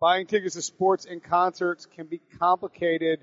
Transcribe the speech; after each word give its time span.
Buying 0.00 0.26
tickets 0.26 0.54
to 0.54 0.62
sports 0.62 1.04
and 1.04 1.22
concerts 1.22 1.84
can 1.84 2.06
be 2.06 2.22
complicated. 2.38 3.20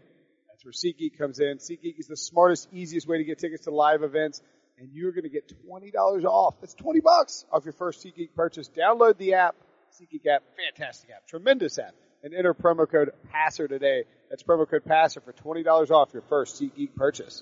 That's 0.48 0.64
where 0.64 0.72
SeatGeek 0.72 1.18
comes 1.18 1.40
in. 1.40 1.58
SeatGeek 1.58 1.98
is 1.98 2.06
the 2.06 2.16
smartest, 2.16 2.68
easiest 2.72 3.08
way 3.08 3.18
to 3.18 3.24
get 3.24 3.40
tickets 3.40 3.64
to 3.64 3.72
live 3.72 4.04
events, 4.04 4.44
and 4.78 4.90
you're 4.94 5.12
going 5.12 5.24
to 5.24 5.30
get 5.30 5.52
$20 5.68 6.26
off. 6.26 6.54
That's 6.62 6.76
20 6.76 7.00
bucks 7.00 7.46
off 7.52 7.66
your 7.66 7.74
first 7.74 8.06
SeatGeek 8.06 8.36
purchase. 8.36 8.70
Download 8.70 9.18
the 9.18 9.34
app, 9.34 9.56
SeatGeek 10.00 10.28
app, 10.28 10.44
fantastic 10.56 11.10
app, 11.10 11.28
tremendous 11.28 11.80
app, 11.80 11.96
and 12.22 12.36
enter 12.36 12.54
promo 12.54 12.88
code 12.88 13.10
PASSER 13.32 13.68
today. 13.68 14.04
That's 14.30 14.44
promo 14.44 14.70
code 14.70 14.86
PASSER 14.86 15.22
for 15.22 15.34
$20 15.34 15.90
off 15.90 16.14
your 16.14 16.22
first 16.30 16.62
SeatGeek 16.62 16.94
purchase. 16.94 17.42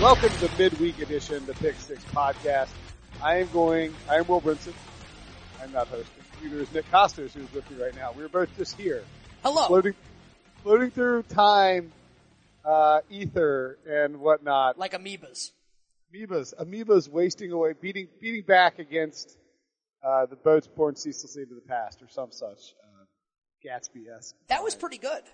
Welcome 0.00 0.30
to 0.30 0.48
the 0.48 0.56
midweek 0.56 0.98
edition, 1.02 1.36
of 1.36 1.46
the 1.46 1.52
Pick 1.52 1.74
Six 1.74 2.02
podcast. 2.04 2.70
I 3.22 3.36
am 3.36 3.50
going, 3.52 3.92
I 4.08 4.16
am 4.16 4.26
Will 4.28 4.40
Brinson. 4.40 4.72
I'm 5.62 5.70
not 5.72 5.88
hosting. 5.88 6.24
Neither 6.42 6.60
is 6.60 6.72
Nick 6.72 6.90
Kostos, 6.90 7.32
who's 7.32 7.52
with 7.52 7.70
me 7.70 7.84
right 7.84 7.94
now. 7.94 8.10
We're 8.16 8.30
both 8.30 8.48
just 8.56 8.80
here. 8.80 9.04
Hello. 9.42 9.66
Floating, 9.66 9.92
floating 10.62 10.90
through 10.90 11.24
time, 11.24 11.92
uh, 12.64 13.00
ether 13.10 13.76
and 13.86 14.20
whatnot. 14.20 14.78
Like 14.78 14.94
amoebas. 14.94 15.50
Amoebas, 16.14 16.54
amoebas 16.58 17.06
wasting 17.06 17.52
away, 17.52 17.74
beating, 17.78 18.08
beating 18.22 18.44
back 18.46 18.78
against, 18.78 19.36
uh, 20.02 20.24
the 20.24 20.36
boats 20.36 20.66
born 20.66 20.96
ceaselessly 20.96 21.42
into 21.42 21.56
the 21.56 21.68
past 21.68 22.02
or 22.02 22.08
some 22.08 22.32
such, 22.32 22.74
uh, 22.82 23.04
Gatsby-esque. 23.68 24.34
That 24.48 24.64
was 24.64 24.74
pretty 24.74 24.96
good. 24.96 25.24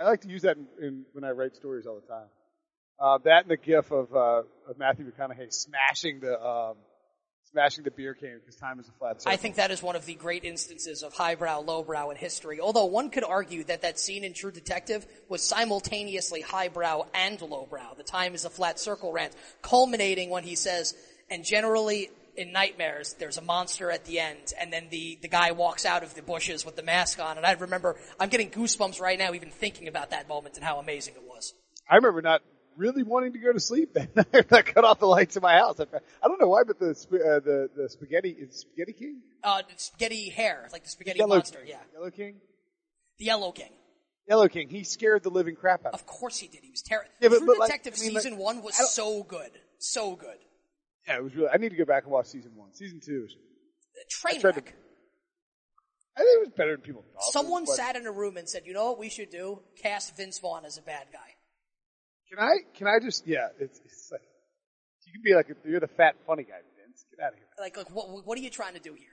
I 0.00 0.04
like 0.04 0.22
to 0.22 0.28
use 0.28 0.40
that 0.42 0.56
in, 0.56 0.66
in, 0.82 1.04
when 1.12 1.24
I 1.24 1.32
write 1.32 1.54
stories 1.54 1.86
all 1.86 2.00
the 2.00 2.06
time. 2.06 2.28
Uh, 2.98 3.18
that 3.24 3.42
and 3.42 3.50
the 3.50 3.56
gif 3.56 3.90
of, 3.90 4.14
uh, 4.14 4.42
of 4.68 4.78
Matthew 4.78 5.10
McConaughey 5.10 5.52
smashing 5.52 6.20
the, 6.20 6.40
um, 6.40 6.76
smashing 7.50 7.84
the 7.84 7.90
beer 7.90 8.14
can 8.14 8.38
because 8.38 8.56
time 8.56 8.80
is 8.80 8.88
a 8.88 8.92
flat 8.92 9.20
circle. 9.20 9.32
I 9.32 9.36
think 9.36 9.56
that 9.56 9.70
is 9.70 9.82
one 9.82 9.96
of 9.96 10.06
the 10.06 10.14
great 10.14 10.44
instances 10.44 11.02
of 11.02 11.12
highbrow, 11.12 11.60
lowbrow 11.60 12.10
in 12.10 12.16
history. 12.16 12.60
Although 12.60 12.86
one 12.86 13.10
could 13.10 13.24
argue 13.24 13.64
that 13.64 13.82
that 13.82 13.98
scene 13.98 14.24
in 14.24 14.32
True 14.32 14.50
Detective 14.50 15.06
was 15.28 15.42
simultaneously 15.42 16.40
highbrow 16.40 17.06
and 17.14 17.40
lowbrow. 17.40 17.94
The 17.96 18.02
time 18.02 18.34
is 18.34 18.44
a 18.44 18.50
flat 18.50 18.80
circle 18.80 19.12
rant, 19.12 19.34
culminating 19.62 20.30
when 20.30 20.44
he 20.44 20.54
says, 20.54 20.94
and 21.30 21.44
generally 21.44 22.10
in 22.36 22.52
nightmares, 22.52 23.14
there's 23.18 23.38
a 23.38 23.42
monster 23.42 23.90
at 23.90 24.04
the 24.04 24.20
end, 24.20 24.52
and 24.60 24.72
then 24.72 24.88
the, 24.90 25.18
the 25.22 25.28
guy 25.28 25.52
walks 25.52 25.86
out 25.86 26.02
of 26.02 26.14
the 26.14 26.22
bushes 26.22 26.66
with 26.66 26.76
the 26.76 26.82
mask 26.82 27.18
on, 27.18 27.38
and 27.38 27.46
I 27.46 27.52
remember, 27.52 27.96
I'm 28.20 28.28
getting 28.28 28.50
goosebumps 28.50 29.00
right 29.00 29.18
now 29.18 29.32
even 29.32 29.50
thinking 29.50 29.88
about 29.88 30.10
that 30.10 30.28
moment 30.28 30.56
and 30.56 30.64
how 30.64 30.78
amazing 30.78 31.14
it 31.14 31.22
was. 31.26 31.54
I 31.88 31.96
remember 31.96 32.20
not 32.20 32.42
really 32.76 33.02
wanting 33.02 33.32
to 33.32 33.38
go 33.38 33.52
to 33.52 33.60
sleep 33.60 33.94
that 33.94 34.14
night. 34.16 34.46
I 34.52 34.62
cut 34.62 34.84
off 34.84 34.98
the 34.98 35.06
lights 35.06 35.36
in 35.36 35.42
my 35.42 35.54
house. 35.54 35.80
I, 35.80 35.84
I 36.22 36.28
don't 36.28 36.40
know 36.40 36.48
why, 36.48 36.62
but 36.64 36.78
the 36.78 36.90
uh, 36.90 37.40
the 37.40 37.70
the 37.76 37.88
spaghetti 37.88 38.30
is 38.30 38.60
Spaghetti 38.60 38.92
King. 38.92 39.20
Uh, 39.42 39.62
spaghetti 39.76 40.28
hair, 40.30 40.68
like 40.72 40.84
the 40.84 40.90
spaghetti 40.90 41.18
Yellow 41.18 41.36
monster, 41.36 41.58
King. 41.60 41.68
yeah. 41.68 41.80
Yellow 41.94 42.10
King. 42.10 42.36
The 43.18 43.24
Yellow 43.24 43.52
King. 43.52 43.70
Yellow 44.28 44.48
King. 44.48 44.68
He 44.68 44.82
scared 44.84 45.22
the 45.22 45.30
living 45.30 45.54
crap 45.54 45.86
out 45.86 45.94
of 45.94 46.00
Of 46.00 46.06
course 46.06 46.38
he 46.38 46.48
did. 46.48 46.60
He 46.64 46.70
was 46.70 46.82
terrible. 46.82 47.10
Yeah, 47.20 47.28
but- 47.28 47.38
True 47.38 47.46
but, 47.46 47.58
like, 47.60 47.68
Detective 47.68 47.94
I 47.98 48.04
mean, 48.04 48.14
like, 48.14 48.22
season 48.24 48.38
one 48.38 48.62
was 48.62 48.76
so 48.92 49.22
good. 49.22 49.50
So 49.78 50.16
good. 50.16 50.38
Yeah, 51.06 51.18
it 51.18 51.22
was 51.24 51.34
really. 51.34 51.48
I 51.48 51.58
need 51.58 51.68
to 51.70 51.76
go 51.76 51.84
back 51.84 52.02
and 52.02 52.12
watch 52.12 52.26
season 52.26 52.52
one. 52.56 52.74
Season 52.74 53.00
two. 53.00 53.26
is- 53.26 53.36
Train 54.10 54.40
tried 54.40 54.56
to- 54.56 54.62
I 56.16 56.20
think 56.20 56.30
it 56.36 56.48
was 56.48 56.54
better 56.56 56.72
than 56.72 56.80
people 56.80 57.04
thought. 57.12 57.22
Someone 57.32 57.66
sat 57.66 57.94
in 57.94 58.06
a 58.06 58.10
room 58.12 58.36
and 58.38 58.48
said, 58.48 58.62
you 58.64 58.72
know 58.72 58.86
what 58.86 58.98
we 58.98 59.10
should 59.10 59.30
do? 59.30 59.60
Cast 59.82 60.16
Vince 60.16 60.38
Vaughn 60.38 60.64
as 60.64 60.78
a 60.78 60.82
bad 60.82 61.06
guy. 61.12 61.35
Can 62.28 62.38
I? 62.38 62.54
Can 62.74 62.86
I 62.86 62.98
just? 63.02 63.26
Yeah, 63.26 63.48
it's, 63.58 63.80
it's 63.84 64.08
like 64.10 64.22
you 65.06 65.12
can 65.12 65.22
be 65.22 65.34
like 65.34 65.48
you're 65.64 65.80
the 65.80 65.86
fat 65.86 66.16
funny 66.26 66.42
guy, 66.42 66.58
Vince. 66.76 67.04
Get 67.10 67.24
out 67.24 67.32
of 67.32 67.38
here. 67.38 67.46
Like, 67.58 67.76
like 67.76 67.94
what, 67.94 68.26
what 68.26 68.38
are 68.38 68.42
you 68.42 68.50
trying 68.50 68.74
to 68.74 68.80
do 68.80 68.94
here? 68.94 69.08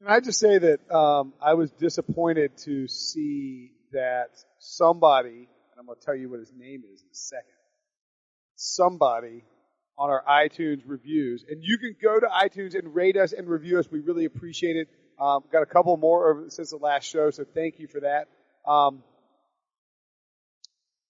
Can 0.00 0.08
I 0.08 0.20
just 0.20 0.38
say 0.38 0.58
that 0.58 0.94
um, 0.94 1.32
I 1.42 1.54
was 1.54 1.72
disappointed 1.72 2.56
to 2.58 2.86
see 2.86 3.72
that 3.92 4.28
somebody, 4.60 5.48
and 5.48 5.78
I'm 5.78 5.86
going 5.86 5.98
to 5.98 6.04
tell 6.04 6.14
you 6.14 6.30
what 6.30 6.38
his 6.38 6.52
name 6.56 6.82
is 6.92 7.00
in 7.00 7.08
a 7.10 7.14
second. 7.14 7.44
Somebody 8.54 9.42
on 9.98 10.10
our 10.10 10.22
iTunes 10.28 10.82
reviews, 10.86 11.44
and 11.48 11.64
you 11.64 11.78
can 11.78 11.96
go 12.00 12.20
to 12.20 12.26
iTunes 12.26 12.78
and 12.78 12.94
rate 12.94 13.16
us 13.16 13.32
and 13.32 13.48
review 13.48 13.78
us. 13.80 13.90
We 13.90 13.98
really 14.00 14.24
appreciate 14.24 14.76
it. 14.76 14.88
Um, 15.20 15.42
got 15.50 15.62
a 15.62 15.66
couple 15.66 15.96
more 15.96 16.30
over, 16.30 16.50
since 16.50 16.70
the 16.70 16.76
last 16.76 17.04
show, 17.04 17.30
so 17.30 17.44
thank 17.52 17.80
you 17.80 17.88
for 17.88 18.00
that. 18.00 18.28
Um, 18.70 19.02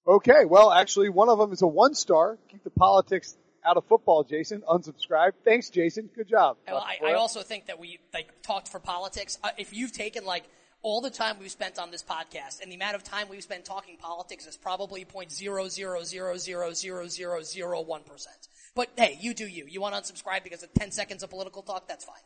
okay, 0.08 0.44
well, 0.44 0.72
actually, 0.72 1.10
one 1.10 1.28
of 1.28 1.38
them 1.38 1.52
is 1.52 1.62
a 1.62 1.66
one 1.66 1.94
star. 1.94 2.38
Keep 2.50 2.64
the 2.64 2.70
politics 2.70 3.36
out 3.64 3.76
of 3.76 3.84
football, 3.84 4.24
Jason. 4.24 4.62
Unsubscribe. 4.68 5.32
Thanks, 5.44 5.68
Jason. 5.70 6.08
Good 6.14 6.28
job. 6.28 6.56
Well, 6.66 6.78
I, 6.78 7.10
I 7.10 7.14
also 7.14 7.42
think 7.42 7.66
that 7.66 7.78
we 7.78 7.98
like 8.14 8.42
talked 8.42 8.68
for 8.68 8.80
politics. 8.80 9.38
Uh, 9.44 9.50
if 9.58 9.74
you've 9.74 9.92
taken 9.92 10.24
like 10.24 10.44
all 10.80 11.00
the 11.00 11.10
time 11.10 11.36
we've 11.40 11.50
spent 11.50 11.78
on 11.78 11.90
this 11.90 12.04
podcast 12.04 12.62
and 12.62 12.70
the 12.70 12.76
amount 12.76 12.94
of 12.94 13.02
time 13.02 13.28
we've 13.28 13.42
spent 13.42 13.64
talking 13.64 13.96
politics 13.96 14.46
is 14.46 14.56
probably 14.56 15.04
point 15.04 15.30
zero 15.32 15.68
zero 15.68 16.02
zero 16.04 16.36
zero 16.36 16.72
zero 16.72 17.06
zero 17.08 17.42
zero 17.42 17.80
one 17.82 18.02
percent. 18.04 18.48
But 18.74 18.88
hey, 18.96 19.18
you 19.20 19.34
do 19.34 19.46
you. 19.46 19.66
You 19.68 19.80
want 19.80 19.94
to 19.94 20.00
unsubscribe 20.00 20.44
because 20.44 20.62
of 20.62 20.72
ten 20.72 20.90
seconds 20.92 21.22
of 21.22 21.30
political 21.30 21.62
talk? 21.62 21.88
That's 21.88 22.04
fine. 22.04 22.16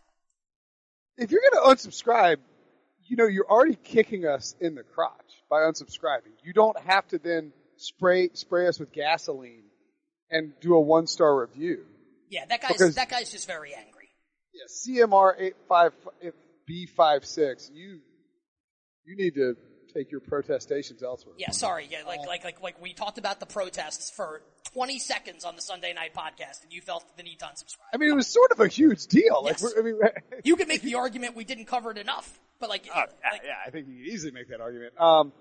if 1.17 1.31
you're 1.31 1.41
going 1.51 1.65
to 1.65 1.75
unsubscribe, 1.75 2.37
you 3.07 3.17
know, 3.17 3.27
you're 3.27 3.49
already 3.49 3.77
kicking 3.77 4.27
us 4.27 4.55
in 4.61 4.75
the 4.75 4.83
crotch 4.83 5.43
by 5.51 5.61
unsubscribing. 5.61 6.33
You 6.45 6.53
don't 6.53 6.79
have 6.81 7.07
to 7.09 7.19
then 7.19 7.53
spray, 7.83 8.31
spray 8.35 8.67
us 8.69 8.79
with 8.79 8.93
gasoline 8.93 9.65
and 10.31 10.53
do 10.61 10.75
a 10.75 10.81
one 10.81 11.07
star 11.07 11.41
review. 11.41 11.85
Yeah, 12.31 12.47
that 12.47 12.63
guy's 12.63 12.73
Because- 12.73 12.95
that 12.95 13.09
guy's 13.11 13.31
just 13.31 13.47
very 13.47 13.75
angry. 13.75 14.09
Yeah, 14.55 14.65
CMR 14.69 15.35
eight 15.39 15.57
five 15.69 15.93
B 16.67 16.87
five 16.87 17.25
six. 17.25 17.71
You, 17.73 18.01
you 19.05 19.17
need 19.17 19.35
to 19.35 19.57
take 19.95 20.11
your 20.11 20.21
protestations 20.21 21.03
elsewhere. 21.03 21.35
Yeah, 21.39 21.51
sorry. 21.51 21.87
Yeah, 21.91 22.03
like 22.07 22.21
like 22.27 22.45
like 22.45 22.63
like 22.63 22.81
we 22.83 22.93
talked 22.95 23.19
about 23.19 23.41
the 23.41 23.47
protests 23.47 24.11
for 24.11 24.43
20 24.75 24.99
seconds 24.99 25.45
on 25.45 25.57
the 25.57 25.63
Sunday 25.63 25.93
night 25.93 26.15
podcast, 26.15 26.63
and 26.63 26.73
you 26.73 26.81
felt 26.81 27.05
the 27.17 27.23
need 27.23 27.39
to 27.41 27.45
unsubscribe. 27.47 27.89
I 27.93 27.97
mean, 27.99 28.11
it 28.11 28.15
was 28.15 28.27
sort 28.27 28.53
of 28.53 28.61
a 28.61 28.69
huge 28.69 29.07
deal. 29.07 29.43
Like, 29.43 29.61
Yes. 29.61 29.63
we're, 29.75 29.81
I 29.81 29.83
mean, 29.85 30.01
You 30.45 30.57
could 30.57 30.69
make 30.69 30.83
the 30.83 30.95
argument 30.97 31.35
we 31.37 31.45
didn't 31.45 31.67
cover 31.67 31.91
it 31.91 31.99
enough, 31.99 32.39
but 32.61 32.69
like, 32.71 32.87
Uh, 32.95 33.05
yeah, 33.23 33.31
like 33.33 33.41
yeah, 33.45 33.51
I 33.67 33.71
think 33.71 33.89
you 33.89 33.97
could 34.05 34.13
easily 34.13 34.33
make 34.33 34.49
that 34.49 34.61
argument. 34.63 34.99
Um, 35.01 35.33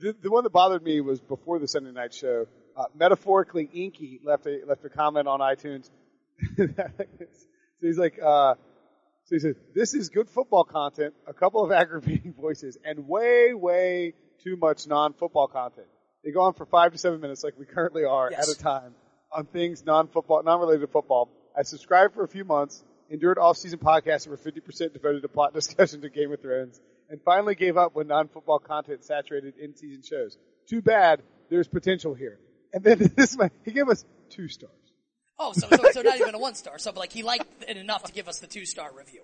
the, 0.00 0.14
the 0.22 0.30
one 0.30 0.44
that 0.44 0.50
bothered 0.50 0.82
me 0.82 1.00
was 1.00 1.20
before 1.20 1.58
the 1.58 1.68
Sunday 1.68 1.92
night 1.92 2.14
show. 2.14 2.46
Uh, 2.76 2.84
metaphorically, 2.94 3.68
Inky 3.72 4.20
left 4.24 4.46
a 4.46 4.60
left 4.66 4.84
a 4.84 4.90
comment 4.90 5.26
on 5.28 5.40
iTunes. 5.40 5.90
so 6.56 6.66
he's 7.80 7.98
like, 7.98 8.18
uh, 8.22 8.54
so 9.24 9.34
he 9.36 9.38
said, 9.38 9.54
"This 9.74 9.94
is 9.94 10.10
good 10.10 10.28
football 10.28 10.64
content, 10.64 11.14
a 11.26 11.32
couple 11.32 11.64
of 11.64 11.72
aggravating 11.72 12.34
voices, 12.40 12.76
and 12.84 13.08
way, 13.08 13.54
way 13.54 14.14
too 14.44 14.56
much 14.56 14.86
non-football 14.86 15.48
content. 15.48 15.86
They 16.24 16.30
go 16.32 16.40
on 16.42 16.54
for 16.54 16.66
five 16.66 16.92
to 16.92 16.98
seven 16.98 17.20
minutes, 17.20 17.42
like 17.42 17.54
we 17.58 17.64
currently 17.66 18.04
are 18.04 18.30
Yes. 18.30 18.50
at 18.50 18.56
a 18.56 18.58
time, 18.62 18.94
on 19.32 19.46
things 19.46 19.84
non-football, 19.84 20.42
non-related 20.42 20.80
to 20.82 20.86
football. 20.88 21.30
I 21.56 21.62
subscribed 21.62 22.14
for 22.14 22.24
a 22.24 22.28
few 22.28 22.44
months, 22.44 22.84
endured 23.08 23.38
off-season 23.38 23.78
podcasts 23.78 24.24
that 24.24 24.30
were 24.30 24.36
50% 24.36 24.92
devoted 24.92 25.22
to 25.22 25.28
plot 25.28 25.54
discussion 25.60 26.02
to 26.02 26.10
Game 26.10 26.32
of 26.32 26.40
Thrones, 26.42 26.80
and 27.10 27.20
finally 27.22 27.54
gave 27.54 27.76
up 27.76 27.94
when 27.94 28.08
non-football 28.08 28.58
content 28.58 29.04
saturated 29.04 29.54
in-season 29.58 30.02
shows. 30.02 30.36
Too 30.68 30.82
bad. 30.82 31.22
There's 31.48 31.68
potential 31.68 32.14
here. 32.14 32.38
And 32.72 32.82
then 32.82 33.12
this 33.16 33.36
man, 33.36 33.50
he 33.64 33.72
gave 33.72 33.88
us 33.88 34.04
two 34.30 34.48
stars. 34.48 34.72
oh, 35.38 35.52
so, 35.52 35.68
so 35.68 35.90
so 35.92 36.02
not 36.02 36.18
even 36.18 36.34
a 36.34 36.38
one 36.38 36.54
star. 36.54 36.78
So, 36.78 36.92
like 36.92 37.12
he 37.12 37.22
liked 37.22 37.46
it 37.68 37.76
enough 37.76 38.04
to 38.04 38.12
give 38.12 38.28
us 38.28 38.40
the 38.40 38.46
two 38.46 38.66
star 38.66 38.90
review. 38.96 39.22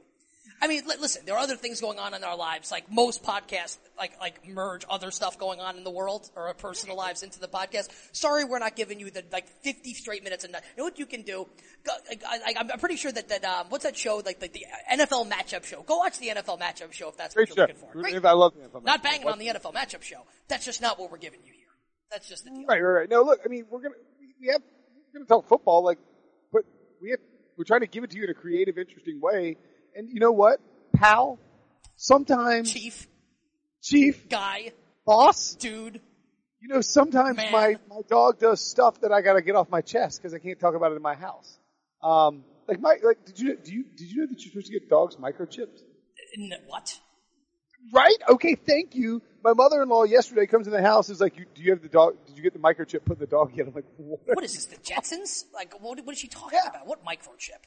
I 0.62 0.68
mean, 0.68 0.84
li- 0.86 0.94
listen, 1.00 1.26
there 1.26 1.34
are 1.34 1.40
other 1.40 1.56
things 1.56 1.80
going 1.80 1.98
on 1.98 2.14
in 2.14 2.22
our 2.22 2.36
lives. 2.36 2.70
Like 2.70 2.88
most 2.90 3.24
podcasts, 3.24 3.76
like 3.98 4.12
like 4.20 4.46
merge 4.48 4.84
other 4.88 5.10
stuff 5.10 5.36
going 5.36 5.58
on 5.60 5.76
in 5.76 5.82
the 5.82 5.90
world 5.90 6.30
or 6.36 6.46
our 6.46 6.54
personal 6.54 6.96
lives 6.96 7.24
into 7.24 7.40
the 7.40 7.48
podcast. 7.48 7.88
Sorry, 8.12 8.44
we're 8.44 8.60
not 8.60 8.76
giving 8.76 9.00
you 9.00 9.10
the 9.10 9.24
like 9.32 9.48
50 9.64 9.92
straight 9.94 10.22
minutes. 10.22 10.44
And 10.44 10.54
you 10.54 10.60
know 10.78 10.84
what 10.84 11.00
you 11.00 11.06
can 11.06 11.22
do? 11.22 11.48
Go, 11.84 11.92
I, 12.28 12.38
I, 12.46 12.54
I'm 12.60 12.78
pretty 12.78 12.94
sure 12.94 13.10
that 13.10 13.28
that 13.28 13.44
um, 13.44 13.66
what's 13.70 13.82
that 13.82 13.96
show? 13.96 14.22
Like 14.24 14.38
the, 14.38 14.48
the 14.48 14.64
NFL 14.92 15.28
matchup 15.28 15.64
show. 15.64 15.82
Go 15.82 15.98
watch 15.98 16.18
the 16.20 16.28
NFL 16.28 16.60
matchup 16.60 16.92
show 16.92 17.08
if 17.08 17.16
that's 17.16 17.34
Great 17.34 17.48
what 17.50 17.56
you're 17.58 17.66
looking 17.66 17.80
for. 17.80 17.92
Great. 18.00 18.24
I 18.24 18.32
love 18.32 18.52
the 18.54 18.60
NFL 18.68 18.84
Not 18.84 19.02
banging 19.02 19.26
on 19.26 19.38
the 19.40 19.48
NFL 19.48 19.74
matchup 19.74 20.02
show. 20.02 20.22
That's 20.46 20.64
just 20.64 20.80
not 20.80 20.98
what 20.98 21.10
we're 21.10 21.18
giving 21.18 21.40
you 21.44 21.52
here. 21.52 21.66
That's 22.12 22.28
just 22.28 22.44
the 22.44 22.50
deal. 22.50 22.66
Right, 22.68 22.80
right, 22.80 23.00
right. 23.00 23.10
No, 23.10 23.22
look, 23.22 23.40
I 23.44 23.48
mean, 23.48 23.66
we're 23.68 23.80
gonna 23.80 23.94
we- 24.20 24.34
we 24.40 24.52
have 24.52 24.62
we're 25.12 25.18
gonna 25.20 25.26
talk 25.28 25.48
football, 25.48 25.82
like, 25.82 25.98
but 26.52 26.62
we 27.00 27.10
have 27.10 27.18
we're 27.56 27.64
trying 27.64 27.80
to 27.80 27.86
give 27.88 28.04
it 28.04 28.10
to 28.10 28.16
you 28.16 28.24
in 28.24 28.30
a 28.30 28.34
creative, 28.34 28.78
interesting 28.78 29.20
way, 29.20 29.56
and 29.96 30.08
you 30.08 30.20
know 30.20 30.32
what, 30.32 30.60
pal? 30.94 31.38
Sometimes, 31.96 32.72
Chief, 32.72 33.06
chief, 33.82 34.28
guy, 34.28 34.72
boss, 35.06 35.54
dude. 35.54 36.00
you 36.60 36.68
know, 36.68 36.80
sometimes 36.80 37.36
Man. 37.36 37.52
my, 37.52 37.76
my 37.88 38.00
dog 38.08 38.38
does 38.40 38.60
stuff 38.60 39.00
that 39.02 39.12
I 39.12 39.20
gotta 39.20 39.42
get 39.42 39.54
off 39.54 39.68
my 39.70 39.80
chest 39.82 40.20
because 40.20 40.34
I 40.34 40.38
can't 40.38 40.58
talk 40.58 40.74
about 40.74 40.92
it 40.92 40.96
in 40.96 41.02
my 41.02 41.14
house. 41.14 41.58
Um, 42.02 42.44
like 42.66 42.80
my, 42.80 42.96
like, 43.02 43.24
did 43.24 43.38
you, 43.38 43.56
do 43.56 43.72
you, 43.72 43.84
did 43.96 44.10
you 44.10 44.20
know 44.22 44.26
that 44.26 44.40
you're 44.40 44.50
supposed 44.50 44.66
to 44.66 44.72
get 44.72 44.88
dogs 44.88 45.16
microchipped? 45.16 45.80
What? 46.66 46.98
Right? 47.92 48.16
Okay, 48.30 48.54
thank 48.54 48.94
you. 48.94 49.22
My 49.44 49.52
mother-in-law 49.54 50.04
yesterday 50.04 50.46
comes 50.46 50.66
in 50.66 50.72
the 50.72 50.82
house 50.82 51.08
is 51.10 51.20
like, 51.20 51.36
you, 51.36 51.44
do 51.54 51.62
you 51.62 51.70
have 51.72 51.82
the 51.82 51.88
dog, 51.88 52.14
did 52.26 52.36
you 52.36 52.42
get 52.42 52.52
the 52.52 52.58
microchip 52.60 53.04
put 53.04 53.14
in 53.18 53.20
the 53.20 53.26
dog 53.26 53.52
yet? 53.54 53.66
I'm 53.66 53.74
like, 53.74 53.84
what? 53.96 54.20
What 54.36 54.44
is 54.44 54.54
this? 54.54 54.66
The 54.66 54.76
Jetsons? 54.76 55.44
Like, 55.52 55.74
what, 55.80 56.04
what 56.04 56.12
is 56.12 56.18
she 56.18 56.28
talking 56.28 56.58
Yeah. 56.62 56.70
about? 56.70 56.86
What 56.86 57.04
microchip? 57.04 57.60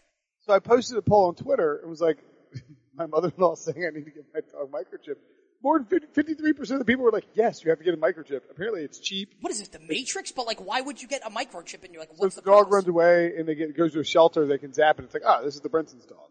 So 0.46 0.54
I 0.54 0.60
posted 0.60 0.98
a 0.98 1.02
poll 1.02 1.28
on 1.28 1.36
Twitter 1.36 1.78
and 1.78 1.90
was 1.90 2.02
like, 2.02 2.18
my 2.96 3.08
mother-in-law 3.08 3.56
saying 3.56 3.84
I 3.86 3.90
need 3.90 4.06
to 4.06 4.12
get 4.12 4.26
my 4.34 4.42
dog 4.42 4.72
microchip. 4.72 5.16
More 5.64 5.80
than 5.80 5.88
50, 5.88 6.36
53% 6.36 6.72
of 6.72 6.80
the 6.80 6.86
people 6.86 7.04
were 7.04 7.12
like, 7.12 7.26
yes, 7.34 7.64
you 7.64 7.72
have 7.72 7.80
to 7.80 7.84
get 7.84 7.96
a 7.96 7.98
microchip. 7.98 8.42
Apparently 8.52 8.82
it's 8.82 9.00
cheap. 9.00 9.34
What 9.42 9.52
is 9.52 9.58
this? 9.58 9.70
The 9.70 9.80
Matrix? 9.80 10.32
But 10.32 10.46
like, 10.46 10.64
why 10.64 10.82
would 10.82 11.02
you 11.02 11.08
get 11.08 11.26
a 11.26 11.32
microchip? 11.32 11.84
And 11.84 11.92
you're 11.92 12.02
like, 12.02 12.10
So 12.10 12.18
what's 12.18 12.38
if 12.38 12.44
the 12.44 12.52
the 12.52 12.56
dog 12.56 12.72
runs 12.72 12.88
away 12.88 13.34
and 13.36 13.48
they 13.48 13.56
get, 13.56 13.76
goes 13.76 13.94
to 13.94 14.00
a 14.00 14.04
shelter, 14.04 14.46
they 14.46 14.60
can 14.60 14.74
zap 14.74 15.00
it. 15.00 15.06
It's 15.06 15.14
like, 15.16 15.24
oh, 15.26 15.44
this 15.44 15.56
is 15.56 15.62
the 15.62 15.70
Brinson's 15.70 16.06
dog. 16.06 16.30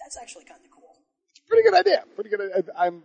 That's 0.00 0.16
actually 0.16 0.44
kind 0.44 0.60
of 0.64 0.70
cool. 0.70 0.96
It's 1.32 1.40
a 1.44 1.48
pretty 1.48 1.68
good 1.68 1.78
idea. 1.78 2.04
Pretty 2.14 2.30
good. 2.30 2.40
I, 2.74 2.86
I'm, 2.86 3.02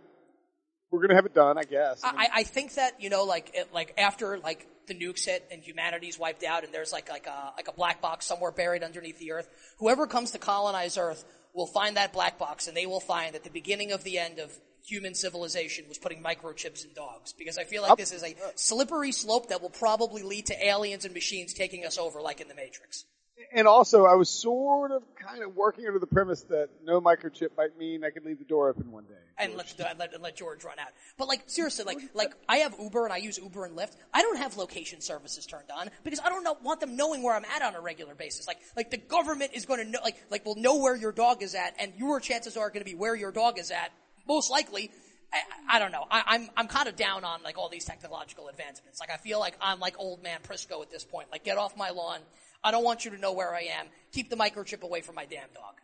we're 0.90 1.02
gonna 1.02 1.14
have 1.14 1.26
it 1.26 1.34
done, 1.34 1.58
I 1.58 1.64
guess. 1.64 2.00
I, 2.02 2.28
I 2.36 2.42
think 2.44 2.74
that 2.74 3.00
you 3.00 3.10
know, 3.10 3.24
like, 3.24 3.50
it, 3.54 3.72
like 3.74 3.94
after 3.98 4.38
like 4.38 4.66
the 4.86 4.94
nukes 4.94 5.24
hit 5.24 5.46
and 5.52 5.62
humanity's 5.62 6.18
wiped 6.18 6.44
out, 6.44 6.64
and 6.64 6.72
there's 6.72 6.92
like 6.92 7.10
like 7.10 7.26
a 7.26 7.52
like 7.56 7.68
a 7.68 7.72
black 7.72 8.00
box 8.00 8.26
somewhere 8.26 8.50
buried 8.50 8.82
underneath 8.82 9.18
the 9.18 9.32
earth. 9.32 9.48
Whoever 9.78 10.06
comes 10.06 10.30
to 10.32 10.38
colonize 10.38 10.96
Earth 10.96 11.24
will 11.54 11.66
find 11.66 11.96
that 11.96 12.12
black 12.12 12.38
box, 12.38 12.68
and 12.68 12.76
they 12.76 12.86
will 12.86 13.00
find 13.00 13.34
that 13.34 13.44
the 13.44 13.50
beginning 13.50 13.92
of 13.92 14.04
the 14.04 14.18
end 14.18 14.38
of 14.38 14.52
human 14.84 15.14
civilization 15.14 15.84
was 15.88 15.98
putting 15.98 16.22
microchips 16.22 16.84
in 16.84 16.94
dogs. 16.94 17.34
Because 17.38 17.58
I 17.58 17.64
feel 17.64 17.82
like 17.82 17.98
this 17.98 18.12
is 18.12 18.22
a 18.22 18.34
slippery 18.54 19.12
slope 19.12 19.50
that 19.50 19.60
will 19.60 19.70
probably 19.70 20.22
lead 20.22 20.46
to 20.46 20.66
aliens 20.66 21.04
and 21.04 21.12
machines 21.12 21.52
taking 21.52 21.84
us 21.84 21.98
over, 21.98 22.20
like 22.20 22.40
in 22.40 22.48
the 22.48 22.54
Matrix. 22.54 23.04
And 23.52 23.66
also, 23.66 24.04
I 24.04 24.14
was 24.14 24.28
sort 24.28 24.90
of 24.90 25.02
kind 25.16 25.42
of 25.42 25.54
working 25.56 25.86
under 25.86 25.98
the 25.98 26.06
premise 26.06 26.42
that 26.44 26.68
no 26.84 27.00
microchip 27.00 27.50
might 27.56 27.78
mean 27.78 28.04
I 28.04 28.10
could 28.10 28.24
leave 28.24 28.38
the 28.38 28.44
door 28.44 28.68
open 28.68 28.90
one 28.90 29.04
day. 29.04 29.14
and 29.38 29.54
let, 29.56 29.98
let 29.98 30.20
let 30.20 30.36
George 30.36 30.64
run 30.64 30.78
out. 30.78 30.88
But 31.16 31.28
like 31.28 31.42
seriously, 31.46 31.84
like 31.84 31.98
like 32.14 32.32
I 32.48 32.58
have 32.58 32.74
Uber 32.80 33.04
and 33.04 33.12
I 33.12 33.18
use 33.18 33.38
Uber 33.38 33.64
and 33.66 33.76
Lyft. 33.76 33.96
I 34.12 34.22
don't 34.22 34.38
have 34.38 34.56
location 34.56 35.00
services 35.00 35.46
turned 35.46 35.70
on 35.70 35.90
because 36.04 36.20
I 36.20 36.28
don't 36.28 36.42
know, 36.42 36.56
want 36.62 36.80
them 36.80 36.96
knowing 36.96 37.22
where 37.22 37.34
I'm 37.34 37.44
at 37.44 37.62
on 37.62 37.74
a 37.74 37.80
regular 37.80 38.14
basis. 38.14 38.46
Like 38.46 38.58
like 38.76 38.90
the 38.90 38.96
government 38.96 39.52
is 39.54 39.66
going 39.66 39.84
to 39.84 39.90
know 39.90 40.00
like 40.02 40.16
like 40.30 40.44
will 40.44 40.56
know 40.56 40.76
where 40.78 40.96
your 40.96 41.12
dog 41.12 41.42
is 41.42 41.54
at, 41.54 41.74
and 41.78 41.92
your 41.96 42.20
chances 42.20 42.56
are 42.56 42.68
going 42.70 42.84
to 42.84 42.90
be 42.90 42.96
where 42.96 43.14
your 43.14 43.32
dog 43.32 43.58
is 43.58 43.70
at 43.70 43.92
most 44.26 44.50
likely. 44.50 44.90
I, 45.30 45.76
I 45.76 45.78
don't 45.78 45.92
know. 45.92 46.06
I, 46.10 46.22
I'm 46.26 46.48
I'm 46.56 46.68
kind 46.68 46.88
of 46.88 46.96
down 46.96 47.22
on 47.24 47.42
like 47.42 47.58
all 47.58 47.68
these 47.68 47.84
technological 47.84 48.48
advancements. 48.48 48.98
Like 48.98 49.10
I 49.10 49.18
feel 49.18 49.38
like 49.38 49.56
I'm 49.60 49.78
like 49.78 49.98
old 49.98 50.22
man 50.22 50.40
Prisco 50.42 50.82
at 50.82 50.90
this 50.90 51.04
point. 51.04 51.28
Like 51.30 51.44
get 51.44 51.58
off 51.58 51.76
my 51.76 51.90
lawn. 51.90 52.20
I 52.62 52.70
don't 52.70 52.84
want 52.84 53.04
you 53.04 53.10
to 53.12 53.18
know 53.18 53.32
where 53.32 53.54
I 53.54 53.62
am. 53.78 53.86
Keep 54.12 54.30
the 54.30 54.36
microchip 54.36 54.82
away 54.82 55.00
from 55.00 55.14
my 55.14 55.24
damn 55.24 55.48
dog. 55.54 55.74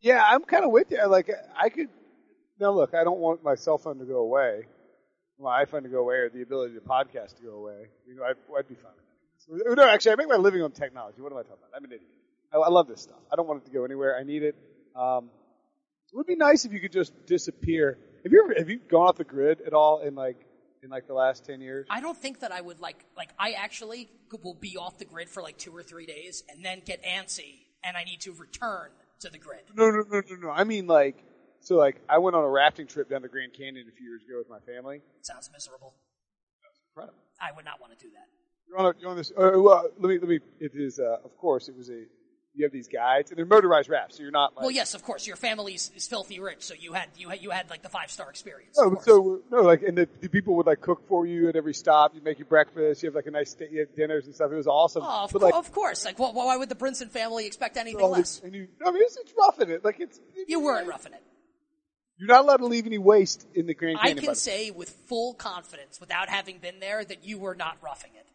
Yeah, 0.00 0.22
I'm 0.26 0.42
kind 0.42 0.64
of 0.64 0.72
with 0.72 0.90
you. 0.90 1.06
Like, 1.06 1.30
I 1.60 1.68
could. 1.68 1.88
Now, 2.60 2.72
look, 2.72 2.94
I 2.94 3.04
don't 3.04 3.18
want 3.18 3.42
my 3.42 3.54
cell 3.54 3.78
phone 3.78 3.98
to 3.98 4.04
go 4.04 4.18
away, 4.18 4.66
my 5.38 5.64
iPhone 5.64 5.82
to 5.82 5.88
go 5.88 6.00
away, 6.00 6.16
or 6.16 6.30
the 6.30 6.42
ability 6.42 6.74
to 6.74 6.80
podcast 6.80 7.36
to 7.36 7.42
go 7.42 7.54
away. 7.54 7.86
You 8.06 8.16
know, 8.16 8.24
I'd, 8.24 8.36
I'd 8.56 8.68
be 8.68 8.74
fine 8.74 8.92
with 9.48 9.64
that. 9.64 9.76
No, 9.76 9.88
actually, 9.88 10.12
I 10.12 10.16
make 10.16 10.28
my 10.28 10.36
living 10.36 10.62
on 10.62 10.72
technology. 10.72 11.20
What 11.20 11.32
am 11.32 11.38
I 11.38 11.42
talking 11.42 11.58
about? 11.58 11.76
I'm 11.76 11.84
an 11.84 11.92
idiot. 11.92 12.10
I, 12.52 12.58
I 12.58 12.68
love 12.68 12.88
this 12.88 13.00
stuff. 13.00 13.18
I 13.32 13.36
don't 13.36 13.48
want 13.48 13.62
it 13.62 13.66
to 13.66 13.72
go 13.72 13.84
anywhere. 13.84 14.16
I 14.18 14.24
need 14.24 14.42
it. 14.42 14.56
Um, 14.94 15.30
it 16.12 16.16
would 16.16 16.26
be 16.26 16.36
nice 16.36 16.64
if 16.64 16.72
you 16.72 16.80
could 16.80 16.92
just 16.92 17.26
disappear. 17.26 17.98
Have 18.22 18.32
you 18.32 18.42
ever 18.44 18.54
have 18.58 18.68
you 18.68 18.78
gone 18.78 19.08
off 19.08 19.16
the 19.16 19.24
grid 19.24 19.62
at 19.66 19.72
all 19.72 20.00
in 20.00 20.14
like 20.14 20.36
in 20.82 20.90
like 20.90 21.06
the 21.06 21.14
last 21.14 21.44
ten 21.44 21.60
years? 21.60 21.86
I 21.90 22.00
don't 22.00 22.16
think 22.16 22.40
that 22.40 22.52
I 22.52 22.60
would 22.60 22.80
like 22.80 23.04
like 23.16 23.30
I 23.38 23.52
actually 23.52 24.10
will 24.42 24.54
be 24.54 24.76
off 24.76 24.98
the 24.98 25.04
grid 25.04 25.28
for 25.28 25.42
like 25.42 25.58
two 25.58 25.74
or 25.74 25.82
three 25.82 26.06
days 26.06 26.42
and 26.48 26.64
then 26.64 26.82
get 26.84 27.02
antsy 27.04 27.66
and 27.84 27.96
I 27.96 28.04
need 28.04 28.20
to 28.22 28.32
return 28.32 28.90
to 29.20 29.30
the 29.30 29.38
grid. 29.38 29.60
No, 29.74 29.90
no, 29.90 30.04
no, 30.10 30.22
no, 30.28 30.36
no. 30.36 30.50
I 30.50 30.64
mean 30.64 30.86
like 30.86 31.16
so 31.60 31.76
like 31.76 32.00
I 32.08 32.18
went 32.18 32.36
on 32.36 32.44
a 32.44 32.48
rafting 32.48 32.86
trip 32.86 33.08
down 33.08 33.22
the 33.22 33.28
Grand 33.28 33.52
Canyon 33.52 33.86
a 33.88 33.96
few 33.96 34.08
years 34.08 34.22
ago 34.28 34.38
with 34.38 34.50
my 34.50 34.58
family. 34.60 35.00
sounds 35.22 35.50
miserable. 35.52 35.94
Incredible. 36.90 37.18
I 37.40 37.50
would 37.54 37.64
not 37.64 37.80
want 37.80 37.98
to 37.98 38.04
do 38.04 38.10
that. 38.12 38.26
You're 38.68 38.78
on, 38.78 38.86
a, 38.86 38.98
you're 39.00 39.10
on 39.10 39.16
this. 39.16 39.30
Uh, 39.30 39.52
well, 39.56 39.88
let 39.98 40.08
me 40.08 40.18
let 40.18 40.28
me. 40.28 40.40
It 40.60 40.72
is 40.74 40.98
uh, 40.98 41.18
of 41.24 41.36
course 41.36 41.68
it 41.68 41.76
was 41.76 41.90
a. 41.90 42.04
You 42.54 42.64
have 42.66 42.72
these 42.72 42.88
guides 42.88 43.30
and 43.30 43.38
they're 43.38 43.46
motorized 43.46 43.88
rafts, 43.88 44.18
so 44.18 44.22
you're 44.22 44.30
not 44.30 44.54
like. 44.54 44.62
Well, 44.62 44.70
yes, 44.70 44.92
of 44.92 45.02
course. 45.02 45.26
Your 45.26 45.36
family 45.36 45.72
is, 45.72 45.90
is 45.96 46.06
filthy 46.06 46.38
rich, 46.38 46.62
so 46.62 46.74
you 46.78 46.92
had 46.92 47.08
you 47.16 47.30
had 47.30 47.42
you 47.42 47.48
had 47.48 47.70
like 47.70 47.82
the 47.82 47.88
five 47.88 48.10
star 48.10 48.28
experience. 48.28 48.76
No, 48.78 48.88
of 48.88 48.90
but 48.92 48.96
course. 48.96 49.06
so 49.06 49.40
no, 49.50 49.62
like, 49.62 49.82
and 49.82 49.96
the, 49.96 50.06
the 50.20 50.28
people 50.28 50.56
would 50.56 50.66
like 50.66 50.82
cook 50.82 51.08
for 51.08 51.24
you 51.26 51.48
at 51.48 51.56
every 51.56 51.72
stop. 51.72 52.14
You 52.14 52.20
make 52.20 52.38
you 52.38 52.44
breakfast. 52.44 53.02
You 53.02 53.08
have 53.08 53.14
like 53.14 53.24
a 53.26 53.30
nice 53.30 53.56
you 53.70 53.80
have 53.80 53.96
dinners 53.96 54.26
and 54.26 54.34
stuff. 54.34 54.52
It 54.52 54.56
was 54.56 54.66
awesome. 54.66 55.02
Oh, 55.02 55.24
of, 55.24 55.32
but 55.32 55.40
like, 55.40 55.54
of 55.54 55.72
course. 55.72 56.04
Like, 56.04 56.16
wh- 56.18 56.34
why 56.34 56.56
would 56.58 56.68
the 56.68 56.74
Brinson 56.74 57.08
family 57.08 57.46
expect 57.46 57.78
anything 57.78 58.02
all 58.02 58.10
less? 58.10 58.36
this- 58.36 58.44
and 58.44 58.54
you, 58.54 58.68
I 58.84 58.90
mean, 58.90 59.02
it's, 59.02 59.16
it's 59.16 59.32
rough 59.38 59.58
in 59.60 59.70
it. 59.70 59.82
Like 59.82 59.98
it's. 60.00 60.20
You 60.46 60.60
weren't 60.60 60.86
roughing 60.86 61.14
it. 61.14 61.22
You're 62.18 62.28
not 62.28 62.44
allowed 62.44 62.58
to 62.58 62.66
leave 62.66 62.84
any 62.86 62.98
waste 62.98 63.46
in 63.54 63.66
the 63.66 63.74
Grand 63.74 63.96
I 63.98 64.08
Canyon. 64.08 64.16
by 64.18 64.22
can 64.26 64.34
say 64.34 64.70
with 64.70 64.90
full 65.08 65.32
confidence, 65.34 65.98
without 66.00 66.28
having 66.28 66.58
been 66.58 66.78
there, 66.80 67.02
that 67.02 67.24
you 67.24 67.38
were 67.38 67.54
not 67.54 67.78
roughing 67.82 68.10
it. 68.14 68.26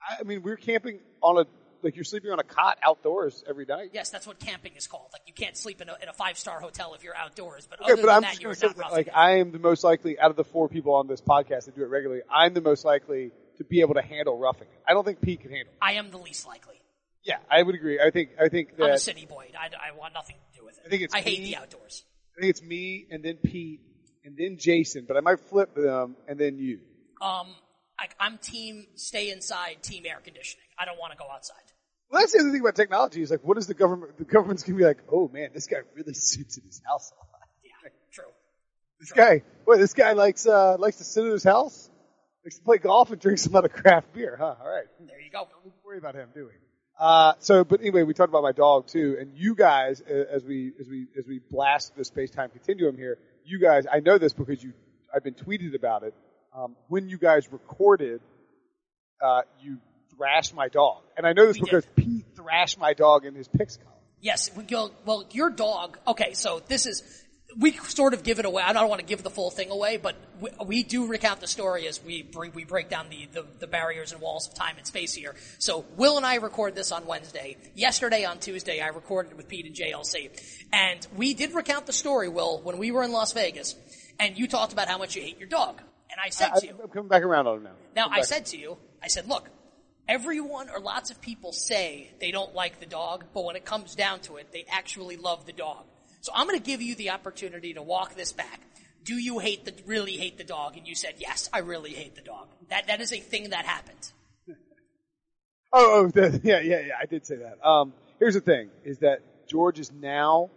I, 0.00 0.20
I 0.20 0.22
mean, 0.24 0.42
we're 0.42 0.56
camping 0.56 1.00
on 1.22 1.38
a 1.38 1.46
like 1.82 1.96
you're 1.96 2.04
sleeping 2.04 2.30
on 2.30 2.38
a 2.38 2.44
cot 2.44 2.78
outdoors 2.82 3.42
every 3.48 3.64
night. 3.64 3.90
Yes, 3.92 4.10
that's 4.10 4.26
what 4.26 4.38
camping 4.38 4.72
is 4.76 4.86
called. 4.86 5.08
Like, 5.12 5.22
you 5.26 5.34
can't 5.34 5.56
sleep 5.56 5.80
in 5.80 5.88
a, 5.88 5.96
in 6.02 6.08
a 6.08 6.12
five 6.12 6.38
star 6.38 6.60
hotel 6.60 6.94
if 6.94 7.02
you're 7.04 7.16
outdoors, 7.16 7.66
but 7.68 7.80
Okay, 7.80 7.92
other 7.92 8.02
but 8.02 8.06
than 8.06 8.16
I'm 8.16 8.22
that, 8.22 8.40
you're 8.40 8.48
going 8.48 8.54
to 8.54 8.60
say 8.60 8.66
not 8.68 8.76
that, 8.76 8.92
like. 8.92 9.08
I 9.14 9.38
am 9.38 9.52
the 9.52 9.58
most 9.58 9.84
likely, 9.84 10.18
out 10.18 10.30
of 10.30 10.36
the 10.36 10.44
four 10.44 10.68
people 10.68 10.94
on 10.94 11.06
this 11.06 11.20
podcast 11.20 11.66
that 11.66 11.76
do 11.76 11.82
it 11.82 11.88
regularly, 11.88 12.22
I'm 12.30 12.54
the 12.54 12.60
most 12.60 12.84
likely 12.84 13.32
to 13.58 13.64
be 13.64 13.80
able 13.80 13.94
to 13.94 14.02
handle 14.02 14.38
roughing 14.38 14.68
it. 14.68 14.82
I 14.88 14.92
don't 14.92 15.04
think 15.04 15.20
Pete 15.20 15.40
can 15.40 15.50
handle 15.50 15.72
it. 15.72 15.78
I 15.80 15.94
am 15.94 16.10
the 16.10 16.18
least 16.18 16.46
likely. 16.46 16.80
Yeah, 17.24 17.36
I 17.50 17.62
would 17.62 17.74
agree. 17.74 18.00
I 18.00 18.10
think, 18.10 18.30
I 18.40 18.48
think 18.48 18.76
that 18.76 18.84
I'm 18.84 18.90
a 18.92 18.98
city 18.98 19.26
boy. 19.26 19.48
I, 19.58 19.66
I 19.66 19.96
want 19.96 20.14
nothing 20.14 20.36
to 20.36 20.58
do 20.58 20.64
with 20.64 20.78
it. 20.78 20.84
I 20.86 20.88
think 20.88 21.02
it's 21.02 21.14
I 21.14 21.20
hate 21.20 21.40
me. 21.40 21.50
the 21.50 21.56
outdoors. 21.56 22.04
I 22.36 22.40
think 22.40 22.50
it's 22.50 22.62
me 22.62 23.06
and 23.10 23.24
then 23.24 23.36
Pete 23.36 23.80
and 24.24 24.36
then 24.36 24.56
Jason, 24.58 25.04
but 25.06 25.16
I 25.16 25.20
might 25.20 25.38
flip 25.40 25.74
them 25.74 26.16
and 26.26 26.38
then 26.38 26.58
you. 26.58 26.80
Um, 27.20 27.48
I, 27.98 28.08
I'm 28.18 28.38
team 28.38 28.86
stay 28.96 29.30
inside, 29.30 29.82
team 29.82 30.04
air 30.06 30.18
conditioning. 30.24 30.66
I 30.78 30.84
don't 30.84 30.98
want 30.98 31.12
to 31.12 31.18
go 31.18 31.26
outside. 31.32 31.62
Well, 32.12 32.20
that's 32.20 32.32
the 32.32 32.40
other 32.40 32.50
thing 32.50 32.60
about 32.60 32.76
technology 32.76 33.22
is 33.22 33.30
like, 33.30 33.42
what 33.42 33.56
is 33.56 33.66
the 33.66 33.74
government, 33.74 34.18
the 34.18 34.24
government's 34.24 34.64
going 34.64 34.74
to 34.74 34.78
be 34.78 34.84
like, 34.84 34.98
oh 35.10 35.30
man, 35.32 35.48
this 35.54 35.66
guy 35.66 35.78
really 35.94 36.12
sits 36.12 36.58
in 36.58 36.64
his 36.64 36.82
house 36.86 37.10
a 37.10 37.16
lot. 37.16 37.48
Yeah, 37.64 37.90
true. 38.12 38.30
This 39.00 39.12
guy, 39.12 39.42
boy, 39.64 39.78
this 39.78 39.94
guy 39.94 40.12
likes, 40.12 40.46
uh, 40.46 40.76
likes 40.78 40.98
to 40.98 41.04
sit 41.04 41.24
in 41.24 41.30
his 41.30 41.42
house, 41.42 41.88
likes 42.44 42.58
to 42.58 42.64
play 42.64 42.76
golf 42.76 43.10
and 43.10 43.20
drink 43.20 43.38
some 43.38 43.54
lot 43.54 43.64
of 43.64 43.72
craft 43.72 44.12
beer, 44.12 44.36
huh? 44.38 44.56
All 44.60 44.68
right. 44.68 44.84
There 45.00 45.20
you 45.20 45.30
go. 45.30 45.48
Don't 45.64 45.74
worry 45.84 45.96
about 45.96 46.14
him, 46.14 46.28
do 46.34 46.44
we? 46.44 46.52
Uh, 47.00 47.32
so, 47.38 47.64
but 47.64 47.80
anyway, 47.80 48.02
we 48.02 48.12
talked 48.12 48.28
about 48.28 48.42
my 48.42 48.52
dog 48.52 48.86
too, 48.86 49.16
and 49.18 49.32
you 49.34 49.54
guys, 49.54 50.02
as 50.02 50.44
we 50.44 50.72
as 50.78 50.86
we 50.88 51.06
as 51.18 51.26
we 51.26 51.40
blast 51.50 51.96
the 51.96 52.04
space 52.04 52.30
time 52.30 52.50
continuum 52.50 52.96
here, 52.96 53.18
you 53.44 53.58
guys, 53.58 53.86
I 53.90 54.00
know 54.00 54.18
this 54.18 54.34
because 54.34 54.62
you, 54.62 54.74
I've 55.12 55.24
been 55.24 55.34
tweeted 55.34 55.74
about 55.74 56.02
it. 56.02 56.14
Um, 56.54 56.76
when 56.88 57.08
you 57.08 57.16
guys 57.16 57.50
recorded, 57.50 58.20
uh, 59.24 59.42
you 59.58 59.78
thrashed 60.16 60.54
my 60.54 60.68
dog, 60.68 61.02
and 61.16 61.26
I 61.26 61.32
know 61.32 61.46
this 61.46 61.58
We 61.58 61.64
because 61.64 61.86
Pete 61.96 62.24
thrashed 62.34 62.78
my 62.78 62.94
dog 62.94 63.24
in 63.24 63.34
his 63.34 63.48
picks 63.48 63.76
column. 63.76 63.92
Yes, 64.20 64.50
we 64.56 64.64
well, 65.04 65.24
your 65.32 65.50
dog, 65.50 65.98
okay, 66.06 66.34
so 66.34 66.62
this 66.68 66.86
is, 66.86 67.24
we 67.58 67.72
sort 67.72 68.14
of 68.14 68.22
give 68.22 68.38
it 68.38 68.44
away. 68.44 68.62
I 68.62 68.72
don't 68.72 68.88
want 68.88 69.00
to 69.00 69.04
give 69.04 69.24
the 69.24 69.30
full 69.30 69.50
thing 69.50 69.70
away, 69.70 69.96
but 69.96 70.14
we, 70.40 70.50
we 70.64 70.82
do 70.84 71.06
recount 71.06 71.40
the 71.40 71.48
story 71.48 71.88
as 71.88 72.02
we 72.02 72.22
bring, 72.22 72.52
we 72.52 72.64
break 72.64 72.88
down 72.88 73.08
the, 73.10 73.28
the, 73.32 73.44
the 73.58 73.66
barriers 73.66 74.12
and 74.12 74.20
walls 74.20 74.46
of 74.46 74.54
time 74.54 74.76
and 74.78 74.86
space 74.86 75.12
here. 75.12 75.34
So 75.58 75.84
Will 75.96 76.16
and 76.16 76.24
I 76.24 76.36
record 76.36 76.76
this 76.76 76.92
on 76.92 77.04
Wednesday. 77.04 77.56
Yesterday 77.74 78.24
on 78.24 78.38
Tuesday, 78.38 78.80
I 78.80 78.88
recorded 78.88 79.36
with 79.36 79.48
Pete 79.48 79.66
and 79.66 79.74
JLC. 79.74 80.30
And 80.72 81.04
we 81.16 81.34
did 81.34 81.52
recount 81.52 81.86
the 81.86 81.92
story, 81.92 82.28
Will, 82.28 82.60
when 82.62 82.78
we 82.78 82.92
were 82.92 83.02
in 83.02 83.10
Las 83.10 83.32
Vegas, 83.32 83.74
and 84.20 84.38
you 84.38 84.46
talked 84.46 84.72
about 84.72 84.86
how 84.86 84.98
much 84.98 85.16
you 85.16 85.22
hate 85.22 85.40
your 85.40 85.48
dog. 85.48 85.82
And 86.12 86.20
I 86.24 86.28
said 86.28 86.50
I, 86.54 86.60
to 86.60 86.66
you, 86.66 86.78
I'm 86.80 86.90
coming 86.90 87.08
back 87.08 87.22
around 87.22 87.48
on 87.48 87.56
him 87.56 87.64
now. 87.64 87.70
now, 87.96 88.08
I 88.08 88.22
said 88.22 88.46
to 88.46 88.56
you, 88.56 88.76
I 89.02 89.08
said, 89.08 89.26
look, 89.26 89.48
everyone 90.12 90.68
or 90.68 90.78
lots 90.78 91.10
of 91.10 91.20
people 91.22 91.52
say 91.52 92.10
they 92.20 92.30
don't 92.30 92.54
like 92.54 92.80
the 92.80 92.86
dog, 92.86 93.24
but 93.32 93.44
when 93.44 93.56
it 93.56 93.64
comes 93.64 93.94
down 93.94 94.20
to 94.20 94.36
it, 94.36 94.52
they 94.52 94.66
actually 94.70 95.16
love 95.16 95.46
the 95.46 95.52
dog. 95.52 95.84
So 96.20 96.32
I'm 96.34 96.46
going 96.46 96.58
to 96.58 96.64
give 96.64 96.82
you 96.82 96.94
the 96.94 97.10
opportunity 97.10 97.72
to 97.74 97.82
walk 97.82 98.14
this 98.14 98.30
back. 98.30 98.60
Do 99.04 99.14
you 99.14 99.38
hate 99.38 99.64
the, 99.64 99.72
really 99.86 100.12
hate 100.12 100.36
the 100.36 100.44
dog? 100.44 100.76
And 100.76 100.86
you 100.86 100.94
said, 100.94 101.14
yes, 101.16 101.48
I 101.50 101.60
really 101.60 101.92
hate 101.92 102.14
the 102.14 102.20
dog. 102.20 102.48
That, 102.68 102.88
that 102.88 103.00
is 103.00 103.12
a 103.12 103.20
thing 103.20 103.50
that 103.50 103.64
happened. 103.64 104.12
Oh, 105.74 106.02
oh 106.02 106.08
the, 106.08 106.38
yeah, 106.44 106.60
yeah, 106.60 106.80
yeah. 106.80 106.92
I 107.00 107.06
did 107.06 107.24
say 107.24 107.36
that. 107.36 107.66
Um, 107.66 107.94
here's 108.18 108.34
the 108.34 108.42
thing: 108.42 108.68
is 108.84 108.98
that 108.98 109.20
George 109.48 109.78
is 109.78 109.90
now 109.90 110.50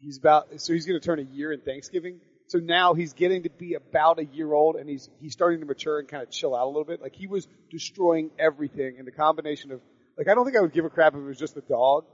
he's 0.00 0.18
about 0.18 0.60
so 0.60 0.72
he's 0.72 0.86
going 0.86 0.98
to 0.98 1.06
turn 1.06 1.20
a 1.20 1.22
year 1.22 1.52
in 1.52 1.60
Thanksgiving. 1.60 2.18
So 2.50 2.58
now 2.58 2.94
he's 2.94 3.12
getting 3.12 3.44
to 3.44 3.48
be 3.48 3.74
about 3.74 4.18
a 4.18 4.24
year 4.24 4.52
old, 4.52 4.74
and 4.74 4.90
he's 4.90 5.08
he's 5.20 5.32
starting 5.32 5.60
to 5.60 5.66
mature 5.66 6.00
and 6.00 6.08
kind 6.08 6.20
of 6.20 6.32
chill 6.32 6.52
out 6.52 6.64
a 6.64 6.66
little 6.66 6.84
bit. 6.84 7.00
Like 7.00 7.14
he 7.14 7.28
was 7.28 7.46
destroying 7.70 8.32
everything, 8.40 8.96
and 8.98 9.06
the 9.06 9.12
combination 9.12 9.70
of 9.70 9.80
like 10.18 10.26
I 10.26 10.34
don't 10.34 10.44
think 10.44 10.56
I 10.56 10.60
would 10.60 10.72
give 10.72 10.84
a 10.84 10.90
crap 10.90 11.14
if 11.14 11.20
it 11.20 11.22
was 11.22 11.38
just 11.38 11.54
the 11.54 11.60
dog, 11.60 12.06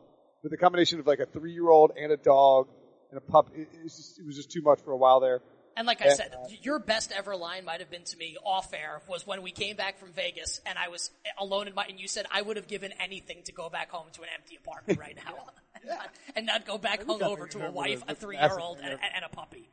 but 0.43 0.51
the 0.51 0.59
combination 0.59 1.01
of 1.01 1.07
like 1.07 1.21
a 1.21 1.27
three 1.27 1.55
year 1.55 1.71
old 1.71 1.93
and 1.99 2.13
a 2.13 2.19
dog, 2.19 2.69
and 3.11 3.17
a 3.17 3.21
pup. 3.23 3.49
It, 3.55 3.69
it, 3.73 3.83
was 3.83 3.97
just, 3.97 4.19
it 4.19 4.27
was 4.27 4.37
just 4.37 4.51
too 4.51 4.61
much 4.61 4.81
for 4.83 4.93
a 4.93 4.97
while 4.99 5.21
there. 5.21 5.41
And 5.75 5.87
like 5.87 6.03
I 6.03 6.09
said, 6.11 6.35
uh, 6.35 6.49
your 6.63 6.79
best 6.79 7.13
ever 7.13 7.35
line 7.35 7.65
might 7.65 7.81
have 7.81 7.91
been 7.91 8.05
to 8.05 8.17
me 8.19 8.37
off 8.45 8.75
air 8.75 9.01
was 9.09 9.27
when 9.27 9.43
we 9.43 9.51
came 9.51 9.77
back 9.77 9.99
from 9.99 10.13
Vegas 10.13 10.61
and 10.65 10.79
I 10.79 10.89
was 10.89 11.11
alone 11.39 11.69
in 11.69 11.75
my, 11.75 11.85
and 11.85 12.01
you 12.01 12.09
said 12.09 12.27
I 12.31 12.41
would 12.41 12.57
have 12.57 12.67
given 12.67 12.93
anything 12.99 13.43
to 13.45 13.53
go 13.53 13.69
back 13.69 13.91
home 13.91 14.07
to 14.13 14.23
an 14.23 14.29
empty 14.35 14.57
apartment 14.57 14.99
right 14.99 15.17
now 15.17 15.35
and, 15.75 15.85
not, 15.87 16.09
and, 16.37 16.47
not, 16.47 16.67
go 16.67 16.79
back 16.79 17.03
home 17.03 17.23
over 17.23 17.47
to 17.47 17.67
a 17.67 17.71
wife, 17.71 18.03
a 18.09 18.15
three 18.15 18.39
year 18.39 18.59
old, 18.59 18.79
and, 18.79 18.93
and, 18.93 19.25
a 19.25 19.29
puppy. 19.29 19.69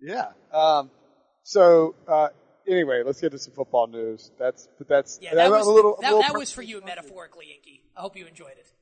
Yeah. 0.00 0.28
Um, 0.52 0.90
so, 1.42 1.94
uh, 2.08 2.28
anyway, 2.66 3.02
let's 3.04 3.20
get 3.20 3.32
to 3.32 3.38
some 3.38 3.54
football 3.54 3.86
news. 3.86 4.30
That's, 4.38 4.68
but 4.78 4.88
that's, 4.88 5.18
yeah, 5.20 5.34
that, 5.34 5.50
was, 5.50 5.66
little, 5.66 5.98
that, 6.00 6.10
that 6.28 6.38
was 6.38 6.50
for 6.50 6.62
you 6.62 6.82
metaphorically, 6.84 7.46
Inky. 7.56 7.82
I 7.96 8.00
hope 8.00 8.16
you 8.16 8.26
enjoyed 8.26 8.52
it. 8.58 8.72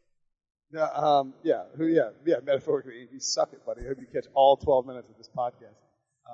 Yeah, 0.73 0.85
um, 0.85 1.33
yeah, 1.43 1.63
who, 1.77 1.87
yeah, 1.87 2.11
yeah, 2.27 2.37
metaphorically, 2.45 3.09
you 3.11 3.21
suck 3.21 3.53
it, 3.53 3.65
buddy. 3.65 3.83
I 3.83 3.89
hope 3.89 3.99
you 4.01 4.07
catch 4.13 4.27
all 4.35 4.57
12 4.59 4.87
minutes 4.87 5.09
of 5.09 5.17
this 5.17 5.31
podcast 5.35 5.77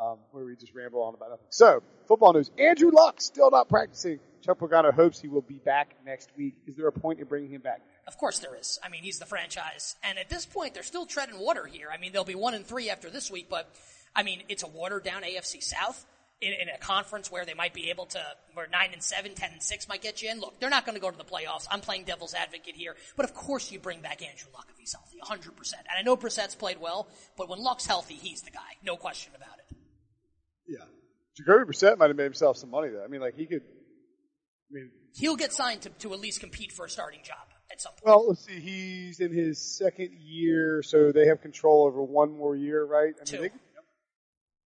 um, 0.01 0.19
where 0.33 0.45
we 0.45 0.57
just 0.57 0.75
ramble 0.75 1.03
on 1.03 1.15
about 1.15 1.31
nothing. 1.31 1.47
So, 1.51 1.83
football 2.09 2.33
news. 2.33 2.51
Andrew 2.59 2.91
Luck 2.91 3.21
still 3.21 3.51
not 3.51 3.69
practicing. 3.69 4.19
Chuck 4.43 4.59
Pagano 4.59 4.93
hopes 4.93 5.21
he 5.21 5.29
will 5.29 5.43
be 5.43 5.61
back 5.65 5.95
next 6.05 6.31
week. 6.37 6.55
Is 6.67 6.77
there 6.77 6.89
a 6.89 6.93
point 6.93 7.21
in 7.21 7.27
bringing 7.27 7.51
him 7.51 7.61
back? 7.61 7.81
Of 8.07 8.19
course 8.19 8.41
there 8.41 8.55
is. 8.57 8.79
I 8.83 8.91
mean, 8.91 9.03
he's 9.03 9.19
the 9.19 9.27
franchise. 9.27 9.97
And 10.03 10.19
at 10.19 10.29
this 10.29 10.45
point, 10.45 10.75
they're 10.75 10.83
still 10.83 11.07
treading 11.07 11.39
water 11.39 11.65
here. 11.65 11.89
I 11.93 11.99
mean, 11.99 12.13
they'll 12.13 12.25
be 12.25 12.35
one 12.35 12.55
and 12.55 12.67
three 12.67 12.91
after 12.91 13.09
this 13.09 13.31
week, 13.31 13.47
but 13.49 13.75
I 14.15 14.23
mean, 14.23 14.43
it's 14.49 14.63
a 14.63 14.69
watered 14.69 15.05
down 15.05 15.23
AFC 15.23 15.63
South 15.63 16.07
in, 16.41 16.53
in, 16.53 16.69
a 16.69 16.79
conference 16.79 17.31
where 17.31 17.45
they 17.45 17.55
might 17.55 17.73
be 17.73 17.91
able 17.91 18.07
to, 18.07 18.21
where 18.55 18.67
nine 18.69 18.91
and 18.93 19.03
seven, 19.03 19.35
ten 19.35 19.51
and 19.53 19.63
six 19.63 19.89
might 19.89 20.03
get 20.03 20.23
you 20.23 20.31
in. 20.31 20.41
Look, 20.41 20.61
they're 20.61 20.71
not 20.71 20.85
going 20.85 20.95
to 20.95 21.01
go 21.01 21.11
to 21.11 21.17
the 21.17 21.25
playoffs. 21.25 21.67
I'm 21.71 21.81
playing 21.81 22.05
devil's 22.05 22.35
advocate 22.35 22.77
here, 22.77 22.97
but 23.17 23.25
of 23.25 23.35
course 23.35 23.71
you 23.73 23.79
bring 23.79 24.01
back 24.01 24.23
Andrew 24.23 24.49
Luck 24.53 24.67
if 24.71 24.79
he's 24.79 24.95
healthy, 24.95 25.19
100%. 25.23 25.73
And 25.73 25.89
I 25.99 26.03
know 26.03 26.17
Brissett's 26.17 26.55
played 26.55 26.81
well, 26.81 27.09
but 27.37 27.49
when 27.49 27.61
Luck's 27.61 27.87
healthy, 27.87 28.15
he's 28.15 28.43
the 28.43 28.51
guy. 28.51 28.61
No 28.85 28.97
question 28.97 29.33
about 29.37 29.59
it. 29.59 29.77
Yeah. 30.67 30.85
Jacoby 31.37 31.73
Brissett 31.73 31.99
might 31.99 32.09
have 32.09 32.17
made 32.17 32.25
himself 32.25 32.57
some 32.57 32.71
money 32.71 32.91
though. 32.91 33.05
I 33.05 33.09
mean, 33.09 33.21
like 33.21 33.35
he 33.35 33.47
could. 33.47 33.63
I 33.63 34.75
mean, 34.75 34.91
he'll 35.17 35.37
get 35.37 35.53
signed 35.53 35.83
to, 35.83 35.91
to 35.91 36.13
at 36.15 36.21
least 36.21 36.41
compete 36.41 36.73
for 36.73 36.85
a 36.85 36.91
starting 36.91 37.21
job 37.23 37.37
at 37.71 37.81
some 37.81 37.93
point. 37.93 38.05
Well, 38.07 38.29
let's 38.29 38.45
see. 38.45 38.61
He's 38.61 39.21
in 39.21 39.33
his 39.33 39.61
second 39.61 40.11
year, 40.21 40.83
so 40.83 41.13
they 41.13 41.27
have 41.27 41.41
control 41.41 41.87
over 41.87 42.03
one 42.03 42.37
more 42.37 42.57
year, 42.57 42.85
right? 42.85 43.15
I 43.15 43.33
mean, 43.33 43.51
Two. 43.51 43.59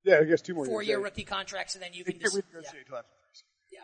Yeah, 0.06 0.18
I 0.20 0.24
guess 0.24 0.40
two 0.40 0.54
more 0.54 0.64
Four 0.64 0.82
years. 0.82 0.88
year 0.88 1.00
rookie 1.00 1.24
contracts, 1.24 1.74
and 1.74 1.82
then 1.82 1.92
you 1.92 2.04
can 2.04 2.18
just. 2.18 2.36
renegotiate 2.36 2.86
Yeah. 2.90 3.00
yeah. 3.72 3.80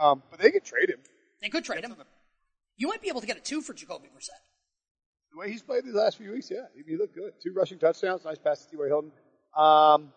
Um, 0.00 0.22
but 0.30 0.40
they 0.40 0.52
could 0.52 0.64
trade 0.64 0.88
him. 0.88 1.00
They 1.42 1.48
could 1.48 1.64
trade 1.64 1.84
him. 1.84 1.90
The, 1.90 2.06
you 2.76 2.88
might 2.88 3.02
be 3.02 3.08
able 3.08 3.20
to 3.20 3.26
get 3.26 3.36
a 3.36 3.40
two 3.40 3.60
for 3.60 3.74
Jacoby 3.74 4.08
Brissett. 4.08 4.40
The 5.32 5.40
way 5.40 5.50
he's 5.50 5.62
played 5.62 5.84
these 5.84 5.94
last 5.94 6.18
few 6.18 6.30
weeks, 6.30 6.50
yeah, 6.50 6.66
he 6.86 6.96
looked 6.96 7.16
good. 7.16 7.32
Two 7.42 7.52
rushing 7.52 7.78
touchdowns, 7.78 8.24
nice 8.24 8.38
pass 8.38 8.64
to 8.64 8.70
T.Y. 8.70 8.86
Hilton. 8.86 9.10
Um, 9.56 10.12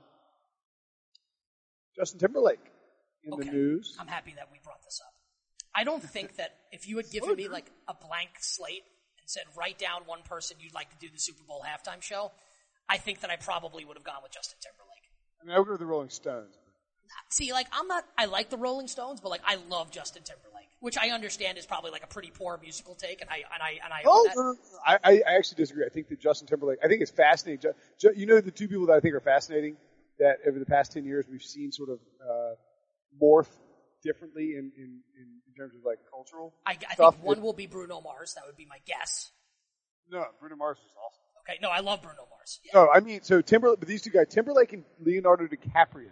Justin 1.97 2.19
Timberlake 2.19 2.59
in 3.24 3.33
okay. 3.33 3.45
the 3.45 3.51
news. 3.51 3.97
I'm 4.00 4.07
happy 4.07 4.33
that 4.36 4.50
we 4.51 4.59
brought 4.63 4.83
this 4.83 5.01
up. 5.03 5.13
I 5.75 5.83
don't 5.83 6.03
think 6.13 6.36
that 6.36 6.55
if 6.71 6.88
you 6.88 6.97
had 6.97 7.09
given 7.09 7.36
me 7.36 7.47
like 7.47 7.71
a 7.88 7.95
blank 7.95 8.29
slate 8.39 8.83
and 9.19 9.27
said 9.27 9.43
write 9.57 9.79
down 9.79 10.03
one 10.05 10.21
person 10.24 10.57
you'd 10.59 10.75
like 10.75 10.91
to 10.91 10.97
do 11.03 11.12
the 11.12 11.19
Super 11.19 11.43
Bowl 11.43 11.65
halftime 11.67 12.01
show, 12.01 12.31
I 12.88 12.97
think 12.97 13.21
that 13.21 13.31
I 13.31 13.36
probably 13.36 13.83
would 13.86 13.97
have 13.97 14.05
gone 14.05 14.21
with 14.21 14.31
Justin 14.31 14.59
Timberlake. 14.62 14.87
I 15.41 15.46
mean, 15.46 15.56
I 15.56 15.60
would 15.60 15.65
go 15.65 15.72
with 15.74 15.79
the 15.79 15.86
Rolling 15.86 16.10
Stones. 16.10 16.56
See, 17.29 17.51
like 17.53 17.67
I'm 17.72 17.88
not. 17.88 18.03
I 18.17 18.25
like 18.25 18.50
the 18.50 18.58
Rolling 18.58 18.88
Stones, 18.88 19.22
but 19.22 19.29
like 19.29 19.41
I 19.46 19.58
love 19.70 19.91
Justin 19.91 20.24
Timberlake, 20.24 20.70
which 20.82 20.98
I 20.98 21.10
understand 21.10 21.58
is 21.58 21.65
probably 21.65 21.91
like 21.91 22.03
a 22.03 22.08
pretty 22.08 22.32
poor 22.32 22.60
musical 22.62 22.96
take, 22.96 23.22
and 23.22 23.29
I 23.29 23.38
and 23.53 23.63
I 23.63 23.79
and 23.84 23.94
I. 23.94 24.01
Oh, 24.06 24.29
no. 24.36 24.56
I, 24.86 25.00
I 25.03 25.36
actually 25.38 25.56
disagree. 25.56 25.86
I 25.86 25.89
think 25.89 26.10
that 26.10 26.20
Justin 26.20 26.48
Timberlake. 26.48 26.79
I 26.84 26.88
think 26.88 27.01
it's 27.01 27.12
fascinating. 27.12 27.72
You 28.15 28.25
know, 28.25 28.41
the 28.41 28.51
two 28.51 28.67
people 28.67 28.88
that 28.88 28.94
I 28.94 29.00
think 29.00 29.15
are 29.15 29.22
fascinating 29.22 29.77
that 30.20 30.38
over 30.48 30.60
the 30.60 30.65
past 30.65 30.94
10 30.94 31.06
years 31.06 31.25
we've 31.29 31.41
seen 31.41 31.72
sort 31.72 31.89
of 31.89 32.00
uh, 32.22 32.56
morph 33.22 33.50
differently 34.03 34.53
in, 34.58 34.72
in, 34.77 35.01
in, 35.17 35.53
terms 35.58 35.74
of 35.74 35.82
like 35.84 35.98
cultural 36.12 36.53
I, 36.67 36.77
I 36.88 36.94
think 36.94 37.24
one 37.24 37.41
will 37.41 37.53
be 37.53 37.65
Bruno 37.65 38.00
Mars. 38.00 38.36
That 38.36 38.44
would 38.46 38.58
be 38.58 38.67
my 38.70 38.77
guess. 38.86 39.32
No, 40.10 40.24
Bruno 40.39 40.56
Mars 40.56 40.77
is 40.77 40.91
awesome. 41.03 41.24
Okay, 41.48 41.60
no, 41.62 41.70
I 41.70 41.80
love 41.80 42.01
Bruno 42.01 42.27
Mars. 42.30 42.60
Yeah. 42.66 42.82
No, 42.82 42.89
I 42.89 43.00
mean, 43.00 43.22
so 43.24 43.42
Timberlake, 43.42 43.80
but 43.80 43.88
these 43.88 44.01
two 44.01 44.10
guys, 44.10 44.27
Timberlake 44.30 44.74
and 44.74 44.84
Leonardo 45.04 45.46
DiCaprio, 45.46 46.12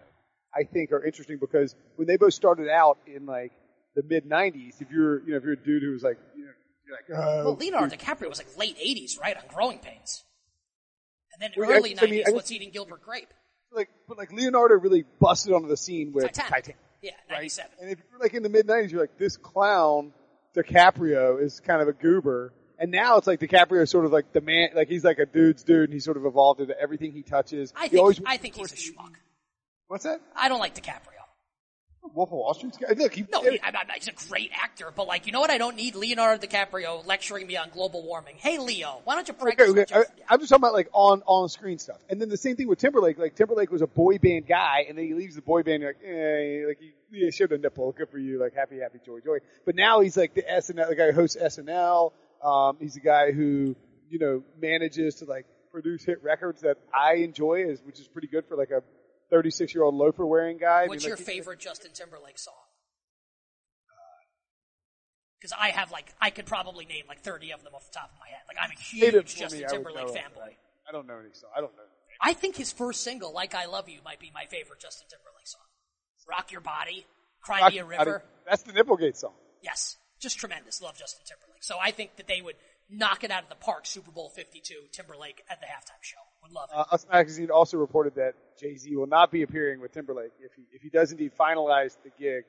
I 0.53 0.63
think 0.63 0.91
are 0.91 1.03
interesting 1.03 1.37
because 1.39 1.75
when 1.95 2.07
they 2.07 2.17
both 2.17 2.33
started 2.33 2.69
out 2.69 2.97
in 3.07 3.25
like 3.25 3.51
the 3.95 4.03
mid 4.03 4.29
90s, 4.29 4.81
if 4.81 4.89
you're, 4.91 5.21
you 5.23 5.31
know, 5.31 5.37
if 5.37 5.43
you're 5.43 5.53
a 5.53 5.63
dude 5.63 5.83
who 5.83 5.91
was 5.91 6.03
like, 6.03 6.17
you 6.35 6.45
know, 6.45 6.51
you're 6.87 6.95
like, 6.95 7.27
oh, 7.27 7.45
well, 7.45 7.55
Leonardo 7.55 7.95
DiCaprio 7.95 8.29
was 8.29 8.37
like 8.37 8.57
late 8.57 8.77
80s, 8.77 9.19
right, 9.19 9.35
on 9.35 9.43
Growing 9.53 9.79
Pains. 9.79 10.23
And 11.33 11.41
then 11.41 11.51
well, 11.57 11.69
early 11.69 11.97
I, 11.97 12.01
90s, 12.01 12.03
I 12.03 12.09
mean, 12.09 12.23
What's 12.29 12.51
Eating 12.51 12.71
Gilbert 12.71 13.01
Grape 13.03 13.33
like, 13.75 13.89
but 14.07 14.17
like 14.17 14.31
Leonardo 14.31 14.75
really 14.75 15.03
busted 15.19 15.53
onto 15.53 15.67
the 15.67 15.77
scene 15.77 16.13
with 16.13 16.25
Titanic. 16.25 16.51
Titanic 16.51 16.77
yeah, 17.01 17.11
97. 17.29 17.71
Right? 17.71 17.81
And 17.81 17.91
if 17.91 17.99
you're 18.09 18.19
like 18.19 18.33
in 18.33 18.43
the 18.43 18.49
mid 18.49 18.67
90s, 18.67 18.91
you're 18.91 19.01
like, 19.01 19.17
this 19.17 19.37
clown, 19.37 20.13
DiCaprio, 20.55 21.41
is 21.41 21.59
kind 21.59 21.81
of 21.81 21.87
a 21.87 21.93
goober. 21.93 22.53
And 22.79 22.91
now 22.91 23.17
it's 23.17 23.27
like 23.27 23.39
DiCaprio 23.39 23.81
is 23.81 23.89
sort 23.89 24.05
of 24.05 24.11
like 24.11 24.33
the 24.33 24.41
man, 24.41 24.69
like 24.75 24.87
he's 24.87 25.03
like 25.03 25.19
a 25.19 25.25
dude's 25.25 25.63
dude 25.63 25.85
and 25.85 25.93
he's 25.93 26.03
sort 26.03 26.17
of 26.17 26.25
evolved 26.25 26.61
into 26.61 26.79
everything 26.79 27.11
he 27.11 27.23
touches. 27.23 27.73
I 27.75 27.83
he 27.83 27.89
think, 27.89 28.01
always, 28.01 28.21
I 28.25 28.37
think 28.37 28.55
he's 28.55 28.71
a 28.71 28.75
schmuck. 28.75 29.13
What's 29.87 30.03
that? 30.03 30.21
I 30.35 30.49
don't 30.49 30.59
like 30.59 30.75
DiCaprio. 30.75 31.15
Wolf 32.13 32.29
of 32.29 32.37
Wall 32.37 32.53
Street 32.53 32.77
guy. 32.79 32.93
Look, 32.95 33.13
he, 33.13 33.25
no, 33.31 33.41
he, 33.41 33.59
I, 33.61 33.69
I, 33.69 33.85
he's 33.95 34.07
a 34.07 34.29
great 34.29 34.51
actor, 34.53 34.91
but 34.95 35.07
like, 35.07 35.25
you 35.25 35.31
know 35.31 35.39
what? 35.39 35.49
I 35.49 35.57
don't 35.57 35.75
need 35.75 35.95
Leonardo 35.95 36.45
DiCaprio 36.45 37.05
lecturing 37.05 37.47
me 37.47 37.57
on 37.57 37.69
global 37.69 38.03
warming. 38.03 38.35
Hey, 38.37 38.57
Leo, 38.57 39.01
why 39.03 39.15
don't 39.15 39.27
you 39.27 39.33
practice? 39.33 39.69
Okay, 39.69 39.81
okay. 39.81 40.03
I, 40.29 40.33
am 40.33 40.39
just 40.39 40.49
talking 40.49 40.63
about 40.63 40.73
like 40.73 40.89
on 40.93 41.23
on 41.25 41.49
screen 41.49 41.79
stuff. 41.79 41.97
And 42.09 42.21
then 42.21 42.29
the 42.29 42.37
same 42.37 42.55
thing 42.55 42.67
with 42.67 42.79
Timberlake. 42.79 43.17
Like 43.17 43.35
Timberlake 43.35 43.71
was 43.71 43.81
a 43.81 43.87
boy 43.87 44.17
band 44.17 44.47
guy, 44.47 44.85
and 44.87 44.97
then 44.97 45.05
he 45.05 45.13
leaves 45.13 45.35
the 45.35 45.41
boy 45.41 45.63
band. 45.63 45.81
You're 45.81 45.91
like, 45.91 46.03
eh, 46.05 46.67
like 46.67 46.79
he, 47.11 47.25
he 47.25 47.31
showed 47.31 47.51
a 47.51 47.57
nipple. 47.57 47.91
Good 47.91 48.09
for 48.09 48.19
you. 48.19 48.39
Like 48.39 48.53
happy, 48.53 48.79
happy, 48.79 48.99
joy, 49.05 49.19
joy. 49.19 49.39
But 49.65 49.75
now 49.75 50.01
he's 50.01 50.17
like 50.17 50.33
the 50.33 50.43
SNL, 50.43 50.89
the 50.89 50.95
guy 50.95 51.11
who 51.11 51.13
hosts 51.13 51.37
SNL. 51.41 52.11
Um, 52.45 52.77
he's 52.79 52.95
a 52.95 53.01
guy 53.01 53.31
who 53.31 53.75
you 54.09 54.19
know 54.19 54.43
manages 54.61 55.15
to 55.15 55.25
like 55.25 55.45
produce 55.71 56.03
hit 56.05 56.23
records 56.23 56.61
that 56.61 56.77
I 56.93 57.15
enjoy, 57.15 57.65
is 57.67 57.81
which 57.83 57.99
is 57.99 58.07
pretty 58.07 58.27
good 58.27 58.45
for 58.47 58.55
like 58.55 58.69
a 58.69 58.83
36 59.31 59.73
year 59.73 59.83
old 59.83 59.95
loafer 59.95 60.25
wearing 60.25 60.57
guy. 60.57 60.87
What's 60.87 61.03
I 61.03 61.07
mean, 61.07 61.09
your 61.09 61.17
like, 61.17 61.25
favorite 61.25 61.59
Justin 61.59 61.91
Timberlake 61.93 62.37
song? 62.37 62.53
Because 65.39 65.55
I 65.59 65.69
have 65.69 65.91
like, 65.91 66.13
I 66.19 66.29
could 66.29 66.45
probably 66.45 66.85
name 66.85 67.03
like 67.07 67.21
30 67.21 67.51
of 67.51 67.63
them 67.63 67.75
off 67.75 67.85
the 67.91 67.99
top 67.99 68.09
of 68.11 68.19
my 68.19 68.27
head. 68.29 68.41
Like 68.47 68.57
I'm 68.59 68.71
a 68.71 68.79
huge 68.79 69.35
Justin 69.35 69.61
me, 69.61 69.67
Timberlake 69.67 70.07
fanboy. 70.07 70.55
I 70.87 70.91
don't 70.91 71.07
know 71.07 71.17
any 71.19 71.33
song. 71.33 71.49
I 71.55 71.61
don't 71.61 71.75
know. 71.75 71.83
I 72.21 72.33
think 72.33 72.55
his 72.55 72.71
first 72.71 73.03
single, 73.03 73.33
"Like 73.33 73.53
I 73.53 73.65
Love 73.65 73.89
You," 73.89 73.99
might 74.05 74.19
be 74.19 74.31
my 74.33 74.45
favorite 74.45 74.79
Justin 74.79 75.07
Timberlake 75.09 75.47
song. 75.47 75.61
"Rock 76.29 76.51
Your 76.51 76.61
Body," 76.61 77.05
"Cry 77.41 77.61
Rock 77.61 77.73
Me 77.73 77.79
a 77.79 77.85
River." 77.85 78.05
Body. 78.05 78.23
That's 78.49 78.63
the 78.63 78.71
Nipplegate 78.71 79.17
song. 79.17 79.33
Yes, 79.61 79.97
just 80.19 80.37
tremendous. 80.37 80.81
Love 80.81 80.97
Justin 80.97 81.25
Timberlake. 81.25 81.63
So 81.63 81.75
I 81.81 81.91
think 81.91 82.15
that 82.17 82.27
they 82.27 82.41
would 82.41 82.55
knock 82.89 83.23
it 83.23 83.31
out 83.31 83.43
of 83.43 83.49
the 83.49 83.55
park. 83.55 83.85
Super 83.85 84.11
Bowl 84.11 84.29
Fifty 84.29 84.59
Two, 84.59 84.81
Timberlake 84.91 85.43
at 85.49 85.59
the 85.59 85.67
halftime 85.67 86.01
show. 86.01 86.17
Would 86.43 86.51
love 86.51 86.69
it. 86.71 86.77
Uh, 86.77 86.85
Us 86.95 87.05
Magazine 87.11 87.49
also 87.51 87.77
reported 87.77 88.15
that 88.15 88.33
Jay 88.59 88.75
Z 88.75 88.95
will 88.95 89.07
not 89.07 89.31
be 89.31 89.43
appearing 89.43 89.81
with 89.81 89.91
Timberlake 89.91 90.31
if 90.39 90.51
he 90.53 90.63
if 90.71 90.81
he 90.81 90.89
does 90.89 91.11
indeed 91.11 91.31
finalize 91.39 91.97
the 92.03 92.11
gig. 92.19 92.43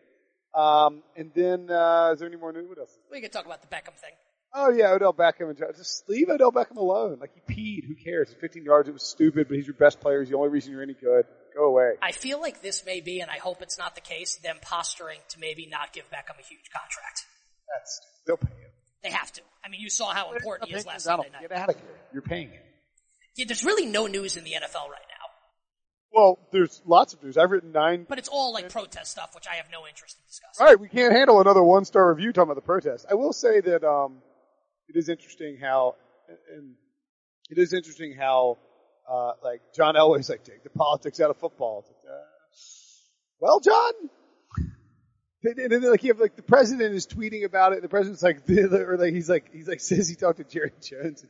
Um, 0.54 1.02
and 1.16 1.30
then, 1.35 1.70
uh, 1.70 2.12
is 2.14 2.20
there 2.20 2.28
any 2.28 2.38
more 2.38 2.52
news? 2.52 2.66
What 2.68 2.78
else? 2.78 2.96
We 3.11 3.20
can 3.20 3.30
talk 3.30 3.44
about 3.44 3.61
the 3.61 3.68
Beckham 3.68 3.94
thing. 3.94 4.12
Oh 4.54 4.70
yeah, 4.70 4.92
Odell 4.92 5.12
Beckham 5.12 5.50
and 5.50 5.58
just 5.76 6.08
leave 6.08 6.30
Odell 6.30 6.50
Beckham 6.50 6.76
alone. 6.76 7.18
Like 7.20 7.32
he 7.35 7.40
peed. 7.54 7.87
Who 7.87 7.94
cares? 7.94 8.35
15 8.40 8.64
yards. 8.64 8.88
It 8.88 8.92
was 8.92 9.02
stupid, 9.02 9.49
but 9.49 9.56
he's 9.56 9.66
your 9.66 9.75
best 9.75 10.00
player. 10.00 10.20
He's 10.20 10.30
the 10.30 10.37
only 10.37 10.49
reason 10.49 10.73
you're 10.73 10.82
any 10.82 10.94
good. 10.94 11.26
Go 11.54 11.64
away. 11.64 11.92
I 12.00 12.12
feel 12.12 12.40
like 12.40 12.62
this 12.62 12.85
may 12.87 13.00
be, 13.00 13.20
and 13.20 13.30
I 13.30 13.37
hope 13.37 13.61
it's 13.61 13.78
not 13.78 13.94
the 13.94 14.00
case, 14.00 14.37
them 14.37 14.56
posturing 14.62 15.18
to 15.28 15.40
maybe 15.40 15.66
not 15.66 15.92
give 15.92 16.04
Beckham 16.11 16.38
a 16.40 16.42
huge 16.42 16.70
contract. 16.73 17.26
That's 17.75 18.00
they'll 18.26 18.37
pay 18.37 18.49
him. 18.49 18.70
They 19.02 19.11
have 19.11 19.32
to. 19.32 19.42
I 19.64 19.68
mean, 19.68 19.80
you 19.80 19.90
saw 19.90 20.12
how 20.12 20.32
important 20.32 20.70
he 20.70 20.76
is 20.76 20.87
last 20.87 21.04
Sunday 21.04 21.28
night. 21.32 21.42
Get 21.42 21.52
out 21.52 21.68
of 21.70 21.76
here. 21.76 21.85
You're 22.12 22.23
paying 22.23 22.49
him. 22.49 22.62
Yeah, 23.37 23.44
there's 23.46 23.64
really 23.64 23.87
no 23.87 24.06
news 24.06 24.37
in 24.37 24.44
the 24.44 24.52
NFL 24.52 24.88
right 24.88 25.06
now. 25.08 25.16
Well, 26.12 26.38
there's 26.50 26.80
lots 26.87 27.12
of 27.12 27.23
news. 27.23 27.37
I've 27.37 27.50
written 27.50 27.73
nine. 27.73 28.06
But 28.08 28.18
it's 28.18 28.28
all 28.28 28.52
like 28.52 28.70
protest 28.70 29.11
stuff, 29.11 29.35
which 29.35 29.46
I 29.50 29.56
have 29.56 29.66
no 29.70 29.87
interest 29.87 30.16
in 30.18 30.25
discussing. 30.26 30.64
All 30.64 30.66
right, 30.66 30.80
we 30.80 30.88
can't 30.88 31.12
handle 31.12 31.40
another 31.40 31.62
one 31.62 31.85
star 31.85 32.08
review 32.08 32.32
talking 32.32 32.50
about 32.50 32.54
the 32.54 32.66
protest. 32.66 33.06
I 33.11 33.14
will 33.14 33.35
say 33.35 33.61
that 33.61 33.85
um, 33.85 34.23
it 34.88 34.96
is 34.96 35.11
interesting 35.11 35.58
how, 35.61 35.96
and 36.54 36.75
it 37.50 37.58
is 37.58 37.75
interesting 37.75 38.14
how, 38.18 38.56
uh, 39.11 39.32
like 39.44 39.61
John 39.75 39.94
Elway's 39.94 40.30
like 40.30 40.42
take 40.42 40.62
the 40.62 40.70
politics 40.70 41.20
out 41.20 41.28
of 41.28 41.37
football. 41.37 41.85
Like, 41.87 42.11
uh, 42.11 42.25
well, 43.40 43.61
John. 43.61 43.92
And 45.47 45.71
then 45.71 45.91
like 45.91 46.03
you 46.03 46.11
have 46.11 46.21
like 46.21 46.37
the 46.37 46.43
president 46.43 46.95
is 46.95 47.07
tweeting 47.07 47.45
about 47.45 47.73
it. 47.73 47.83
The 47.83 47.88
president's 47.88 48.23
like, 48.23 48.49
or 48.50 48.97
like 48.99 49.12
he's 49.12 49.29
like 49.29 49.53
he's 49.53 49.69
like 49.69 49.81
says 49.81 50.09
he 50.09 50.15
talked 50.15 50.38
to 50.38 50.45
Jerry 50.45 50.73
Jones. 50.83 51.25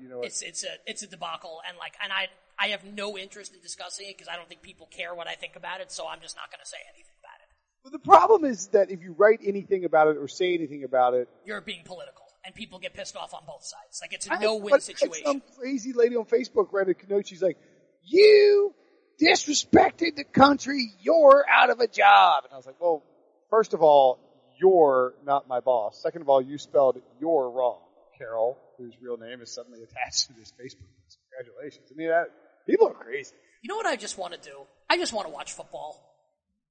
you 0.00 0.08
know, 0.08 0.18
what? 0.18 0.26
it's 0.26 0.42
it's 0.42 0.64
a 0.64 0.68
it's 0.86 1.02
a 1.02 1.06
debacle, 1.06 1.60
and 1.68 1.76
like, 1.78 1.94
and 2.02 2.12
I 2.12 2.28
I 2.58 2.68
have 2.68 2.84
no 2.84 3.18
interest 3.18 3.54
in 3.54 3.60
discussing 3.60 4.08
it 4.08 4.16
because 4.16 4.28
I 4.32 4.36
don't 4.36 4.48
think 4.48 4.62
people 4.62 4.86
care 4.86 5.14
what 5.14 5.26
I 5.26 5.34
think 5.34 5.56
about 5.56 5.80
it, 5.80 5.90
so 5.90 6.06
I'm 6.06 6.20
just 6.20 6.36
not 6.36 6.50
going 6.50 6.60
to 6.62 6.68
say 6.68 6.78
anything 6.94 7.14
about 7.20 7.40
it. 7.40 7.48
Well, 7.84 7.90
the 7.90 7.98
problem 7.98 8.44
is 8.44 8.68
that 8.68 8.90
if 8.90 9.02
you 9.02 9.14
write 9.18 9.40
anything 9.44 9.84
about 9.84 10.08
it 10.08 10.16
or 10.16 10.28
say 10.28 10.54
anything 10.54 10.84
about 10.84 11.14
it, 11.14 11.28
you're 11.44 11.60
being 11.60 11.82
political. 11.84 12.24
and 12.44 12.54
people 12.54 12.78
get 12.78 12.94
pissed 12.94 13.16
off 13.16 13.34
on 13.34 13.42
both 13.46 13.64
sides. 13.64 14.00
Like 14.00 14.12
it's 14.12 14.26
a 14.26 14.38
no-win 14.38 14.80
situation. 14.80 15.24
Some 15.24 15.42
crazy 15.58 15.92
lady 15.92 16.16
on 16.16 16.24
Facebook 16.24 16.68
read 16.72 16.88
a 16.88 16.94
note. 17.08 17.26
She's 17.26 17.42
like, 17.42 17.58
"You 18.04 18.74
disrespected 19.20 20.16
the 20.16 20.24
country. 20.24 20.92
You're 21.00 21.44
out 21.48 21.70
of 21.70 21.80
a 21.80 21.88
job." 21.88 22.44
And 22.44 22.52
I 22.52 22.56
was 22.56 22.66
like, 22.66 22.80
"Well, 22.80 23.02
first 23.50 23.74
of 23.74 23.82
all, 23.82 24.18
you're 24.58 25.14
not 25.24 25.48
my 25.48 25.60
boss. 25.60 26.00
Second 26.02 26.22
of 26.22 26.28
all, 26.28 26.40
you 26.40 26.56
spelled 26.56 27.00
you're 27.20 27.50
wrong, 27.50 27.80
Carol, 28.16 28.58
whose 28.78 28.94
real 29.02 29.16
name 29.16 29.40
is 29.40 29.52
suddenly 29.52 29.82
attached 29.82 30.28
to 30.28 30.32
this 30.34 30.52
Facebook 30.52 30.86
post. 31.04 31.18
Congratulations. 31.30 31.90
I 31.90 31.94
mean, 31.96 32.08
that, 32.08 32.28
people 32.66 32.88
are 32.88 32.94
crazy. 32.94 33.34
You 33.62 33.68
know 33.68 33.76
what 33.76 33.86
I 33.86 33.96
just 33.96 34.16
want 34.16 34.34
to 34.34 34.40
do? 34.40 34.56
I 34.88 34.96
just 34.96 35.12
want 35.12 35.26
to 35.26 35.32
watch 35.32 35.52
football. 35.52 36.08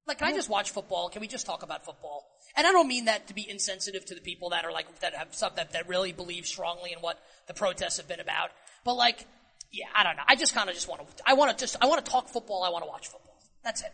Like, 0.06 0.18
can 0.18 0.28
I 0.28 0.32
just 0.32 0.48
watch 0.48 0.70
football? 0.70 1.10
Can 1.10 1.20
we 1.20 1.28
just 1.28 1.46
talk 1.46 1.62
about 1.62 1.84
football? 1.84 2.26
And 2.56 2.66
I 2.66 2.72
don't 2.72 2.88
mean 2.88 3.04
that 3.04 3.28
to 3.28 3.34
be 3.34 3.48
insensitive 3.48 4.04
to 4.06 4.14
the 4.14 4.20
people 4.20 4.50
that 4.50 4.64
are 4.64 4.72
like, 4.72 5.00
that 5.00 5.14
have 5.14 5.34
stuff 5.34 5.56
that, 5.56 5.72
that 5.72 5.88
really 5.88 6.12
believe 6.12 6.46
strongly 6.46 6.92
in 6.92 6.98
what 6.98 7.20
the 7.46 7.54
protests 7.54 7.98
have 7.98 8.08
been 8.08 8.20
about. 8.20 8.50
But 8.84 8.94
like, 8.94 9.26
yeah, 9.72 9.86
I 9.94 10.02
don't 10.04 10.16
know. 10.16 10.22
I 10.26 10.36
just 10.36 10.54
kind 10.54 10.68
of 10.68 10.74
just 10.74 10.88
want 10.88 11.00
to, 11.16 11.22
I 11.26 11.34
want 11.34 11.56
to 11.56 11.62
just, 11.62 11.76
I 11.80 11.86
want 11.86 12.04
to 12.04 12.10
talk 12.10 12.28
football. 12.28 12.62
I 12.62 12.68
want 12.70 12.84
to 12.84 12.88
watch 12.88 13.08
football. 13.08 13.38
That's 13.64 13.80
it. 13.82 13.92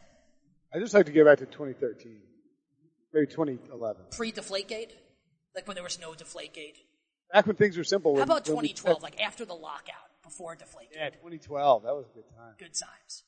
I 0.75 0.79
just 0.79 0.93
like 0.95 1.07
to 1.07 1.13
go 1.13 1.25
back 1.25 1.39
to 1.39 1.47
2013, 1.47 2.21
maybe 3.15 3.27
2011, 3.27 4.03
Pre-Deflategate? 4.11 4.91
Like 5.55 5.67
when 5.67 5.75
there 5.75 5.85
was 5.85 5.99
no 6.01 6.13
Deflategate? 6.13 6.77
back 7.33 7.47
when 7.47 7.57
things 7.57 7.77
were 7.77 7.85
simple. 7.85 8.17
How 8.17 8.23
about 8.23 8.47
when 8.49 8.59
we- 8.59 8.69
2012? 8.69 9.03
Like 9.03 9.21
after 9.21 9.45
the 9.45 9.55
lockout, 9.55 9.95
before 10.23 10.57
Deflategate? 10.57 10.95
yeah, 10.97 11.11
2012. 11.11 11.83
That 11.85 11.95
was 11.95 12.07
a 12.11 12.15
good 12.15 12.29
time. 12.37 12.55
Good 12.59 12.75
times. 12.75 13.25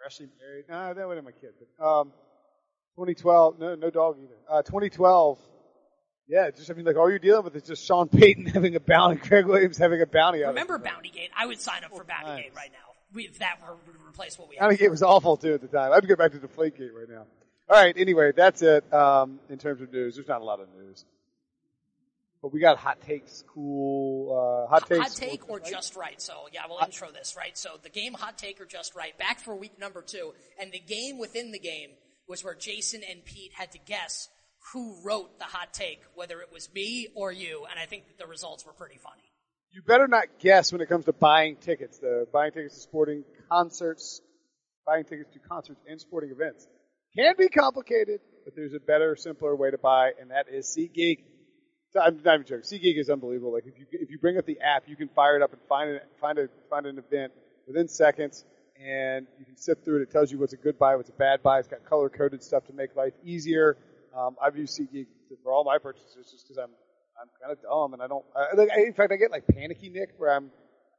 freshly 0.00 0.28
married. 0.40 0.64
No, 0.68 0.94
that 0.94 1.06
wasn't 1.06 1.24
my 1.24 1.32
kid. 1.32 1.50
But 1.78 1.84
um, 1.84 2.08
2012, 2.96 3.58
no, 3.58 3.74
no 3.74 3.90
dog 3.90 4.16
either. 4.22 4.36
Uh, 4.48 4.62
2012, 4.62 5.38
yeah, 6.28 6.50
just 6.50 6.70
I 6.70 6.74
mean, 6.74 6.84
like 6.84 6.96
all 6.96 7.08
you're 7.08 7.18
dealing 7.18 7.44
with 7.44 7.56
is 7.56 7.62
just 7.62 7.84
Sean 7.84 8.08
Payton 8.08 8.46
having 8.54 8.76
a 8.76 8.80
bounty, 8.80 9.16
Gregg 9.16 9.46
Williams 9.46 9.78
having 9.78 10.02
a 10.02 10.06
bounty. 10.06 10.42
Remember. 10.42 10.78
Bountygate? 10.78 11.30
I 11.36 11.46
would 11.46 11.60
sign 11.60 11.84
up 11.84 11.90
for 11.90 12.04
Bountygate 12.04 12.54
right 12.54 12.70
now. 12.70 12.78
We, 13.14 13.26
if 13.26 13.38
that 13.38 13.56
were 13.62 13.76
to 13.92 14.06
replace 14.06 14.38
what 14.38 14.50
we 14.50 14.56
have. 14.56 14.70
Bountygate 14.70 14.90
was 14.90 15.02
awful 15.02 15.38
too 15.38 15.54
at 15.54 15.62
the 15.62 15.68
time. 15.68 15.92
I'd 15.92 16.06
go 16.06 16.16
back 16.16 16.32
to 16.32 16.38
Deflategate 16.38 16.92
right 16.92 17.08
now. 17.08 17.24
All 17.70 17.82
right, 17.82 17.94
anyway, 17.96 18.32
that's 18.34 18.62
it 18.62 18.92
um, 18.92 19.40
in 19.50 19.58
terms 19.58 19.80
of 19.80 19.92
news. 19.92 20.16
There's 20.16 20.28
not 20.28 20.40
a 20.40 20.44
lot 20.44 20.60
of 20.60 20.68
news, 20.78 21.04
but 22.42 22.52
we 22.52 22.60
got 22.60 22.78
hot 22.78 23.00
takes, 23.02 23.44
cool 23.54 24.32
uh, 24.32 24.70
hot 24.70 24.86
takes. 24.86 25.00
Hot 25.00 25.14
take 25.14 25.48
or 25.48 25.60
just 25.60 25.96
right? 25.96 26.20
So 26.20 26.32
yeah, 26.52 26.62
we'll 26.68 26.82
intro 26.84 27.10
this, 27.10 27.36
right? 27.36 27.56
So 27.56 27.70
the 27.82 27.90
game 27.90 28.12
hot 28.12 28.36
take 28.36 28.60
or 28.60 28.66
just 28.66 28.94
right, 28.94 29.16
back 29.18 29.40
for 29.40 29.54
week 29.54 29.78
number 29.78 30.02
two, 30.02 30.34
and 30.60 30.72
the 30.72 30.78
game 30.78 31.18
within 31.18 31.52
the 31.52 31.58
game 31.58 31.90
was 32.26 32.44
where 32.44 32.54
Jason 32.54 33.00
and 33.08 33.24
Pete 33.24 33.52
had 33.54 33.72
to 33.72 33.78
guess 33.78 34.28
who 34.72 34.96
wrote 35.04 35.38
the 35.38 35.44
hot 35.44 35.72
take, 35.72 36.00
whether 36.14 36.40
it 36.40 36.52
was 36.52 36.72
me 36.74 37.08
or 37.14 37.32
you, 37.32 37.66
and 37.70 37.78
I 37.78 37.86
think 37.86 38.06
that 38.08 38.18
the 38.18 38.26
results 38.26 38.66
were 38.66 38.72
pretty 38.72 38.98
funny. 38.98 39.22
You 39.70 39.82
better 39.82 40.08
not 40.08 40.24
guess 40.40 40.72
when 40.72 40.80
it 40.80 40.88
comes 40.88 41.04
to 41.04 41.12
buying 41.12 41.56
tickets. 41.56 41.98
The 41.98 42.26
buying 42.32 42.52
tickets 42.52 42.74
to 42.74 42.80
sporting 42.80 43.24
concerts, 43.50 44.20
buying 44.86 45.04
tickets 45.04 45.30
to 45.34 45.38
concerts 45.40 45.80
and 45.88 46.00
sporting 46.00 46.30
events 46.30 46.66
can 47.14 47.34
be 47.36 47.48
complicated, 47.48 48.20
but 48.44 48.54
there's 48.56 48.74
a 48.74 48.80
better, 48.80 49.16
simpler 49.16 49.54
way 49.56 49.70
to 49.70 49.78
buy, 49.78 50.12
and 50.20 50.30
that 50.30 50.46
is 50.52 50.66
SeatGeek. 50.76 51.24
I'm 52.00 52.20
not 52.22 52.34
even 52.34 52.46
joking. 52.46 52.64
SeatGeek 52.64 52.98
is 53.00 53.10
unbelievable. 53.10 53.52
Like 53.52 53.64
if 53.66 53.78
you 53.78 53.86
if 53.92 54.10
you 54.10 54.18
bring 54.18 54.38
up 54.38 54.46
the 54.46 54.58
app, 54.60 54.84
you 54.86 54.96
can 54.96 55.08
fire 55.08 55.36
it 55.36 55.42
up 55.42 55.52
and 55.52 55.60
find 55.68 55.90
it, 55.90 56.02
find 56.20 56.38
a 56.38 56.48
find 56.68 56.86
an 56.86 56.98
event 56.98 57.32
within 57.66 57.88
seconds, 57.88 58.44
and 58.80 59.26
you 59.38 59.44
can 59.44 59.56
sift 59.56 59.84
through 59.84 60.00
it. 60.00 60.02
It 60.02 60.10
tells 60.10 60.30
you 60.30 60.38
what's 60.38 60.52
a 60.52 60.58
good 60.58 60.78
buy, 60.78 60.96
what's 60.96 61.08
a 61.08 61.12
bad 61.12 61.42
buy. 61.42 61.58
It's 61.58 61.68
got 61.68 61.84
color 61.88 62.08
coded 62.08 62.42
stuff 62.42 62.66
to 62.66 62.72
make 62.72 62.94
life 62.94 63.14
easier. 63.24 63.76
Um, 64.18 64.36
I've 64.42 64.56
used 64.56 64.78
SeatGeek 64.78 65.06
for 65.44 65.52
all 65.52 65.64
my 65.64 65.78
purchases 65.78 66.30
just 66.30 66.44
because 66.44 66.58
I'm 66.58 66.70
I'm 67.20 67.28
kind 67.40 67.52
of 67.52 67.62
dumb 67.62 67.94
and 67.94 68.02
I 68.02 68.06
don't. 68.06 68.24
I, 68.34 68.56
like, 68.56 68.70
I, 68.70 68.80
in 68.82 68.94
fact, 68.94 69.12
I 69.12 69.16
get 69.16 69.30
like 69.30 69.46
panicky, 69.46 69.90
Nick, 69.90 70.10
where 70.18 70.34
I'm, 70.34 70.50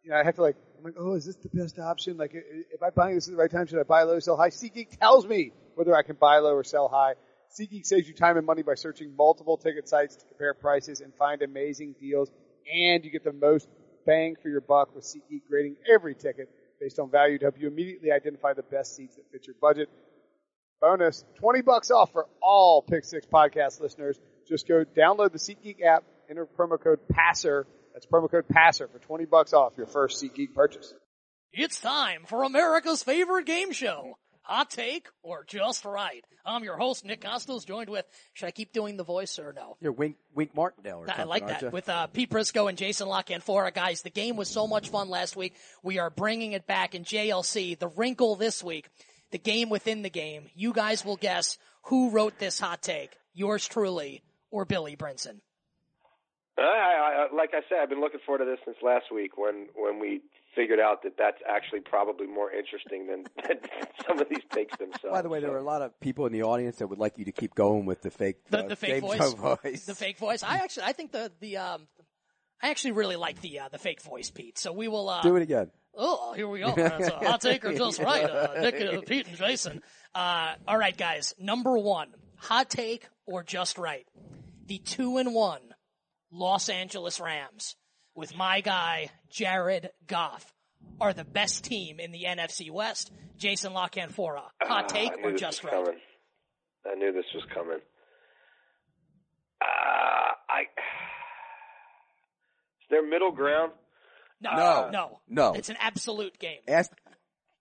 you 0.04 0.12
know, 0.12 0.18
I 0.18 0.24
have 0.24 0.36
to 0.36 0.42
like, 0.42 0.56
I'm 0.78 0.84
like, 0.84 0.96
oh, 1.00 1.16
is 1.16 1.26
this 1.26 1.36
the 1.38 1.50
best 1.50 1.80
option? 1.80 2.18
Like, 2.18 2.32
if 2.34 2.82
I 2.84 2.90
buy 2.90 3.14
this 3.14 3.28
at 3.28 3.32
the 3.32 3.38
right 3.38 3.52
time, 3.52 3.68
should 3.68 3.80
I 3.80 3.84
buy 3.84 4.04
low, 4.04 4.16
or 4.16 4.22
sell 4.22 4.38
high? 4.38 4.50
SeatGeek 4.50 4.98
tells 5.00 5.26
me 5.26 5.52
whether 5.76 5.96
I 5.96 6.04
can 6.04 6.18
buy 6.20 6.40
low 6.40 6.54
or 6.54 6.64
sell 6.64 6.88
high. 6.88 7.14
SeatGeek 7.58 7.86
saves 7.86 8.08
you 8.08 8.14
time 8.14 8.38
and 8.38 8.46
money 8.46 8.64
by 8.64 8.76
searching 8.76 9.16
multiple 9.16 9.58
ticket 9.58 9.88
sites 9.90 10.16
to 10.18 10.26
compare 10.26 10.54
prices 10.54 11.02
and 11.02 11.14
find 11.16 11.42
amazing 11.42 11.96
deals, 12.00 12.30
and 12.72 13.04
you 13.04 13.12
get 13.12 13.24
the 13.24 13.34
most 13.34 13.68
bang 14.06 14.36
for 14.42 14.50
your 14.50 14.62
buck 14.62 14.94
with 14.96 15.04
SeatGeek 15.04 15.42
grading 15.50 15.76
every 15.92 16.16
ticket 16.16 16.50
based 16.80 17.00
on 17.00 17.10
value 17.10 17.38
to 17.40 17.46
help 17.46 17.60
you 17.60 17.68
immediately 17.68 18.12
identify 18.12 18.54
the 18.54 18.64
best 18.64 18.96
seats 18.96 19.16
that 19.16 19.24
fit 19.32 19.48
your 19.48 19.56
budget. 19.62 19.90
Bonus, 20.82 21.26
20 21.40 21.62
bucks 21.62 21.92
off 21.92 22.12
for 22.14 22.26
all 22.42 22.82
Pick 22.82 23.04
Six 23.04 23.26
podcast 23.26 23.82
listeners. 23.82 24.20
Just 24.48 24.68
go 24.68 24.86
download 24.98 25.32
the 25.34 25.38
SeatGeek 25.38 25.84
app, 25.84 26.04
enter 26.30 26.46
promo 26.46 26.82
code 26.82 27.00
PASSER. 27.12 27.68
That's 27.94 28.06
promo 28.06 28.32
code 28.32 28.48
PASSER 28.48 28.88
for 28.88 29.00
20 29.00 29.26
bucks 29.26 29.54
off 29.54 29.74
your 29.78 29.88
first 29.88 30.24
SeatGeek 30.24 30.54
purchase. 30.56 30.94
It's 31.52 31.82
time 31.82 32.22
for 32.28 32.44
America's 32.44 33.04
favorite 33.04 33.46
game 33.46 33.72
show. 33.74 34.18
Hot 34.44 34.70
take 34.72 35.08
or 35.22 35.44
just 35.44 35.86
right? 35.86 36.24
I'm 36.46 36.64
your 36.64 36.78
host, 36.78 37.06
Nick 37.06 37.22
Kostos, 37.22 37.68
joined 37.68 37.90
with, 37.90 38.06
should 38.34 38.48
I 38.48 38.52
keep 38.52 38.72
doing 38.72 38.98
the 38.98 39.04
voice 39.04 39.38
or 39.38 39.54
no? 39.54 39.76
You're 39.80 39.92
Wink 39.92 40.16
Wink 40.34 40.56
Martindale 40.56 41.00
or 41.00 41.04
I 41.04 41.08
something, 41.08 41.28
like 41.28 41.44
aren't 41.44 41.54
that. 41.60 41.62
you? 41.64 41.70
With 41.70 41.90
uh, 41.90 42.08
Pete 42.08 42.32
Prisco 42.32 42.68
and 42.68 42.76
Jason 42.78 43.08
Lock 43.08 43.30
and 43.30 43.44
La 43.48 43.54
Canfora. 43.56 43.74
Guys, 43.74 44.02
the 44.02 44.10
game 44.10 44.38
was 44.38 44.48
so 44.48 44.66
much 44.66 44.90
fun 44.90 45.10
last 45.10 45.36
week. 45.36 45.54
We 45.84 46.00
are 46.00 46.10
bringing 46.10 46.54
it 46.54 46.66
back 46.66 46.96
in 46.96 47.04
JLC. 47.04 47.78
The 47.78 47.90
wrinkle 47.90 48.36
this 48.38 48.64
week, 48.64 48.90
the 49.32 49.38
game 49.38 49.70
within 49.70 50.02
the 50.02 50.10
game. 50.10 50.48
You 50.56 50.74
guys 50.74 51.04
will 51.06 51.18
guess 51.18 51.58
who 51.84 52.10
wrote 52.10 52.40
this 52.40 52.60
hot 52.60 52.82
take. 52.82 53.12
Yours 53.34 53.68
truly 53.68 54.22
or 54.52 54.66
Billy 54.66 54.96
Brinson. 54.96 55.40
I, 56.58 56.62
I, 56.62 57.28
I- 57.32 57.36
like 57.36 57.52
I 57.54 57.62
said, 57.70 57.78
I've 57.82 57.90
been 57.90 58.02
looking 58.02 58.20
forward 58.26 58.40
to 58.40 58.46
this 58.46 58.60
since 58.66 58.78
last 58.84 59.06
week 59.14 59.38
when 59.38 59.68
when 59.76 60.00
we 60.00 60.22
figured 60.56 60.80
out 60.80 61.04
that 61.04 61.14
that's 61.18 61.38
actually 61.48 61.80
probably 61.80 62.26
more 62.28 62.52
interesting 62.52 63.08
than, 63.08 63.24
than 63.48 63.60
some 64.06 64.20
of 64.20 64.28
these 64.30 64.42
takes 64.52 64.76
themselves. 64.78 65.14
By 65.14 65.22
the 65.22 65.30
way, 65.30 65.40
there 65.40 65.52
were 65.52 65.58
a 65.60 65.64
lot 65.64 65.82
of 65.84 65.98
people 66.02 66.26
in 66.26 66.34
the 66.34 66.44
audience 66.44 66.78
that 66.78 66.88
would 66.88 66.98
like 67.00 67.18
you 67.18 67.26
to 67.26 67.32
keep 67.32 67.54
going 67.56 67.86
with 67.86 68.02
the 68.02 68.10
fake 68.10 68.38
The, 68.50 68.66
uh, 68.66 68.68
the 68.68 68.76
fake 68.76 69.02
voice. 69.02 69.34
voice. 69.36 69.86
The 69.86 69.96
fake 69.96 70.18
voice. 70.18 70.44
I 70.44 70.56
actually, 70.56 70.84
I 70.88 70.94
think 70.94 71.12
the, 71.12 71.32
the, 71.40 71.58
um, 71.58 71.88
I 72.62 72.70
actually 72.70 72.92
really 72.92 73.16
like 73.16 73.42
the, 73.42 73.60
uh, 73.60 73.70
the 73.70 73.78
fake 73.78 74.02
voice, 74.02 74.30
Pete. 74.30 74.58
So 74.58 74.72
we 74.74 74.88
will, 74.88 75.08
uh, 75.10 75.22
Do 75.22 75.36
it 75.36 75.42
again. 75.42 75.72
Oh, 75.98 76.34
here 76.34 76.48
we 76.48 76.60
go. 76.60 76.74
That's 76.76 77.08
a 77.08 77.12
hot 77.12 77.42
take 77.42 77.66
or 77.66 77.74
just 77.74 78.00
right. 78.00 78.24
Uh, 78.30 78.54
Nick, 78.62 78.76
uh, 78.82 79.02
Pete, 79.02 79.28
and 79.28 79.38
Jason. 79.38 79.82
Uh, 80.16 80.54
all 80.68 80.78
right, 80.78 80.96
guys. 80.96 81.34
Number 81.40 81.78
one, 81.78 82.10
hot 82.38 82.70
take 82.70 83.08
or 83.26 83.44
just 83.44 83.78
right. 83.78 84.06
The 84.68 84.78
two 84.78 85.18
and 85.18 85.34
one 85.34 85.62
Los 86.32 86.70
Angeles 86.70 87.20
Rams 87.20 87.76
with 88.16 88.36
my 88.36 88.62
guy 88.62 89.10
Jared 89.30 89.90
Goff 90.08 90.54
are 91.02 91.12
the 91.14 91.26
best 91.26 91.64
team 91.66 92.00
in 92.00 92.12
the 92.12 92.24
NFC 92.28 92.70
West. 92.72 93.12
Jason 93.38 93.74
La 93.74 93.88
Canfora. 93.88 94.44
Hot 94.62 94.84
Ah, 94.84 94.88
take 94.88 95.12
I 95.12 95.22
or 95.22 95.32
just 95.34 95.64
right? 95.64 95.74
coming. 95.74 96.00
I 96.86 96.96
knew 96.96 97.12
this 97.12 97.26
was 97.34 97.44
coming. 97.54 97.80
Uh, 99.62 99.66
I. 100.50 100.64
Is 102.90 102.98
there 102.98 103.06
middle 103.08 103.32
ground? 103.32 103.72
No, 104.42 104.50
No. 104.56 104.90
no, 104.90 105.20
No. 105.30 105.54
It's 105.54 105.70
an 105.70 105.78
absolute 105.80 106.40
game. 106.40 106.58
Ask, 106.68 106.90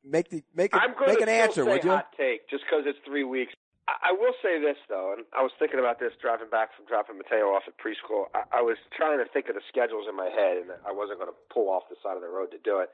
make 0.02 0.30
the 0.30 0.42
make 0.54 0.72
a, 0.72 0.80
I'm 0.80 0.94
going 0.96 1.10
make 1.10 1.18
to 1.18 1.24
an 1.24 1.28
answer, 1.28 1.64
say 1.64 1.70
would 1.70 1.84
you? 1.84 1.90
hot 1.90 2.08
take 2.16 2.48
just 2.48 2.64
because 2.64 2.84
it's 2.86 2.98
three 3.04 3.24
weeks. 3.24 3.52
I, 3.86 4.08
I 4.08 4.12
will 4.16 4.32
say 4.40 4.56
this 4.56 4.78
though, 4.88 5.12
and 5.12 5.26
I 5.36 5.42
was 5.42 5.52
thinking 5.58 5.80
about 5.80 6.00
this 6.00 6.12
driving 6.22 6.48
back 6.48 6.72
from 6.74 6.86
dropping 6.86 7.18
Mateo 7.18 7.52
off 7.52 7.64
at 7.68 7.76
preschool. 7.76 8.32
I, 8.32 8.60
I 8.60 8.62
was 8.62 8.78
trying 8.96 9.18
to 9.18 9.28
think 9.28 9.50
of 9.52 9.54
the 9.54 9.60
schedules 9.68 10.06
in 10.08 10.16
my 10.16 10.30
head, 10.32 10.64
and 10.64 10.70
I 10.88 10.92
wasn't 10.96 11.18
going 11.20 11.28
to 11.28 11.36
pull 11.52 11.68
off 11.68 11.84
the 11.90 11.96
side 12.02 12.16
of 12.16 12.22
the 12.22 12.30
road 12.32 12.52
to 12.56 12.58
do 12.64 12.78
it. 12.80 12.88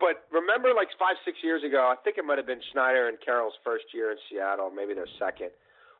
But 0.00 0.24
remember, 0.32 0.72
like 0.74 0.88
five, 0.98 1.20
six 1.28 1.38
years 1.44 1.62
ago, 1.62 1.86
I 1.86 1.94
think 2.02 2.16
it 2.16 2.24
might 2.24 2.38
have 2.40 2.48
been 2.48 2.64
Schneider 2.72 3.06
and 3.06 3.20
Carroll's 3.20 3.54
first 3.62 3.92
year 3.94 4.10
in 4.10 4.18
Seattle, 4.26 4.72
maybe 4.74 4.94
their 4.96 5.06
second, 5.20 5.50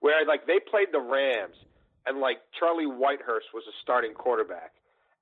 where 0.01 0.25
like 0.27 0.49
they 0.49 0.59
played 0.59 0.89
the 0.91 1.05
Rams, 1.05 1.55
and 2.09 2.19
like 2.19 2.41
Charlie 2.59 2.89
Whitehurst 2.89 3.53
was 3.53 3.63
a 3.69 3.77
starting 3.85 4.15
quarterback, 4.17 4.73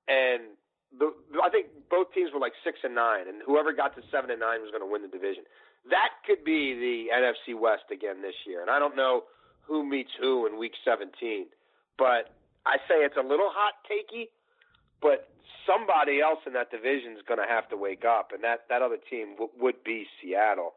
and 0.09 0.57
the, 0.97 1.13
I 1.37 1.49
think 1.49 1.67
both 1.89 2.11
teams 2.13 2.33
were 2.33 2.41
like 2.41 2.57
six 2.65 2.79
and 2.83 2.95
nine, 2.95 3.29
and 3.29 3.45
whoever 3.45 3.71
got 3.73 3.95
to 3.95 4.01
seven 4.11 4.31
and 4.33 4.41
nine 4.41 4.61
was 4.61 4.73
going 4.73 4.81
to 4.81 4.89
win 4.89 5.05
the 5.05 5.07
division. 5.07 5.45
That 5.89 6.17
could 6.25 6.43
be 6.43 6.73
the 6.73 7.13
NFC 7.13 7.53
West 7.53 7.87
again 7.93 8.21
this 8.21 8.35
year, 8.45 8.61
and 8.61 8.69
I 8.69 8.79
don't 8.79 8.95
know 8.97 9.29
who 9.69 9.85
meets 9.85 10.09
who 10.19 10.47
in 10.47 10.57
Week 10.57 10.73
17, 10.83 11.45
but 11.97 12.33
I 12.65 12.81
say 12.89 13.05
it's 13.05 13.15
a 13.17 13.25
little 13.25 13.53
hot 13.53 13.77
takey, 13.85 14.33
but 15.01 15.29
somebody 15.69 16.19
else 16.19 16.39
in 16.47 16.53
that 16.53 16.71
division 16.71 17.13
is 17.13 17.23
going 17.27 17.39
to 17.39 17.47
have 17.47 17.69
to 17.69 17.77
wake 17.77 18.03
up, 18.03 18.31
and 18.33 18.43
that 18.43 18.65
that 18.69 18.81
other 18.81 18.97
team 18.97 19.37
w- 19.37 19.53
would 19.61 19.83
be 19.85 20.05
Seattle. 20.19 20.73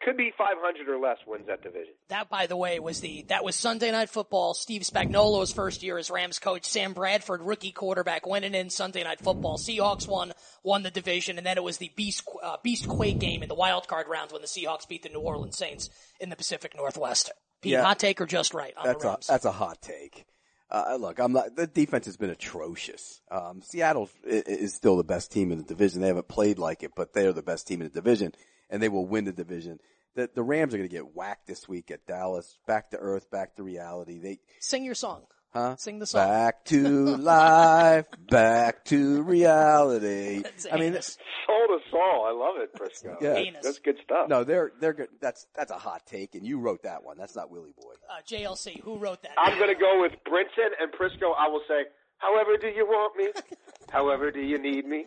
Could 0.00 0.16
be 0.16 0.32
500 0.38 0.88
or 0.88 0.98
less 0.98 1.18
wins 1.26 1.48
that 1.48 1.60
division. 1.62 1.92
That, 2.08 2.28
by 2.28 2.46
the 2.46 2.56
way, 2.56 2.78
was 2.78 3.00
the 3.00 3.24
that 3.28 3.42
was 3.44 3.56
Sunday 3.56 3.90
Night 3.90 4.08
Football. 4.08 4.54
Steve 4.54 4.82
Spagnuolo's 4.82 5.52
first 5.52 5.82
year 5.82 5.98
as 5.98 6.08
Rams 6.08 6.38
coach. 6.38 6.66
Sam 6.66 6.92
Bradford, 6.92 7.42
rookie 7.42 7.72
quarterback, 7.72 8.24
winning 8.24 8.54
in 8.54 8.70
Sunday 8.70 9.02
Night 9.02 9.18
Football. 9.20 9.58
Seahawks 9.58 10.06
won 10.06 10.32
won 10.62 10.84
the 10.84 10.90
division, 10.92 11.36
and 11.36 11.44
then 11.44 11.56
it 11.56 11.64
was 11.64 11.78
the 11.78 11.90
Beast 11.96 12.22
uh, 12.44 12.58
Beast 12.62 12.88
Quake 12.88 13.18
game 13.18 13.42
in 13.42 13.48
the 13.48 13.56
wild 13.56 13.88
card 13.88 14.06
round 14.08 14.30
when 14.30 14.40
the 14.40 14.46
Seahawks 14.46 14.86
beat 14.86 15.02
the 15.02 15.08
New 15.08 15.18
Orleans 15.20 15.58
Saints 15.58 15.90
in 16.20 16.30
the 16.30 16.36
Pacific 16.36 16.76
Northwest. 16.76 17.32
Pete, 17.60 17.72
Yeah. 17.72 17.82
hot 17.82 17.98
take 17.98 18.20
or 18.20 18.26
just 18.26 18.54
right 18.54 18.74
on 18.76 18.86
That's 18.86 19.02
the 19.02 19.10
a 19.10 19.18
that's 19.26 19.44
a 19.46 19.52
hot 19.52 19.82
take. 19.82 20.26
Uh, 20.70 20.96
look, 21.00 21.18
I'm 21.18 21.32
not, 21.32 21.56
the 21.56 21.66
defense 21.66 22.04
has 22.04 22.18
been 22.18 22.28
atrocious. 22.28 23.22
Um, 23.30 23.62
Seattle 23.62 24.10
is, 24.22 24.42
is 24.42 24.74
still 24.74 24.98
the 24.98 25.02
best 25.02 25.32
team 25.32 25.50
in 25.50 25.56
the 25.58 25.64
division. 25.64 26.02
They 26.02 26.08
haven't 26.08 26.28
played 26.28 26.58
like 26.58 26.82
it, 26.82 26.92
but 26.94 27.14
they're 27.14 27.32
the 27.32 27.42
best 27.42 27.66
team 27.66 27.80
in 27.80 27.88
the 27.88 27.94
division 27.94 28.34
and 28.70 28.82
they 28.82 28.88
will 28.88 29.06
win 29.06 29.24
the 29.24 29.32
division. 29.32 29.78
The, 30.14 30.28
the 30.34 30.42
Rams 30.42 30.74
are 30.74 30.78
going 30.78 30.88
to 30.88 30.94
get 30.94 31.14
whacked 31.14 31.46
this 31.46 31.68
week 31.68 31.90
at 31.90 32.06
Dallas. 32.06 32.58
Back 32.66 32.90
to 32.90 32.98
earth, 32.98 33.30
back 33.30 33.56
to 33.56 33.62
reality. 33.62 34.18
They, 34.18 34.38
Sing 34.58 34.84
your 34.84 34.94
song. 34.96 35.22
huh? 35.52 35.76
Sing 35.76 35.98
the 36.00 36.06
song. 36.06 36.26
Back 36.26 36.64
to 36.66 37.16
life, 37.16 38.06
back 38.28 38.84
to 38.86 39.22
reality. 39.22 40.40
That's 40.42 40.66
I 40.66 40.74
mean, 40.76 40.82
heinous. 40.92 41.18
Soul 41.46 41.66
to 41.68 41.78
soul. 41.90 42.24
I 42.26 42.32
love 42.32 42.56
it, 42.62 42.74
Prisco. 42.74 43.20
Yeah. 43.20 43.34
Heinous. 43.34 43.62
That's 43.64 43.78
good 43.78 43.96
stuff. 44.02 44.28
no, 44.28 44.42
they're, 44.44 44.72
they're 44.80 44.92
good. 44.92 45.08
That's, 45.20 45.46
that's 45.54 45.70
a 45.70 45.78
hot 45.78 46.02
take 46.06 46.34
and 46.34 46.44
you 46.44 46.58
wrote 46.58 46.82
that 46.82 47.04
one. 47.04 47.16
That's 47.16 47.36
not 47.36 47.50
Willie 47.50 47.74
Boy. 47.80 47.92
Uh, 48.10 48.20
JLC, 48.28 48.80
who 48.82 48.98
wrote 48.98 49.22
that? 49.22 49.32
I'm 49.38 49.56
going 49.58 49.72
to 49.72 49.78
go 49.80 50.00
with 50.00 50.12
Brinson 50.26 50.70
and 50.80 50.90
Prisco. 50.92 51.32
I 51.38 51.48
will 51.48 51.62
say, 51.68 51.84
however 52.18 52.56
do 52.60 52.66
you 52.68 52.84
want 52.86 53.16
me? 53.16 53.28
however 53.90 54.30
do 54.32 54.40
you 54.40 54.58
need 54.58 54.84
me? 54.86 55.06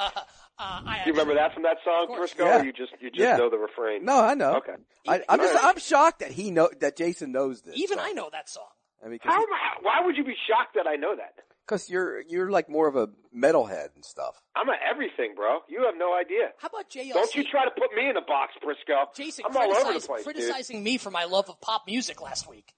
Uh, 0.62 0.82
I 0.84 1.00
Do 1.04 1.08
you 1.08 1.12
remember 1.14 1.32
that 1.36 1.54
from 1.54 1.62
that 1.62 1.78
song, 1.82 2.08
course. 2.08 2.34
Prisco? 2.34 2.40
Yeah. 2.44 2.60
Or 2.60 2.64
you 2.66 2.72
just 2.74 2.92
you 3.00 3.08
just 3.08 3.18
Yeah. 3.18 3.38
know 3.38 3.48
the 3.48 3.56
refrain? 3.56 4.04
No, 4.04 4.20
I 4.20 4.34
know. 4.34 4.56
Okay. 4.56 4.74
I, 5.08 5.22
I'm 5.26 5.38
just, 5.40 5.54
All 5.56 5.62
right. 5.62 5.64
I'm 5.74 5.78
shocked 5.80 6.20
that 6.20 6.32
he 6.32 6.50
know, 6.50 6.68
that 6.80 6.98
Jason 6.98 7.32
knows 7.32 7.62
this. 7.62 7.74
Even 7.78 7.96
So, 7.96 8.04
I 8.04 8.12
know 8.12 8.28
that 8.30 8.46
song. 8.50 8.68
I 9.02 9.08
mean, 9.08 9.20
How, 9.22 9.38
how? 9.38 9.46
Why 9.80 10.04
would 10.04 10.18
you 10.18 10.24
be 10.24 10.34
shocked 10.46 10.74
that 10.74 10.86
I 10.86 10.96
know 10.96 11.16
that? 11.16 11.32
cause 11.66 11.88
you're, 11.88 12.20
you're 12.28 12.50
like 12.50 12.68
more 12.68 12.88
of 12.88 12.96
a 12.96 13.08
metalhead 13.34 13.94
and 13.94 14.04
stuff. 14.04 14.42
I'm 14.54 14.68
a 14.68 14.72
everything, 14.86 15.32
bro. 15.34 15.60
You 15.68 15.84
have 15.86 15.94
no 15.96 16.14
idea. 16.14 16.50
How 16.58 16.68
about 16.68 16.90
JLC? 16.90 17.12
Don't 17.14 17.34
you 17.34 17.44
try 17.44 17.64
to 17.64 17.70
put 17.70 17.94
me 17.94 18.10
in 18.10 18.16
a 18.18 18.20
box, 18.20 18.52
Prisco. 18.62 19.06
Jason 19.16 19.46
I'm 19.48 19.56
all 19.56 19.62
over 19.62 19.72
the 19.78 19.84
criticized- 19.84 20.08
place, 20.08 20.24
dude. 20.26 20.34
criticizing 20.34 20.82
me 20.84 20.98
for 20.98 21.10
my 21.10 21.24
love 21.24 21.48
of 21.48 21.58
pop 21.62 21.84
music 21.86 22.20
last 22.20 22.46
week. 22.50 22.74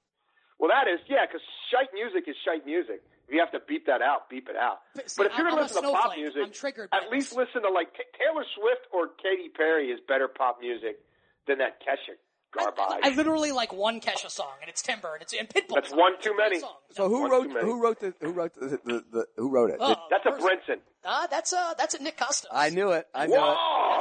Well, 0.61 0.70
that 0.70 0.87
is, 0.88 1.00
yeah, 1.08 1.26
because 1.26 1.40
shite 1.72 1.88
music 1.94 2.28
is 2.28 2.37
shite 2.44 2.64
music. 2.64 3.02
If 3.33 3.37
you 3.37 3.40
have 3.40 3.53
to 3.53 3.61
beep 3.66 3.87
that 3.87 4.03
out, 4.03 4.29
beep 4.29 4.51
it 4.51 4.57
out. 4.57 4.81
But 4.95 5.09
But, 5.16 5.27
if 5.29 5.33
you're 5.38 5.49
going 5.49 5.57
to 5.57 5.62
listen 5.62 5.83
to 5.85 5.90
pop 5.90 6.12
music, 6.14 6.42
I'm 6.45 6.53
triggered 6.53 6.90
at 6.92 7.09
least 7.11 7.31
this. 7.31 7.38
listen 7.49 7.62
to 7.62 7.71
like 7.73 7.88
T- 7.97 8.05
Taylor 8.21 8.45
Swift 8.61 8.85
or 8.92 9.09
Katy 9.16 9.49
Perry 9.57 9.88
is 9.88 10.01
better 10.07 10.29
pop 10.29 10.59
music 10.61 11.01
than 11.49 11.57
that 11.64 11.81
Kesha 11.81 12.12
garbage. 12.55 12.77
I, 13.03 13.09
I 13.11 13.14
literally 13.14 13.51
like 13.51 13.73
one 13.73 14.01
Kesha 14.03 14.29
song, 14.31 14.53
and 14.61 14.68
it's 14.68 14.83
Timber, 14.83 15.14
and 15.14 15.23
it's 15.23 15.33
and 15.33 15.49
Pitbull. 15.49 15.77
That's 15.77 15.88
song. 15.88 15.99
one 15.99 16.12
too 16.21 16.37
many. 16.37 16.61
song. 16.61 16.75
So 16.90 17.09
who 17.09 17.23
One 17.23 17.31
wrote, 17.31 17.51
who 17.62 17.83
wrote 17.83 18.01
the, 18.01 18.14
who 18.21 18.33
wrote 18.33 18.53
the, 18.55 18.79
the, 18.85 19.05
the 19.11 19.27
who 19.38 19.49
wrote 19.49 19.71
it? 19.71 19.79
Oh, 19.81 19.97
That's 20.11 20.27
a 20.27 20.33
person. 20.33 20.47
Brinson. 20.47 20.77
Ah, 21.07 21.27
that's 21.31 21.55
a 21.55 21.75
that's 21.79 21.95
a 21.95 22.03
Nick 22.03 22.18
Kostos. 22.18 22.45
I 22.53 22.68
knew 22.68 22.90
it. 22.90 23.07
I 23.14 23.29
knew 23.29 23.33
Whoa! 23.35 23.53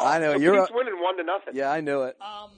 it. 0.02 0.04
I 0.06 0.20
know 0.20 0.34
So 0.34 0.40
you're. 0.40 0.60
Pete's 0.60 0.72
winning 0.76 1.02
one 1.02 1.16
to 1.16 1.24
nothing. 1.24 1.54
Yeah, 1.56 1.72
I 1.72 1.80
knew 1.80 2.02
it. 2.02 2.18
Um, 2.20 2.50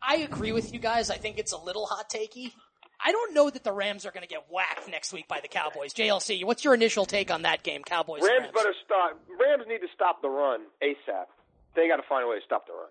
I 0.00 0.16
agree 0.16 0.52
with 0.52 0.72
you 0.72 0.78
guys. 0.78 1.10
I 1.10 1.16
think 1.18 1.38
it's 1.38 1.52
a 1.52 1.58
little 1.58 1.84
hot 1.84 2.08
takey. 2.08 2.52
I 3.02 3.12
don't 3.12 3.34
know 3.34 3.48
that 3.48 3.64
the 3.64 3.72
Rams 3.72 4.04
are 4.06 4.10
going 4.10 4.22
to 4.22 4.28
get 4.28 4.44
whacked 4.50 4.88
next 4.88 5.12
week 5.12 5.26
by 5.28 5.40
the 5.40 5.48
Cowboys. 5.48 5.94
JLC, 5.94 6.44
what's 6.44 6.64
your 6.64 6.74
initial 6.74 7.06
take 7.06 7.30
on 7.30 7.42
that 7.42 7.62
game, 7.62 7.82
Cowboys? 7.82 8.22
Rams 8.22 8.42
Rams? 8.42 8.52
better 8.54 8.74
stop. 8.84 9.20
Rams 9.40 9.64
need 9.68 9.78
to 9.78 9.88
stop 9.94 10.22
the 10.22 10.28
run 10.28 10.60
ASAP. 10.82 11.26
They 11.74 11.88
got 11.88 11.96
to 11.96 12.08
find 12.08 12.24
a 12.24 12.28
way 12.28 12.38
to 12.38 12.44
stop 12.44 12.66
the 12.66 12.72
run. 12.72 12.90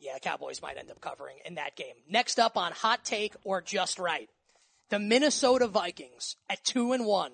Yeah, 0.00 0.18
Cowboys 0.18 0.60
might 0.60 0.76
end 0.76 0.90
up 0.90 1.00
covering 1.00 1.38
in 1.44 1.54
that 1.54 1.76
game. 1.76 1.94
Next 2.08 2.38
up 2.38 2.56
on 2.56 2.72
hot 2.72 3.04
take 3.04 3.34
or 3.44 3.62
just 3.62 3.98
right, 3.98 4.28
the 4.90 4.98
Minnesota 4.98 5.66
Vikings 5.66 6.36
at 6.50 6.64
two 6.64 6.92
and 6.92 7.06
one 7.06 7.32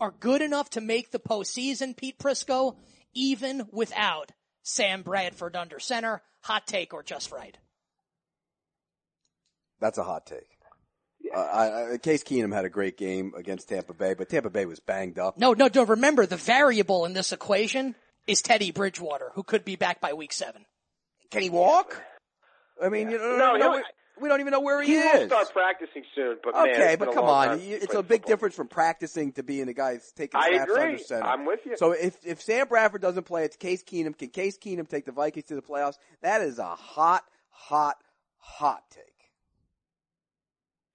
are 0.00 0.12
good 0.20 0.42
enough 0.42 0.70
to 0.70 0.80
make 0.80 1.10
the 1.10 1.18
postseason. 1.18 1.96
Pete 1.96 2.18
Prisco, 2.18 2.76
even 3.14 3.66
without 3.72 4.32
Sam 4.62 5.02
Bradford 5.02 5.56
under 5.56 5.78
center. 5.78 6.22
Hot 6.42 6.66
take 6.66 6.92
or 6.92 7.02
just 7.02 7.32
right? 7.32 7.56
That's 9.80 9.98
a 9.98 10.04
hot 10.04 10.26
take. 10.26 10.53
Uh, 11.34 11.40
I, 11.40 11.92
I, 11.94 11.98
Case 11.98 12.22
Keenum 12.22 12.52
had 12.54 12.64
a 12.64 12.68
great 12.70 12.96
game 12.96 13.32
against 13.36 13.68
Tampa 13.68 13.92
Bay, 13.94 14.14
but 14.14 14.28
Tampa 14.28 14.50
Bay 14.50 14.66
was 14.66 14.80
banged 14.80 15.18
up. 15.18 15.38
No, 15.38 15.52
no, 15.52 15.68
no. 15.74 15.84
Remember, 15.84 16.26
the 16.26 16.36
variable 16.36 17.04
in 17.04 17.12
this 17.12 17.32
equation 17.32 17.94
is 18.26 18.40
Teddy 18.42 18.70
Bridgewater, 18.70 19.30
who 19.34 19.42
could 19.42 19.64
be 19.64 19.76
back 19.76 20.00
by 20.00 20.12
week 20.12 20.32
seven. 20.32 20.64
Can 21.30 21.42
he 21.42 21.50
walk? 21.50 22.02
I 22.82 22.88
mean, 22.88 23.10
you 23.10 23.18
know, 23.18 23.36
No, 23.36 23.56
no, 23.56 23.72
he'll- 23.72 23.72
we, 23.72 23.82
we 24.22 24.28
don't 24.28 24.38
even 24.40 24.52
know 24.52 24.60
where 24.60 24.80
he, 24.80 24.92
He 24.92 24.98
will 24.98 25.22
is. 25.22 25.26
start 25.28 25.52
practicing 25.52 26.04
soon, 26.14 26.36
but 26.44 26.54
Okay, 26.54 26.92
it's 26.92 26.96
but 27.04 27.12
come 27.12 27.24
on, 27.24 27.48
time 27.48 27.58
You- 27.60 27.72
since 27.72 27.84
it's 27.84 27.94
a 27.94 28.02
big 28.02 28.20
football. 28.20 28.28
difference 28.32 28.54
from 28.54 28.68
practicing 28.68 29.32
to 29.32 29.42
being 29.42 29.66
the 29.66 29.74
guy 29.74 29.94
that's 29.94 30.12
taking 30.12 30.38
I 30.40 30.50
snaps 30.50 30.70
agree. 30.70 30.82
under 30.82 30.98
center. 30.98 31.24
I'm 31.24 31.44
with 31.46 31.60
you. 31.66 31.76
So 31.76 31.92
if 31.92 32.16
if 32.24 32.40
Sam 32.40 32.68
Bradford 32.68 33.02
doesn't 33.02 33.24
play, 33.24 33.44
it's 33.44 33.56
Case 33.56 33.82
Keenum. 33.82 34.16
Can 34.16 34.28
Case 34.28 34.56
Keenum 34.56 34.88
take 34.88 35.04
the 35.04 35.12
Vikings 35.12 35.46
to 35.46 35.56
the 35.56 35.62
playoffs? 35.62 35.98
That 36.22 36.42
is 36.42 36.58
a 36.60 36.64
hot, 36.76 37.24
hot, 37.50 37.96
hot 38.38 38.82
take. 38.90 39.02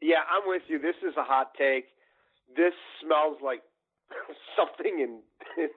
Yeah, 0.02 0.24
I'm 0.30 0.48
with 0.48 0.64
you. 0.68 0.80
This 0.80 0.96
is 1.08 1.16
a 1.18 1.24
hot 1.24 1.52
take. 1.58 1.86
This 2.56 2.74
smells 3.04 3.38
like 3.44 3.62
something 4.58 5.00
in 5.00 5.20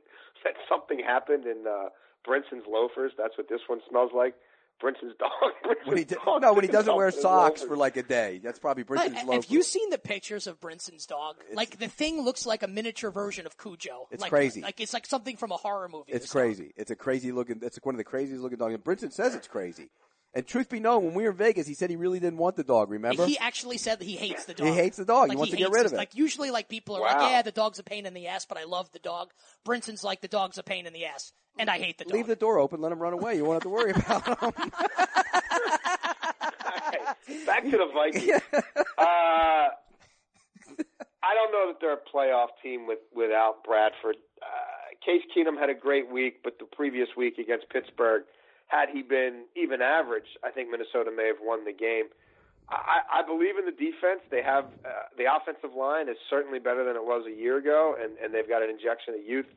that 0.45 0.55
something 0.69 0.99
happened 1.05 1.45
in 1.47 1.65
uh 1.67 1.89
Brinson's 2.25 2.65
loafers. 2.69 3.13
That's 3.19 3.37
what 3.37 3.49
this 3.49 3.61
one 3.67 3.81
smells 3.89 4.13
like. 4.15 4.35
Brinson's 4.81 5.15
dog. 5.19 5.31
Brinson's 5.63 5.87
When 5.87 5.97
he 5.99 6.05
d- 6.05 6.17
dog 6.25 6.43
no, 6.43 6.53
when 6.55 6.65
he 6.65 6.71
doesn't 6.71 6.95
wear 6.97 7.11
socks 7.11 7.61
loafers. 7.61 7.69
for 7.69 7.77
like 7.77 7.97
a 7.97 8.03
day, 8.03 8.41
that's 8.43 8.59
probably 8.59 8.85
Brinson's 8.85 9.15
Have 9.19 9.29
loafers. 9.29 9.51
you 9.51 9.63
seen 9.63 9.91
the 9.91 9.99
pictures 9.99 10.47
of 10.47 10.61
Brinson's 10.61 11.07
dog? 11.07 11.37
like 11.55 11.79
the 11.79 11.89
thing 11.89 12.23
looks 12.23 12.47
like 12.47 12.63
a 12.63 12.69
miniature 12.69 13.11
version 13.11 13.47
of 13.47 13.57
Cujo. 13.59 14.09
It's 14.11 14.23
like, 14.23 14.31
crazy. 14.31 14.61
Like 14.63 14.81
it's 14.81 14.93
like 14.93 15.07
something 15.07 15.37
from 15.37 15.53
a 15.53 15.57
horror 15.57 15.89
movie. 15.89 16.13
It's 16.13 16.25
this 16.25 16.31
dog. 16.33 16.43
crazy. 16.43 16.73
It's 16.77 16.91
a 16.91 16.97
crazy 16.97 17.33
looking. 17.33 17.61
It's 17.63 17.79
one 17.83 17.95
of 17.95 17.99
the 17.99 18.05
craziest 18.05 18.43
looking 18.43 18.59
dogs. 18.59 18.75
And 18.75 18.83
Brinson 18.83 19.13
says 19.13 19.35
it's 19.35 19.47
crazy. 19.49 19.91
And 20.35 20.47
truth 20.47 20.71
be 20.71 20.81
known, 20.81 21.05
when 21.05 21.13
we 21.15 21.25
were 21.25 21.31
in 21.31 21.37
Vegas, 21.37 21.67
he 21.67 21.75
said 21.75 21.91
he 21.91 21.97
really 21.97 22.19
didn't 22.19 22.39
want 22.39 22.57
the 22.57 22.65
dog. 22.65 22.91
Remember? 22.91 23.27
He 23.27 23.37
actually 23.37 23.77
said 23.77 23.99
that 23.99 24.05
he 24.07 24.17
hates 24.17 24.47
the 24.47 24.55
dog. 24.55 24.67
He 24.67 24.73
hates 24.73 24.97
the 24.97 25.05
dog. 25.05 25.25
He 25.27 25.29
Like, 25.31 25.39
wants 25.39 25.51
to 25.51 25.57
get 25.59 25.65
hates 25.67 25.75
rid 25.77 25.83
his- 25.83 25.93
of 25.93 25.97
it. 25.97 25.99
Like 25.99 26.15
usually, 26.15 26.51
like 26.51 26.69
people 26.71 26.97
are 26.97 27.01
like, 27.03 27.17
"Yeah, 27.31 27.43
the 27.43 27.53
dog's 27.53 27.79
a 27.79 27.83
pain 27.83 28.07
in 28.07 28.15
the 28.15 28.29
ass," 28.29 28.47
but 28.47 28.57
I 28.57 28.65
love 28.65 28.91
the 28.93 28.99
dog. 28.99 29.31
Brinson's 29.65 30.03
like, 30.03 30.23
"The 30.23 30.29
dog's 30.29 30.57
a 30.57 30.63
pain 30.63 30.87
in 30.87 30.95
the 30.95 31.05
ass, 31.05 31.33
and 31.59 31.69
I 31.69 31.79
hate 31.79 31.99
the 31.99 32.05
dog." 32.05 32.15
Leave 32.15 32.27
the 32.29 32.37
door 32.37 32.59
open, 32.59 32.81
let 32.81 32.93
him 32.93 32.99
run 32.99 33.13
away. 33.13 33.37
You 33.37 33.45
won't 33.45 33.57
have 33.57 33.63
to 33.65 33.69
worry 33.69 33.91
about 33.91 34.43
him. 34.43 34.53
Okay, 36.89 37.45
back 37.47 37.65
to 37.65 37.71
the 37.71 37.87
Vikings. 37.95 38.41
uh, 38.99 39.03
I 41.25 41.35
don't 41.35 41.53
know 41.53 41.69
that 41.69 41.77
they're 41.81 41.93
a 41.95 41.97
playoff 42.15 42.49
team 42.63 42.87
with 42.87 42.99
without 43.15 43.65
Bradford. 43.65 44.17
Uh, 44.41 44.47
Case 45.05 45.23
Keenum 45.37 45.59
had 45.59 45.71
a 45.71 45.75
great 45.75 46.11
week, 46.11 46.41
but 46.43 46.59
the 46.59 46.65
previous 46.65 47.09
week 47.17 47.39
against 47.39 47.69
Pittsburgh, 47.71 48.23
had 48.73 48.89
he 48.89 49.03
been 49.03 49.45
even 49.55 49.83
average, 49.83 50.25
I 50.43 50.51
think 50.51 50.71
Minnesota 50.71 51.13
may 51.15 51.27
have 51.27 51.45
won 51.45 51.65
the 51.65 51.77
game. 51.77 52.09
I, 52.71 53.21
I 53.21 53.27
believe 53.27 53.59
in 53.61 53.67
the 53.67 53.77
defense. 53.77 54.25
They 54.31 54.41
have 54.41 54.65
uh, 54.81 55.13
the 55.19 55.29
offensive 55.29 55.77
line 55.77 56.09
is 56.09 56.17
certainly 56.31 56.59
better 56.59 56.85
than 56.85 56.97
it 56.97 57.05
was 57.05 57.27
a 57.29 57.37
year 57.37 57.59
ago, 57.59 57.95
and, 58.01 58.17
and 58.17 58.33
they've 58.33 58.49
got 58.49 58.63
an 58.63 58.71
injection 58.71 59.13
of 59.13 59.21
youth 59.21 59.51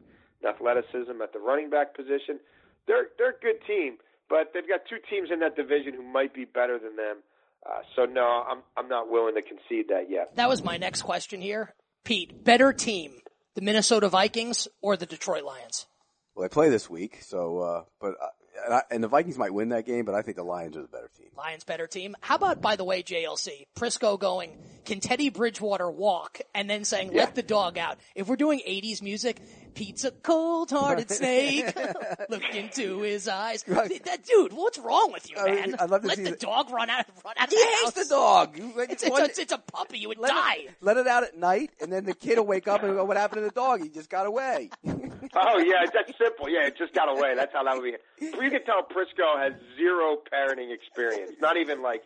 and 0.44 0.52
athleticism 0.52 1.16
at 1.24 1.32
the 1.32 1.40
running 1.40 1.70
back 1.70 1.96
position. 1.96 2.44
They're 2.88 3.08
they're 3.18 3.32
a 3.32 3.40
good 3.40 3.64
team, 3.66 3.98
but 4.28 4.52
they've 4.54 4.68
got 4.68 4.82
two 4.90 5.00
teams 5.10 5.30
in 5.32 5.40
that 5.40 5.56
division 5.56 5.94
who 5.96 6.04
might 6.04 6.34
be 6.34 6.44
better 6.44 6.78
than 6.78 6.98
them. 6.98 7.24
Uh, 7.66 7.80
so 7.96 8.04
no, 8.04 8.44
I'm 8.46 8.60
I'm 8.76 8.90
not 8.90 9.10
willing 9.10 9.36
to 9.36 9.42
concede 9.42 9.88
that 9.90 10.10
yet. 10.10 10.36
That 10.36 10.50
was 10.50 10.62
my 10.62 10.76
next 10.76 11.04
question 11.04 11.40
here, 11.40 11.74
Pete. 12.04 12.44
Better 12.44 12.74
team, 12.74 13.14
the 13.56 13.62
Minnesota 13.62 14.10
Vikings 14.10 14.68
or 14.82 14.98
the 14.98 15.06
Detroit 15.06 15.46
Lions? 15.46 15.88
well, 16.36 16.44
they 16.44 16.50
play 16.50 16.70
this 16.70 16.90
week, 16.90 17.20
so 17.22 17.60
uh, 17.60 17.84
but 18.02 18.16
uh, 18.22 18.28
and, 18.64 18.74
I, 18.74 18.82
and 18.92 19.04
the 19.04 19.08
Vikings 19.08 19.38
might 19.38 19.54
win 19.54 19.70
that 19.70 19.86
game, 19.86 20.06
but 20.06 20.16
I 20.16 20.22
think 20.22 20.38
the 20.38 20.44
Lions 20.44 20.78
are 20.78 20.82
the 20.82 20.88
better 20.88 21.10
team. 21.18 21.28
Lions 21.38 21.64
better 21.64 21.88
team. 21.88 22.16
How 22.22 22.36
about, 22.36 22.62
by 22.62 22.76
the 22.76 22.84
way, 22.84 23.04
JLC, 23.04 23.68
Prisco 23.76 24.20
going, 24.20 24.58
can 24.86 25.00
Teddy 25.00 25.30
Bridgewater 25.30 25.90
walk? 25.90 26.40
And 26.54 26.70
then 26.70 26.86
saying, 26.86 27.14
let 27.14 27.36
the 27.36 27.44
dog 27.44 27.78
out. 27.78 27.98
If 28.16 28.28
we're 28.28 28.36
doing 28.36 28.62
80s 28.68 29.02
music, 29.02 29.42
Pete's 29.76 30.06
a 30.06 30.12
cold-hearted 30.12 31.12
snake. 31.12 31.78
Look 32.30 32.44
into 32.56 33.02
his 33.02 33.28
eyes. 33.28 33.64
That 33.64 34.22
dude, 34.26 34.54
what's 34.54 34.80
wrong 34.80 35.12
with 35.12 35.30
you, 35.30 35.36
man? 35.36 35.76
I'd 35.78 35.90
love 35.90 36.02
to 36.02 36.08
let 36.08 36.18
see 36.18 36.24
the, 36.24 36.32
the- 36.32 36.38
dog 36.38 36.70
run 36.72 36.90
out, 36.90 37.06
run 37.24 37.34
out 37.38 37.48
of 37.48 37.50
He 37.54 37.58
the 37.58 37.64
hates 37.66 37.84
house. 37.84 37.94
the 37.94 38.06
dog. 38.16 38.56
It's, 38.58 39.04
it's, 39.04 39.38
a, 39.38 39.42
it's 39.42 39.52
a 39.52 39.58
puppy. 39.58 40.00
You 40.00 40.08
would 40.08 40.18
let 40.18 40.32
die. 40.32 40.56
It, 40.60 40.76
let 40.82 40.98
it 40.98 41.08
out 41.08 41.24
at 41.24 41.38
night, 41.38 41.72
and 41.82 41.92
then 41.92 42.06
the 42.06 42.14
kid 42.16 42.38
will 42.38 42.46
wake 42.46 42.68
up 42.68 42.84
and 42.84 42.94
go, 42.96 43.04
"What 43.06 43.18
happened 43.18 43.42
to 43.42 43.46
the 43.46 43.52
dog? 43.52 43.82
He 43.84 43.90
just 43.90 44.10
got 44.10 44.26
away." 44.26 44.70
Oh 45.38 45.58
yeah, 45.58 45.84
that's 45.92 46.18
simple. 46.18 46.48
Yeah, 46.48 46.68
it 46.68 46.78
just 46.78 46.94
got 46.94 47.10
away. 47.10 47.36
That's 47.36 47.52
how 47.52 47.64
that 47.64 47.76
would 47.76 47.84
be. 47.84 47.98
You 48.22 48.50
can 48.50 48.64
tell 48.64 48.84
Prisco 48.84 49.36
has 49.38 49.52
zero 49.76 50.16
parenting 50.32 50.72
experience, 50.74 51.32
not 51.42 51.58
even 51.58 51.82
like 51.82 52.04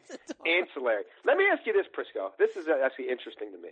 ancillary. 0.48 1.04
Let 1.26 1.38
me 1.38 1.44
ask 1.52 1.62
you 1.68 1.74
this, 1.74 1.86
Prisco. 1.94 2.32
This 2.40 2.56
is 2.56 2.68
uh, 2.68 2.84
actually 2.84 3.10
interesting 3.10 3.52
to 3.52 3.58
me. 3.60 3.70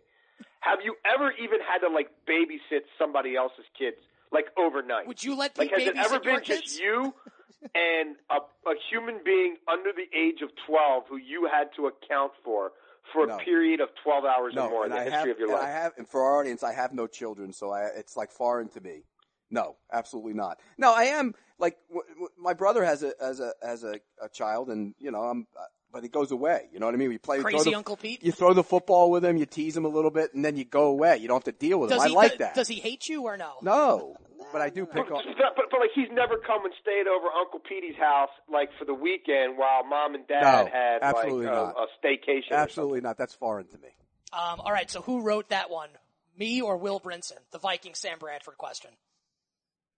Have 0.68 0.80
you 0.84 0.96
ever 1.08 1.32
even 1.32 1.60
had 1.62 1.88
to 1.88 1.94
like 1.94 2.10
babysit 2.28 2.82
somebody 3.00 3.36
else's 3.36 3.66
kids 3.78 3.98
like 4.32 4.46
overnight? 4.58 5.08
Would 5.08 5.24
you 5.24 5.38
let 5.38 5.58
like 5.58 5.74
Pete 5.74 5.96
has 5.96 6.12
it 6.12 6.14
ever 6.14 6.20
been 6.20 6.42
kids? 6.42 6.64
just 6.64 6.80
you 6.80 7.14
and 7.76 8.16
a, 8.30 8.36
a 8.70 8.76
human 8.90 9.20
being 9.24 9.56
under 9.72 9.92
the 9.94 10.08
age 10.18 10.42
of 10.42 10.50
twelve 10.68 11.04
who 11.10 11.18
you 11.18 11.50
had 11.52 11.70
to 11.78 11.88
account 11.88 12.34
for 12.44 12.72
for 13.14 13.30
a 13.30 13.38
period 13.38 13.80
of 13.80 13.90
twelve 14.04 14.26
hours 14.26 14.54
or 14.58 14.70
more 14.70 14.86
in 14.86 14.92
the 14.92 14.98
I 14.98 15.04
history 15.06 15.18
have, 15.20 15.30
of 15.30 15.40
your 15.40 15.50
life? 15.50 15.64
I 15.64 15.70
have, 15.70 15.94
and 15.98 16.08
for 16.08 16.22
our 16.22 16.40
audience, 16.40 16.64
I 16.64 16.74
have 16.74 16.94
no 16.94 17.08
children, 17.08 17.54
so 17.54 17.72
I, 17.72 17.86
it's 17.96 18.18
like 18.18 18.32
foreign 18.32 18.68
to 18.70 18.82
me. 18.82 19.04
No, 19.50 19.78
absolutely 19.94 20.34
not. 20.34 20.60
No, 20.78 20.94
I 20.94 21.04
am 21.04 21.34
like 21.58 21.78
w- 21.88 22.08
w- 22.10 22.30
my 22.38 22.54
brother 22.54 22.84
has 22.84 23.04
a 23.04 23.14
as 23.22 23.40
a 23.40 23.54
as 23.64 23.84
a, 23.84 24.02
a 24.22 24.28
child, 24.28 24.70
and 24.70 24.94
you 25.00 25.12
know, 25.12 25.22
I'm 25.22 25.48
but 25.92 26.04
it 26.04 26.12
goes 26.12 26.32
away. 26.32 26.68
You 26.72 26.80
know 26.80 26.86
what 26.86 26.96
I 26.96 26.98
mean? 26.98 27.10
We 27.10 27.18
play 27.18 27.40
Crazy 27.40 27.58
throw 27.58 27.64
the, 27.72 27.76
Uncle 27.76 27.98
Pete? 27.98 28.24
You 28.24 28.32
throw 28.32 28.54
the 28.54 28.64
football 28.64 29.10
with 29.12 29.24
him, 29.26 29.38
you 29.38 29.46
tease 29.46 29.76
him 29.76 29.86
a 29.86 29.90
little 29.90 30.12
bit, 30.12 30.34
and 30.34 30.44
then 30.44 30.58
you 30.58 30.66
go 30.66 30.86
away. 30.86 31.18
You 31.18 31.28
don't 31.28 31.38
have 31.46 31.54
to 31.54 31.58
deal 31.60 31.80
with 31.80 31.92
him. 31.92 31.98
Does 31.98 32.06
I 32.12 32.14
like 32.14 32.32
do- 32.34 32.38
that. 32.40 32.56
Does 32.56 32.68
he 32.68 32.76
hate 32.76 33.08
you 33.10 33.24
or 33.24 33.38
no? 33.38 33.54
No, 33.62 34.16
but 34.52 34.62
I 34.62 34.70
do 34.70 34.86
pick 34.86 35.08
But, 35.10 35.18
up. 35.18 35.24
but, 35.56 35.66
but 35.72 35.80
like 35.80 35.90
he's 35.96 36.10
never 36.12 36.38
come 36.38 36.66
and 36.66 36.74
stayed 36.82 37.08
over 37.08 37.28
Uncle 37.40 37.60
Petey's 37.60 37.96
house 37.98 38.30
like 38.52 38.70
for 38.80 38.86
the 38.86 38.94
weekend 38.94 39.58
while 39.58 39.84
mom 39.84 40.16
and 40.16 40.28
dad 40.28 40.42
No, 40.42 40.70
had 40.72 41.00
absolutely 41.02 41.46
like 41.48 41.54
a, 41.54 41.58
not. 41.58 41.76
a 41.78 42.06
staycation. 42.08 42.52
Absolutely 42.52 43.02
not. 43.02 43.18
That's 43.18 43.34
foreign 43.34 43.68
to 43.68 43.78
me. 43.78 43.90
Um, 44.34 44.60
all 44.60 44.72
right, 44.72 44.90
so 44.92 45.02
who 45.02 45.22
wrote 45.22 45.50
that 45.50 45.70
one? 45.70 45.90
Me 46.38 46.62
or 46.62 46.78
Will 46.78 47.00
Brinson? 47.00 47.38
The 47.52 47.60
Viking 47.60 47.94
Sam 47.96 48.20
Bradford 48.20 48.58
question. 48.58 48.92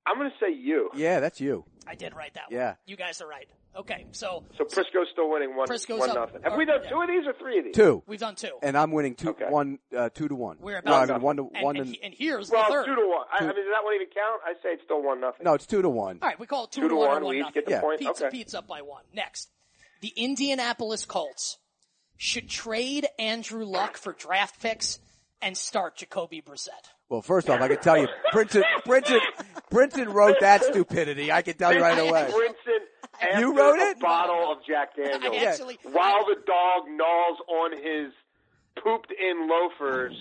I'm 0.05 0.17
going 0.17 0.29
to 0.31 0.35
say 0.45 0.51
you. 0.53 0.89
Yeah, 0.95 1.19
that's 1.19 1.39
you. 1.39 1.65
I 1.87 1.95
did 1.95 2.15
write 2.15 2.33
that 2.35 2.45
one. 2.51 2.59
Yeah. 2.59 2.75
You 2.85 2.95
guys 2.95 3.21
are 3.21 3.27
right. 3.27 3.47
Okay, 3.77 4.07
so 4.11 4.43
So 4.57 4.63
Prisco's 4.65 5.07
still 5.11 5.29
winning 5.29 5.55
one, 5.55 5.67
Prisco's 5.67 5.99
one 5.99 6.09
up. 6.09 6.15
nothing. 6.15 6.41
Have 6.43 6.53
Or- 6.53 6.57
we 6.57 6.65
done 6.65 6.81
yeah. 6.83 6.89
two 6.89 7.01
of 7.01 7.07
these 7.07 7.27
or 7.27 7.33
three 7.33 7.59
of 7.59 7.65
these? 7.65 7.75
Two. 7.75 8.01
we've 8.07 8.19
done 8.19 8.33
two. 8.35 8.57
And 8.63 8.75
I'm 8.75 8.91
winning 8.91 9.13
two, 9.13 9.29
Okay. 9.29 9.45
one, 9.47 9.77
uh, 9.95 10.09
two 10.09 10.27
to 10.27 10.33
one. 10.33 10.57
We're 10.59 10.81
no, 10.83 10.93
I 10.93 11.03
about 11.03 11.17
mean 11.17 11.21
one 11.23 11.37
to 11.37 11.49
and, 11.53 11.63
one. 11.63 11.77
and, 11.77 11.85
to, 11.85 11.91
he- 11.91 12.01
and 12.03 12.13
here's 12.17 12.49
Well, 12.49 12.63
the 12.67 12.73
third. 12.73 12.85
two 12.87 12.95
to 12.95 13.07
one. 13.07 13.27
I, 13.31 13.37
I 13.37 13.39
mean, 13.41 13.49
does 13.55 13.65
that 13.71 13.83
one 13.83 13.93
even 13.93 14.07
count? 14.07 14.41
I 14.43 14.53
say 14.63 14.69
it's 14.73 14.83
still 14.85 15.03
one 15.03 15.21
nothing. 15.21 15.43
no, 15.43 15.53
it's 15.53 15.67
two 15.67 15.81
to 15.83 15.89
one. 15.89 16.17
All 16.21 16.27
right, 16.29 16.39
we 16.39 16.47
call 16.47 16.63
it 16.65 16.71
two, 16.71 16.81
Two 16.81 16.89
to 16.89 16.95
one, 16.95 17.07
one, 17.09 17.21
or 17.21 17.25
one 17.25 17.29
we 17.35 17.37
each 17.37 17.41
nothing. 17.43 17.53
get 17.53 17.65
the 17.65 17.71
Yeah. 17.71 17.81
point. 17.81 17.99
Pete's, 17.99 18.21
okay. 18.21 18.31
Pete's 18.31 18.53
up 18.55 18.67
by 18.67 18.81
one. 18.81 19.03
Next, 19.13 19.49
the 20.01 20.11
Indianapolis 20.15 21.05
Colts 21.05 21.57
should 22.17 22.49
trade 22.49 23.07
Andrew 23.19 23.65
Luck 23.65 23.97
for 23.97 24.13
draft 24.13 24.59
picks 24.61 24.97
and 25.41 25.55
start 25.57 25.97
Jacoby 25.97 26.41
Brissett. 26.41 26.69
Well, 27.09 27.21
first 27.21 27.49
off, 27.49 27.59
I 27.61 27.67
can 27.67 27.77
tell 27.77 27.97
you, 27.97 28.07
Brinton, 28.31 28.63
Brinton, 28.85 29.19
Brinton 29.71 30.09
wrote 30.09 30.35
that 30.41 30.63
stupidity. 30.63 31.31
I 31.31 31.41
can 31.41 31.55
tell 31.55 31.73
you 31.73 31.81
right 31.81 31.97
away. 31.97 32.29
Brinson 32.31 32.79
after 33.21 33.39
You 33.39 33.57
wrote 33.57 33.79
a 33.79 33.89
it? 33.91 33.99
bottle 33.99 34.51
of 34.51 34.59
Jack 34.65 34.95
Daniels 34.95 35.35
actually, 35.41 35.79
while 35.83 36.25
the 36.25 36.35
dog 36.45 36.83
gnaws 36.89 37.37
on 37.47 37.71
his 37.73 38.13
pooped 38.83 39.11
in 39.11 39.49
loafers 39.49 40.13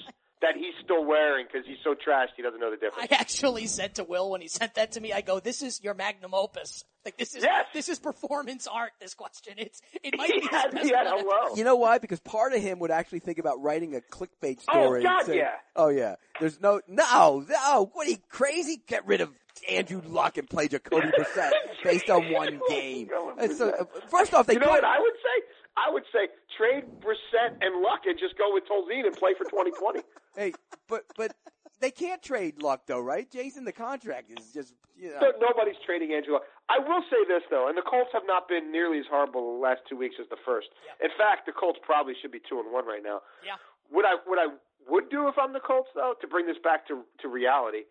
that 0.42 0.54
he's 0.56 0.74
still 0.84 1.04
wearing 1.04 1.46
because 1.50 1.66
he's 1.66 1.78
so 1.82 1.94
trashed 1.94 2.28
he 2.36 2.42
doesn't 2.42 2.60
know 2.60 2.70
the 2.70 2.76
difference. 2.76 3.08
I 3.10 3.14
actually 3.16 3.66
said 3.66 3.96
to 3.96 4.04
Will 4.04 4.30
when 4.30 4.40
he 4.40 4.48
sent 4.48 4.74
that 4.76 4.92
to 4.92 5.00
me, 5.00 5.12
I 5.12 5.20
go, 5.20 5.40
"This 5.40 5.62
is 5.62 5.82
your 5.82 5.94
magnum 5.94 6.32
opus. 6.34 6.84
Like 7.04 7.16
this 7.16 7.34
is 7.34 7.42
Yes. 7.42 7.66
this 7.72 7.88
is 7.88 7.98
performance 7.98 8.66
art. 8.66 8.92
This 9.00 9.14
question, 9.14 9.54
it's 9.56 9.80
it 10.02 10.16
might 10.16 10.30
he 10.30 10.40
be 10.40 10.46
had, 10.46 10.72
his 10.74 10.88
he 10.88 10.94
had 10.94 11.06
one. 11.06 11.18
hello. 11.20 11.54
You 11.56 11.64
know 11.64 11.76
why? 11.76 11.98
Because 11.98 12.20
part 12.20 12.52
of 12.52 12.60
him 12.62 12.78
would 12.80 12.90
actually 12.90 13.20
think 13.20 13.38
about 13.38 13.62
writing 13.62 13.96
a 13.96 14.00
clickbait 14.00 14.58
Oh, 14.68 14.84
story. 14.84 15.00
and 15.00 15.08
God, 15.08 15.26
say, 15.26 15.38
yeah. 15.38 15.54
Oh 15.74 15.88
yeah. 15.88 16.16
There's 16.40 16.60
no, 16.60 16.80
no, 16.86 17.44
no. 17.48 17.90
What 17.94 18.06
are 18.06 18.10
you 18.10 18.18
crazy? 18.28 18.80
Get 18.86 19.06
rid 19.06 19.20
of 19.20 19.30
Andrew 19.68 20.00
Luck 20.06 20.38
and 20.38 20.48
play 20.48 20.68
Jacoby 20.68 21.08
Brissett 21.18 21.50
based 21.82 22.10
on 22.10 22.30
one 22.32 22.60
game. 22.68 23.08
It's 23.38 23.58
a, 23.60 23.74
uh, 23.74 23.84
first 24.08 24.34
off, 24.34 24.46
they 24.46 24.52
You 24.54 24.60
know 24.60 24.68
what 24.68 24.84
I 24.84 25.00
would 25.00 25.14
say? 25.14 25.46
I 25.76 25.92
would 25.92 26.04
say 26.12 26.28
trade 26.56 26.84
Brissett 27.00 27.54
and 27.60 27.80
Luck 27.82 28.00
and 28.06 28.18
just 28.18 28.36
go 28.36 28.52
with 28.52 28.64
Tolzien 28.64 29.06
and 29.06 29.16
play 29.16 29.30
for 29.38 29.44
2020. 29.44 30.00
Hey, 30.38 30.54
but 30.86 31.02
but 31.18 31.34
they 31.82 31.90
can't 31.90 32.22
trade 32.22 32.62
Luck 32.62 32.86
though, 32.86 33.02
right? 33.02 33.26
Jason, 33.26 33.66
the 33.66 33.74
contract 33.74 34.30
is 34.30 34.54
just 34.54 34.72
you 34.94 35.10
know. 35.10 35.18
No- 35.34 35.50
Nobody's 35.50 35.74
trading 35.84 36.14
Andrew 36.14 36.38
Luck. 36.38 36.46
I 36.70 36.78
will 36.78 37.02
say 37.10 37.18
this 37.26 37.42
though, 37.50 37.66
and 37.66 37.74
the 37.74 37.82
Colts 37.82 38.14
have 38.14 38.22
not 38.24 38.46
been 38.46 38.70
nearly 38.70 39.02
as 39.02 39.06
horrible 39.10 39.58
the 39.58 39.58
last 39.58 39.82
two 39.90 39.98
weeks 39.98 40.14
as 40.22 40.30
the 40.30 40.38
first. 40.46 40.70
In 41.02 41.10
fact, 41.18 41.50
the 41.50 41.52
Colts 41.52 41.82
probably 41.82 42.14
should 42.22 42.30
be 42.30 42.38
two 42.46 42.62
and 42.62 42.70
one 42.70 42.86
right 42.86 43.02
now. 43.02 43.18
Yeah. 43.42 43.58
What 43.90 44.06
I 44.06 44.22
what 44.30 44.38
I 44.38 44.54
would 44.86 45.10
do 45.10 45.26
if 45.26 45.34
I'm 45.34 45.52
the 45.52 45.60
Colts 45.60 45.90
though, 45.98 46.14
to 46.22 46.26
bring 46.30 46.46
this 46.46 46.58
back 46.62 46.86
to 46.86 47.02
to 47.18 47.26
reality, 47.26 47.90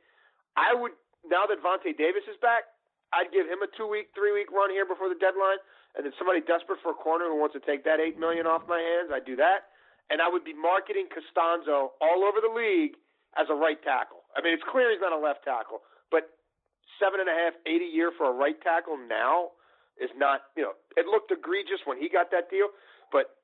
I 0.55 0.71
would 0.71 0.95
now 1.27 1.43
that 1.51 1.59
Vontae 1.59 1.99
Davis 1.99 2.23
is 2.31 2.39
back, 2.39 2.71
I'd 3.11 3.27
give 3.35 3.43
him 3.43 3.59
a 3.59 3.67
two 3.75 3.91
week, 3.91 4.15
three 4.15 4.31
week 4.31 4.47
run 4.55 4.71
here 4.71 4.87
before 4.87 5.11
the 5.11 5.19
deadline, 5.19 5.59
and 5.99 6.07
then 6.07 6.15
somebody 6.15 6.39
desperate 6.39 6.79
for 6.79 6.95
a 6.95 6.99
corner 6.99 7.27
who 7.27 7.35
wants 7.35 7.59
to 7.59 7.63
take 7.67 7.83
that 7.83 7.99
eight 7.99 8.15
million 8.15 8.47
off 8.47 8.63
my 8.71 8.79
hands, 8.79 9.11
I'd 9.11 9.27
do 9.27 9.35
that, 9.35 9.67
and 10.09 10.21
I 10.21 10.27
would 10.29 10.43
be 10.43 10.53
marketing 10.53 11.07
Castonzo 11.11 11.95
all 11.99 12.19
over 12.23 12.39
the 12.39 12.51
league 12.51 12.95
as 13.35 13.47
a 13.49 13.55
right 13.55 13.79
tackle. 13.83 14.23
I 14.35 14.41
mean, 14.41 14.53
it's 14.53 14.65
clear 14.65 14.91
he's 14.91 15.03
not 15.03 15.13
a 15.13 15.19
left 15.19 15.43
tackle, 15.43 15.83
but 16.09 16.31
seven 16.99 17.19
and 17.19 17.29
a 17.29 17.35
half, 17.35 17.53
eight 17.65 17.81
a 17.81 17.89
year 17.89 18.11
for 18.15 18.29
a 18.29 18.35
right 18.35 18.57
tackle 18.61 18.97
now 18.97 19.57
is 19.97 20.09
not, 20.15 20.53
you 20.55 20.63
know, 20.63 20.77
it 20.95 21.05
looked 21.05 21.31
egregious 21.31 21.81
when 21.85 21.97
he 21.97 22.07
got 22.07 22.29
that 22.31 22.49
deal, 22.49 22.69
but 23.11 23.37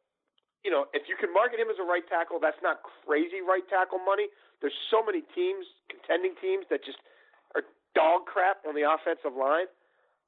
you 0.64 0.72
know, 0.72 0.88
if 0.96 1.12
you 1.12 1.20
can 1.20 1.28
market 1.36 1.60
him 1.60 1.68
as 1.68 1.76
a 1.76 1.84
right 1.84 2.08
tackle, 2.08 2.40
that's 2.40 2.60
not 2.64 2.80
crazy 3.04 3.44
right 3.44 3.68
tackle 3.68 4.00
money. 4.00 4.32
There's 4.64 4.76
so 4.88 5.04
many 5.04 5.28
teams, 5.36 5.68
contending 5.92 6.40
teams, 6.40 6.64
that 6.72 6.88
just 6.88 7.04
are 7.52 7.68
dog 7.92 8.24
crap 8.26 8.64
on 8.64 8.72
the 8.72 8.88
offensive 8.88 9.36
line. 9.36 9.68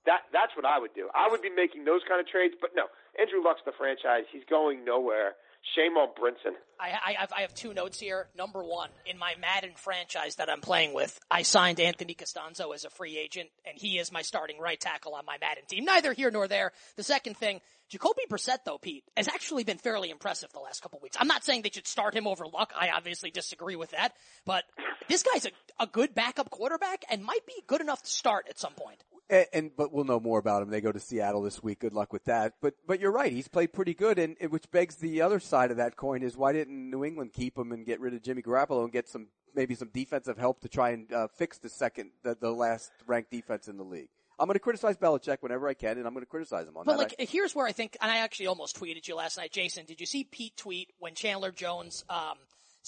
That 0.04 0.28
that's 0.36 0.52
what 0.54 0.68
I 0.68 0.78
would 0.78 0.94
do. 0.94 1.08
I 1.16 1.32
would 1.32 1.42
be 1.42 1.50
making 1.50 1.88
those 1.88 2.04
kind 2.04 2.20
of 2.20 2.28
trades. 2.28 2.54
But 2.60 2.76
no, 2.76 2.92
Andrew 3.16 3.40
Luck's 3.42 3.64
the 3.66 3.74
franchise. 3.74 4.28
He's 4.30 4.46
going 4.46 4.84
nowhere. 4.84 5.40
Shame 5.74 5.98
on 5.98 6.10
Brinson. 6.10 6.54
I, 6.80 6.92
I, 7.06 7.12
have, 7.20 7.34
I 7.36 7.42
have 7.42 7.54
two 7.54 7.74
notes 7.74 8.00
here. 8.00 8.28
Number 8.38 8.64
one, 8.64 8.90
in 9.06 9.18
my 9.18 9.34
Madden 9.40 9.72
franchise 9.76 10.36
that 10.36 10.50
I'm 10.50 10.62
playing 10.62 10.94
with, 10.94 11.18
I 11.32 11.42
signed 11.42 11.80
Anthony 11.80 12.14
Castonzo 12.14 12.74
as 12.74 12.86
a 12.86 12.90
free 12.90 13.18
agent, 13.18 13.50
and 13.66 13.78
he 13.78 13.98
is 13.98 14.12
my 14.12 14.22
starting 14.22 14.60
right 14.60 14.80
tackle 14.80 15.16
on 15.16 15.26
my 15.26 15.38
Madden 15.40 15.64
team. 15.68 15.86
Neither 15.86 16.14
here 16.14 16.30
nor 16.30 16.48
there. 16.48 16.72
The 16.98 17.04
second 17.04 17.38
thing, 17.38 17.62
Jacoby 17.90 18.24
Brissett, 18.30 18.60
though, 18.66 18.78
Pete, 18.78 19.04
has 19.18 19.28
actually 19.28 19.64
been 19.64 19.78
fairly 19.78 20.10
impressive 20.12 20.52
the 20.54 20.60
last 20.60 20.82
couple 20.82 21.00
weeks. 21.02 21.18
I'm 21.20 21.28
not 21.28 21.44
saying 21.44 21.64
they 21.64 21.72
should 21.72 21.88
start 21.88 22.14
him 22.14 22.28
over 22.28 22.46
Luck. 22.46 22.74
I 22.80 22.90
obviously 22.90 23.32
disagree 23.32 23.76
with 23.76 23.92
that. 23.92 24.14
But 24.46 24.66
this 25.08 25.24
guy's 25.24 25.46
a, 25.46 25.52
a 25.80 25.88
good 25.88 26.14
backup 26.14 26.50
quarterback 26.50 27.06
and 27.10 27.24
might 27.24 27.46
be 27.46 27.56
good 27.68 27.82
enough 27.82 28.04
to 28.04 28.10
start 28.10 28.48
at 28.50 28.60
some 28.60 28.74
point. 28.74 29.04
And, 29.30 29.46
and 29.54 29.72
but 29.76 29.92
we'll 29.92 30.04
know 30.04 30.20
more 30.20 30.40
about 30.40 30.62
him. 30.62 30.70
They 30.70 30.82
go 30.82 30.92
to 30.92 31.00
Seattle 31.00 31.42
this 31.42 31.64
week. 31.64 31.80
Good 31.80 31.94
luck 31.94 32.14
with 32.14 32.26
that. 32.26 32.54
But 32.62 32.76
but 32.88 33.00
you're 33.00 33.12
right. 33.12 33.32
He's 33.32 33.48
played 33.48 33.74
pretty 33.74 33.94
good, 33.94 34.20
and 34.20 34.36
which 34.50 34.70
begs 34.72 34.96
the 34.96 35.22
other 35.22 35.40
side 35.40 35.72
of 35.72 35.78
that 35.78 35.96
coin 35.96 36.22
is 36.24 36.38
why 36.38 36.54
didn't 36.54 36.90
New 36.90 37.04
England 37.04 37.34
keep 37.34 37.58
him 37.58 37.72
and 37.72 37.86
get 37.86 38.00
rid 38.00 38.14
of 38.14 38.22
Jimmy 38.22 38.42
Garoppolo 38.42 38.84
and 38.84 38.92
get 38.92 39.08
some 39.08 39.28
maybe 39.56 39.74
some 39.74 39.90
defensive 39.94 40.38
help 40.38 40.62
to 40.62 40.70
try 40.70 40.92
and 40.92 41.12
uh, 41.12 41.28
fix 41.28 41.58
the 41.58 41.70
second 41.70 42.12
the, 42.24 42.38
the 42.40 42.52
last 42.52 42.92
ranked 43.08 43.32
defense 43.32 43.68
in 43.68 43.78
the 43.78 43.84
league. 43.84 44.10
I'm 44.38 44.48
going 44.48 44.56
to 44.56 44.60
criticize 44.60 44.98
Belichick 44.98 45.38
whenever 45.40 45.68
I 45.68 45.74
can, 45.74 45.98
and 45.98 46.06
I'm 46.06 46.14
going 46.14 46.26
to 46.26 46.30
criticize 46.30 46.68
him 46.68 46.76
on 46.76 46.86
But 46.86 46.98
that. 46.98 47.10
But 47.10 47.20
like, 47.20 47.30
here's 47.30 47.56
where 47.56 47.66
I 47.66 47.72
think, 47.72 47.98
and 48.02 48.12
I 48.12 48.18
actually 48.18 48.48
almost 48.48 48.78
tweeted 48.78 49.08
you 49.08 49.16
last 49.16 49.38
night, 49.38 49.54
Jason. 49.54 49.86
Did 49.86 50.02
you 50.02 50.06
see 50.06 50.26
Pete 50.26 50.58
tweet 50.58 50.92
when 51.00 51.16
Chandler 51.16 51.52
Jones 51.52 52.04
um, 52.10 52.38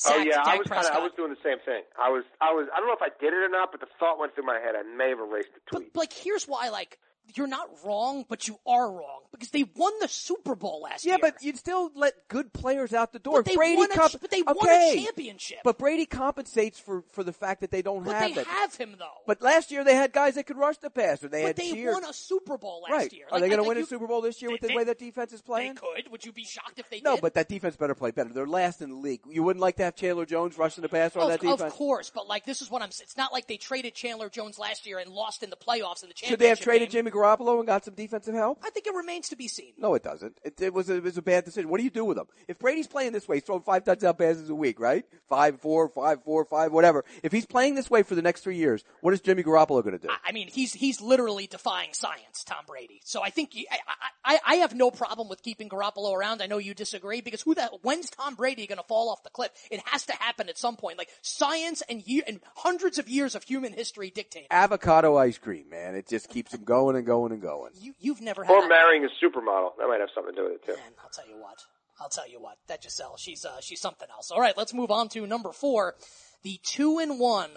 Oh 0.06 0.18
yeah, 0.20 0.36
Dak 0.44 0.48
I 0.48 0.58
was 0.58 0.68
Prescott? 0.68 0.92
of 0.96 1.02
I 1.02 1.04
was 1.04 1.12
doing 1.18 1.30
the 1.32 1.42
same 1.44 1.58
thing. 1.66 1.82
I 2.00 2.10
was 2.10 2.24
I 2.40 2.54
was 2.54 2.68
I 2.74 2.78
don't 2.80 2.88
know 2.88 2.94
if 2.94 3.02
I 3.02 3.10
did 3.20 3.34
it 3.34 3.38
or 3.42 3.50
not, 3.50 3.72
but 3.72 3.80
the 3.82 3.88
thought 4.00 4.20
went 4.20 4.36
through 4.36 4.46
my 4.46 4.60
head. 4.60 4.76
I 4.78 4.84
may 4.84 5.10
have 5.10 5.20
erased 5.20 5.50
the 5.56 5.62
But 5.72 5.78
tweet. 5.80 5.96
like, 5.96 6.14
here's 6.14 6.48
why, 6.48 6.70
like, 6.70 7.00
you're 7.36 7.48
not 7.48 7.68
wrong, 7.86 8.26
but 8.28 8.48
you 8.48 8.58
are 8.66 8.92
wrong 8.92 9.22
because 9.32 9.50
they 9.50 9.64
won 9.76 9.92
the 10.00 10.08
Super 10.08 10.56
Bowl 10.56 10.82
last 10.84 11.06
yeah, 11.06 11.14
year. 11.14 11.20
Yeah, 11.24 11.32
but 11.32 11.44
you'd 11.44 11.58
still 11.58 11.92
let 11.96 12.28
good 12.28 12.54
players 12.54 12.94
out 12.94 13.14
the 13.14 13.20
door. 13.20 13.40
But 13.44 13.46
they 13.52 13.56
Brady 13.56 13.78
won 13.78 13.92
a- 13.92 13.96
comp- 13.96 14.22
but 14.22 14.32
they 14.32 14.42
won 14.42 14.56
a 14.70 14.96
championship. 14.96 15.60
But 15.64 15.78
Brady 15.78 16.06
compensates 16.06 16.80
for 16.80 17.04
for 17.12 17.24
the 17.24 17.34
fact 17.34 17.62
that 17.62 17.72
they 17.72 17.82
don't 17.82 18.04
But 18.04 18.16
have 18.16 18.30
they 18.30 18.36
that. 18.36 18.48
have 18.48 18.76
him 18.76 18.96
though. 18.98 19.06
But 19.26 19.42
last 19.42 19.72
year 19.72 19.84
they 19.84 19.96
had 19.96 20.14
guys 20.14 20.36
that 20.36 20.46
could 20.46 20.58
rush 20.58 20.78
the 20.78 20.90
passer. 20.90 21.28
They 21.28 21.42
But 21.42 21.48
had 21.48 21.56
they 21.58 21.72
cheered. 21.74 21.94
won 21.94 22.06
a 22.06 22.14
Super 22.14 22.58
Bowl 22.58 22.82
last 22.84 22.92
right. 22.92 23.14
year. 23.14 23.26
Are 23.32 23.40
they 23.40 23.48
going 23.50 23.62
to 23.62 23.68
win 23.68 23.76
think 23.76 23.88
a 23.88 23.90
Super 23.90 24.08
Bowl 24.08 24.22
this 24.22 24.42
year 24.42 24.52
with 24.52 24.62
they- 24.62 24.70
the 24.70 24.76
way 24.76 24.84
that 24.86 25.00
defense 25.00 25.34
is 25.34 25.42
playing? 25.42 25.76
They 25.76 26.02
could. 26.04 26.12
Would 26.12 26.26
you 26.26 26.32
be 26.32 26.44
shocked 26.46 26.80
if 26.80 26.90
they 26.90 27.02
No, 27.02 27.16
did? 27.16 27.22
but 27.22 27.34
that 27.36 27.50
defense 27.50 27.76
better 27.76 27.96
play 27.96 28.12
better. 28.12 28.30
They're 28.30 28.48
last 28.48 28.82
in 28.82 28.90
the 28.90 28.96
league. 28.96 29.22
You 29.30 29.44
wouldn't 29.44 29.62
like 29.62 29.76
to 29.78 29.84
have 29.84 29.96
Chandler 29.96 30.26
Jones 30.26 30.58
rushing 30.58 30.82
the 30.82 30.90
passer 30.90 31.20
on 31.20 31.26
of, 31.26 31.32
that 31.32 31.42
defense. 31.42 31.62
of 31.62 31.74
course, 31.74 32.10
but 32.14 32.28
like 32.28 32.46
this 32.46 32.62
is 32.62 32.70
what 32.72 32.82
I'm. 32.82 32.92
Saying. 32.92 33.06
It's 33.06 33.18
not 33.18 33.34
like 33.34 33.48
they 33.48 33.58
traded 33.58 33.94
Chandler 33.96 34.30
Jones 34.30 34.58
last 34.58 34.86
year 34.86 34.98
and 35.00 35.12
lost 35.12 35.44
in 35.44 35.50
the 35.50 35.56
playoffs 35.56 36.04
in 36.04 36.10
the 36.10 36.14
championship. 36.14 36.28
Should 36.30 36.40
they 36.40 36.50
have 36.50 36.60
traded 36.60 36.90
game. 36.90 37.00
Jimmy 37.00 37.12
Garoppolo 37.18 37.58
and 37.58 37.68
got 37.68 37.86
some 37.86 37.96
defensive 37.96 38.34
help? 38.36 38.60
I 38.64 38.70
think 38.70 38.88
it 38.88 38.94
remains 38.94 39.30
to 39.30 39.36
be 39.36 39.48
seen. 39.48 39.74
No, 39.78 39.96
it 39.96 40.04
doesn't. 40.04 40.38
It, 40.44 40.60
it 40.62 40.74
was 40.74 40.90
a, 40.90 40.96
it 40.96 41.04
was 41.04 41.18
a 41.18 41.22
bad 41.22 41.46
decision. 41.46 41.70
What 41.70 41.78
do 41.78 41.84
you 41.84 41.90
do 41.90 42.06
with 42.06 42.18
him? 42.18 42.28
If 42.48 42.60
Brady's 42.60 42.88
playing 42.88 43.14
this 43.14 43.28
way, 43.28 43.38
he's 43.38 43.44
throwing 43.44 43.62
five 43.62 43.84
touchdown 43.84 44.16
passes 44.16 44.50
a 44.50 44.56
week, 44.56 44.80
right? 44.80 45.06
Five, 45.30 45.60
four, 45.62 45.90
five, 45.90 46.24
four, 46.24 46.46
five, 46.46 46.72
whatever. 46.72 47.06
If 47.24 47.32
he's 47.32 47.46
playing 47.46 47.76
this 47.76 47.90
way 47.90 48.04
for 48.04 48.16
the 48.16 48.22
next 48.22 48.42
three 48.42 48.58
years, 48.58 48.84
what 49.02 49.14
is 49.14 49.22
Jimmy 49.22 49.44
Garoppolo 49.44 49.84
going 49.84 49.98
to 49.98 50.08
do? 50.08 50.10
I 50.26 50.32
mean, 50.32 50.48
he's 50.48 50.74
he's 50.74 51.02
literally 51.02 51.48
defying 51.48 51.90
science, 51.94 52.44
Tom 52.44 52.64
Brady. 52.68 53.02
So 53.04 53.24
I 53.24 53.30
think 53.30 53.56
you, 53.56 53.66
I, 53.72 53.78
I 54.24 54.40
I 54.46 54.56
have 54.58 54.76
no 54.76 54.92
problem 54.92 55.30
with 55.30 55.42
keeping 55.42 55.70
Garoppolo 55.70 56.14
around. 56.14 56.42
I 56.42 56.48
know 56.48 56.58
you 56.58 56.74
disagree 56.74 57.22
because 57.22 57.42
who 57.42 57.56
the 57.56 57.70
when's 57.82 58.10
Tom 58.10 58.36
Brady 58.36 58.68
going 58.68 58.78
to 58.78 58.84
fall 58.88 59.10
off 59.10 59.24
the 59.24 59.30
cliff? 59.30 59.52
It 59.72 59.82
has 59.86 60.06
to 60.06 60.14
happen 60.14 60.50
at 60.50 60.58
some 60.58 60.76
point. 60.76 60.98
Like 60.98 61.10
science 61.22 61.82
and 61.90 62.06
year 62.08 62.24
and 62.28 62.40
hundreds 62.56 62.98
of 63.00 63.10
years 63.10 63.36
of 63.36 63.44
human 63.44 63.74
history 63.74 64.10
dictate. 64.10 64.48
Avocado 64.52 65.16
ice 65.18 65.38
cream, 65.38 65.70
man. 65.70 65.96
It 65.96 66.08
just 66.08 66.30
keeps 66.30 66.54
him 66.54 66.64
going 66.64 66.96
and 66.96 67.06
going 67.08 67.32
and 67.32 67.42
going. 67.42 67.72
You 67.80 67.94
you've 68.00 68.22
never 68.22 68.44
had. 68.44 68.52
Or 68.54 68.62
that- 68.62 68.68
marrying 68.70 69.04
a 69.06 69.08
supermodel. 69.26 69.72
That 69.80 69.88
might 69.88 70.00
have 70.00 70.10
something 70.14 70.36
to 70.36 70.42
do 70.42 70.44
with 70.46 70.54
it 70.62 70.66
too. 70.66 70.74
Man, 70.74 70.92
I'll 71.04 71.10
tell 71.10 71.28
you 71.28 71.42
what. 71.42 71.64
I'll 72.00 72.10
tell 72.10 72.30
you 72.30 72.40
what. 72.40 72.58
That 72.68 72.84
Gisele, 72.84 73.16
she's 73.18 73.44
uh, 73.46 73.60
she's 73.62 73.82
something 73.82 74.08
else. 74.12 74.30
All 74.30 74.40
right, 74.40 74.56
let's 74.56 74.74
move 74.74 74.92
on 74.92 75.10
to 75.10 75.26
number 75.26 75.52
four, 75.52 75.96
the 76.44 76.60
two 76.64 77.00
and 77.00 77.20
one 77.20 77.50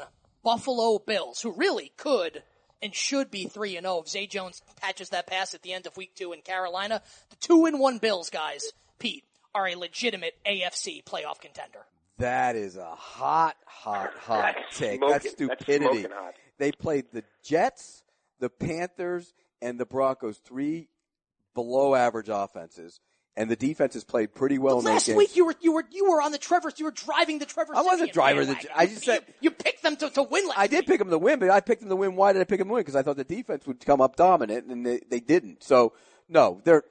Buffalo 0.43 0.99
Bills, 0.99 1.43
who 1.43 1.53
really 1.53 1.93
could 1.99 2.43
and 2.81 2.95
should 2.95 3.31
be 3.31 3.45
three 3.45 3.77
and 3.77 3.85
zero. 3.85 3.99
If 4.01 4.09
Zay 4.09 4.27
Jones 4.27 4.63
patches 4.81 5.11
that 5.11 5.27
pass 5.27 5.53
at 5.55 5.61
the 5.63 5.75
end 5.75 5.87
of 5.87 5.97
week 5.99 6.15
two 6.15 6.33
in 6.33 6.41
Carolina, 6.41 7.03
the 7.29 7.37
two 7.37 7.67
and 7.67 7.79
one 7.79 7.99
Bills 7.99 8.31
guys, 8.31 8.63
Pete, 8.99 9.25
are 9.55 9.69
a 9.69 9.75
legitimate 9.75 10.35
AFC 10.47 11.05
playoff 11.05 11.41
contender. 11.41 11.81
That 12.17 12.57
is 12.57 12.77
a 12.77 12.95
hot, 12.95 13.57
hot, 13.67 14.13
hot 14.15 14.55
That's 14.57 14.79
take. 14.79 14.99
smoking. 15.01 15.09
That's 15.13 15.25
That's 15.25 15.35
stupidity. 15.35 15.85
smoking 16.03 16.11
hot. 16.17 16.35
They 16.59 16.73
played 16.73 17.07
the 17.13 17.25
Jets, 17.43 18.03
the 18.41 18.49
Panthers, 18.51 19.33
and 19.63 19.79
the 19.79 19.87
Broncos, 19.87 20.39
three 20.39 20.89
below 21.55 21.95
average 21.95 22.29
offenses, 22.31 23.01
and 23.37 23.51
the 23.51 23.57
defense 23.57 23.95
has 23.95 24.05
played 24.05 24.35
pretty 24.35 24.59
well 24.59 24.79
in 24.79 24.85
Last 24.85 25.09
week 25.09 25.37
you 25.37 25.47
were 25.47 25.55
you 25.61 25.73
were 25.73 25.85
you 25.91 26.11
were 26.11 26.21
on 26.21 26.33
the 26.33 26.39
Trevor 26.39 26.71
you 26.77 26.85
were 26.85 26.91
driving 26.91 27.39
the 27.39 27.47
Trevor. 27.47 27.75
I 27.75 27.83
wasn't 27.83 28.13
driving 28.13 28.49
the-. 28.49 28.57
I 28.75 28.87
just 28.87 29.07
You- 29.07 29.13
said- 29.15 29.25
you, 29.41 29.51
picked 29.51 29.83
them 29.83 29.97
to, 29.97 30.11
to 30.11 30.23
win. 30.23 30.47
Last 30.49 30.59
I 30.59 30.67
did 30.67 30.81
week. 30.81 30.87
pick 30.89 30.99
them 30.99 31.11
to 31.11 31.19
win, 31.19 31.39
but 31.39 31.51
I 31.51 31.61
picked 31.61 31.81
them 31.81 31.91
to 31.91 31.97
win. 31.97 32.17
Why 32.17 32.33
did 32.33 32.41
I 32.41 32.45
pick 32.45 32.59
them 32.59 32.69
to 32.69 32.75
win? 32.75 32.81
Because 32.81 32.97
I 32.97 33.03
thought 33.03 33.17
the 33.17 33.25
defense 33.25 33.67
would 33.67 33.85
come 33.85 34.01
up 34.01 34.17
dominant, 34.17 34.67
and 34.67 34.85
they, 34.87 35.01
they 35.09 35.21
didn't. 35.21 35.63
So 35.63 35.93
no, 36.29 36.61
they're 36.65 36.83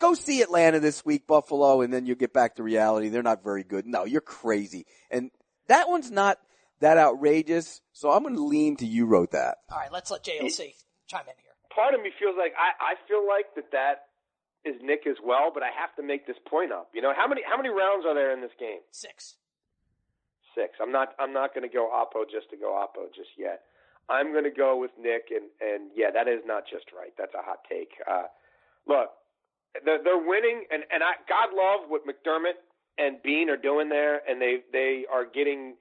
go 0.00 0.14
see 0.14 0.42
Atlanta 0.42 0.78
this 0.80 1.04
week, 1.04 1.26
Buffalo, 1.26 1.80
and 1.80 1.92
then 1.92 2.06
you 2.06 2.14
get 2.14 2.32
back 2.32 2.56
to 2.56 2.62
reality. 2.62 3.08
They're 3.08 3.22
not 3.22 3.42
very 3.42 3.64
good. 3.64 3.84
No, 3.86 4.04
you're 4.04 4.20
crazy, 4.20 4.86
and 5.10 5.30
that 5.66 5.88
one's 5.88 6.10
not 6.10 6.38
that 6.80 6.98
outrageous. 6.98 7.80
So 7.92 8.10
I'm 8.12 8.22
going 8.22 8.36
to 8.36 8.44
lean 8.44 8.76
to 8.76 8.86
you 8.86 9.06
wrote 9.06 9.32
that. 9.32 9.58
All 9.70 9.78
right, 9.78 9.92
let's 9.92 10.10
let 10.10 10.22
JLC 10.24 10.74
chime 11.08 11.22
in 11.26 11.34
here. 11.42 11.47
Part 11.78 11.94
of 11.94 12.02
me 12.02 12.10
feels 12.18 12.34
like 12.34 12.58
I, 12.58 12.74
I 12.82 12.92
feel 13.06 13.22
like 13.22 13.54
that 13.54 13.70
that 13.70 14.10
is 14.66 14.74
Nick 14.82 15.06
as 15.06 15.14
well, 15.22 15.54
but 15.54 15.62
I 15.62 15.70
have 15.70 15.94
to 15.94 16.02
make 16.02 16.26
this 16.26 16.36
point 16.50 16.72
up. 16.74 16.90
You 16.90 17.02
know, 17.02 17.14
how 17.14 17.30
many 17.30 17.42
how 17.46 17.56
many 17.56 17.68
rounds 17.68 18.02
are 18.02 18.18
there 18.18 18.34
in 18.34 18.40
this 18.42 18.50
game? 18.58 18.82
Six. 18.90 19.38
Six. 20.58 20.74
I'm 20.82 20.90
not 20.90 21.14
I'm 21.22 21.32
not 21.32 21.54
going 21.54 21.62
to 21.62 21.72
go 21.72 21.86
Oppo 21.86 22.26
just 22.26 22.50
to 22.50 22.56
go 22.58 22.74
Oppo 22.74 23.06
just 23.14 23.30
yet. 23.38 23.62
I'm 24.10 24.32
going 24.32 24.42
to 24.42 24.50
go 24.50 24.74
with 24.74 24.90
Nick, 24.98 25.30
and 25.30 25.46
and 25.62 25.94
yeah, 25.94 26.10
that 26.10 26.26
is 26.26 26.42
not 26.44 26.64
just 26.66 26.90
right. 26.90 27.14
That's 27.16 27.34
a 27.34 27.46
hot 27.46 27.62
take. 27.70 27.94
Uh, 28.10 28.26
look, 28.88 29.14
they're, 29.84 30.02
they're 30.02 30.18
winning, 30.18 30.64
and 30.72 30.82
and 30.90 31.04
I 31.04 31.14
God 31.30 31.54
love 31.54 31.86
what 31.86 32.02
McDermott 32.02 32.58
and 32.98 33.22
Beane 33.22 33.50
are 33.50 33.56
doing 33.56 33.88
there, 33.88 34.20
and 34.28 34.42
they 34.42 34.66
they 34.72 35.04
are 35.12 35.24
getting 35.24 35.76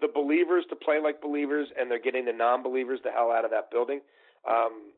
the 0.00 0.08
believers 0.08 0.64
to 0.70 0.76
play 0.76 0.96
like 1.02 1.20
believers, 1.20 1.68
and 1.78 1.90
they're 1.90 2.00
getting 2.00 2.24
the 2.24 2.32
non-believers 2.32 3.00
the 3.04 3.10
hell 3.10 3.30
out 3.30 3.44
of 3.44 3.50
that 3.50 3.70
building. 3.70 4.00
Um, 4.48 4.96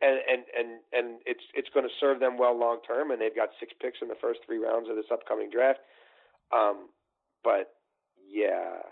and 0.00 0.18
and 0.26 0.42
and 0.56 0.68
and 0.92 1.06
it's 1.26 1.44
it's 1.54 1.68
going 1.72 1.86
to 1.86 1.94
serve 2.00 2.20
them 2.20 2.38
well 2.38 2.58
long 2.58 2.78
term. 2.86 3.10
And 3.10 3.20
they've 3.20 3.34
got 3.34 3.50
six 3.60 3.72
picks 3.80 3.98
in 4.02 4.08
the 4.08 4.18
first 4.20 4.40
three 4.46 4.58
rounds 4.58 4.88
of 4.88 4.96
this 4.96 5.10
upcoming 5.12 5.50
draft. 5.50 5.80
Um, 6.52 6.90
but 7.42 7.74
yeah, 8.26 8.82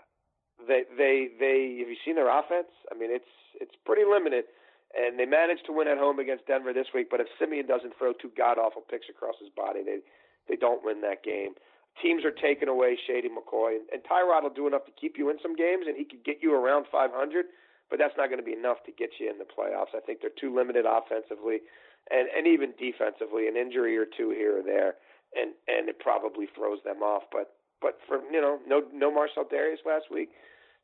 they 0.67 0.83
they 0.97 1.27
they 1.39 1.77
have 1.79 1.89
you 1.89 1.99
seen 2.05 2.15
their 2.15 2.31
offense? 2.31 2.71
I 2.91 2.97
mean, 2.97 3.11
it's 3.11 3.29
it's 3.59 3.75
pretty 3.85 4.03
limited. 4.07 4.45
And 4.93 5.17
they 5.17 5.25
managed 5.25 5.65
to 5.65 5.73
win 5.73 5.87
at 5.87 5.97
home 5.97 6.19
against 6.19 6.45
Denver 6.45 6.71
this 6.71 6.93
week. 6.93 7.09
But 7.09 7.19
if 7.19 7.25
Siemian 7.39 7.65
doesn't 7.65 7.97
throw 7.97 8.13
two 8.13 8.29
god 8.37 8.59
awful 8.61 8.85
picks 8.85 9.09
across 9.09 9.35
his 9.41 9.49
body, 9.49 9.81
they 9.83 10.05
they 10.47 10.55
don't 10.55 10.85
win 10.85 11.01
that 11.01 11.23
game. 11.23 11.57
Teams 12.01 12.25
are 12.25 12.33
taking 12.33 12.69
away 12.69 12.97
Shady 12.97 13.29
McCoy, 13.29 13.77
and, 13.77 13.85
and 13.93 14.01
Tyrod 14.01 14.41
will 14.41 14.53
do 14.53 14.65
enough 14.65 14.85
to 14.85 14.91
keep 14.99 15.17
you 15.17 15.29
in 15.29 15.37
some 15.41 15.55
games, 15.55 15.85
and 15.85 15.95
he 15.95 16.05
could 16.05 16.23
get 16.25 16.41
you 16.41 16.53
around 16.53 16.85
500 16.91 17.45
but 17.93 18.01
that's 18.01 18.17
not 18.17 18.33
going 18.33 18.41
to 18.41 18.45
be 18.45 18.57
enough 18.57 18.81
to 18.89 18.91
get 18.91 19.21
you 19.21 19.29
in 19.29 19.37
the 19.37 19.45
playoffs. 19.45 19.93
I 19.93 20.01
think 20.01 20.17
they're 20.25 20.33
too 20.33 20.49
limited 20.49 20.89
offensively 20.89 21.61
and 22.09 22.27
and 22.35 22.47
even 22.47 22.73
defensively. 22.81 23.45
An 23.47 23.55
injury 23.55 23.97
or 23.97 24.05
two 24.09 24.33
here 24.33 24.57
or 24.57 24.63
there, 24.63 24.95
and 25.37 25.53
and 25.69 25.87
it 25.87 25.99
probably 25.99 26.47
throws 26.57 26.79
them 26.83 27.05
off. 27.05 27.29
But 27.31 27.53
but 27.81 27.99
for 28.07 28.17
you 28.31 28.41
know 28.41 28.57
no 28.65 28.81
no 28.91 29.13
Marcell 29.13 29.45
Dareus 29.45 29.85
last 29.85 30.09
week 30.09 30.29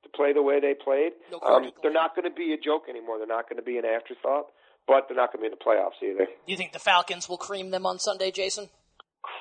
to 0.04 0.10
play 0.10 0.34
the 0.34 0.44
way 0.44 0.60
they 0.62 0.76
played, 0.78 1.14
No 1.32 1.42
um, 1.42 1.72
they're 1.82 1.92
not 1.92 2.16
going 2.16 2.30
to 2.30 2.36
be 2.36 2.54
a 2.54 2.62
joke 2.62 2.84
anymore. 2.88 3.18
They're 3.18 3.28
not 3.28 3.50
going 3.50 3.58
to 3.58 3.66
be 3.66 3.78
an 3.78 3.86
afterthought. 3.86 4.46
But 4.88 5.06
they're 5.08 5.18
not 5.18 5.34
going 5.34 5.44
to 5.44 5.50
be 5.50 5.54
in 5.54 5.58
the 5.58 5.64
playoffs 5.64 6.02
either. 6.02 6.26
Do 6.26 6.52
you 6.52 6.58
think 6.58 6.74
the 6.74 6.80
Falcons 6.80 7.30
will 7.30 7.38
cream 7.38 7.70
them 7.70 7.86
on 7.86 8.00
Sunday, 8.00 8.32
Jason? 8.32 8.70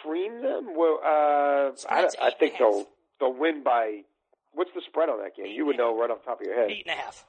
Cream 0.03 0.43
them? 0.43 0.77
Well, 0.77 1.01
uh, 1.03 1.71
I, 1.89 2.09
I 2.21 2.31
think 2.39 2.41
and 2.41 2.43
a 2.43 2.47
half. 2.51 2.59
they'll 2.59 2.87
they'll 3.21 3.39
win 3.39 3.63
by. 3.63 4.03
What's 4.53 4.73
the 4.75 4.83
spread 4.87 5.09
on 5.09 5.23
that 5.23 5.37
game? 5.37 5.47
Eight 5.47 5.57
You 5.57 5.65
would 5.67 5.79
know 5.79 5.99
right 5.99 6.11
off 6.11 6.19
the 6.21 6.27
top 6.27 6.41
of 6.41 6.47
your 6.47 6.55
head. 6.55 6.71
Eight 6.71 6.85
and 6.87 6.99
a 6.99 7.01
half. 7.01 7.25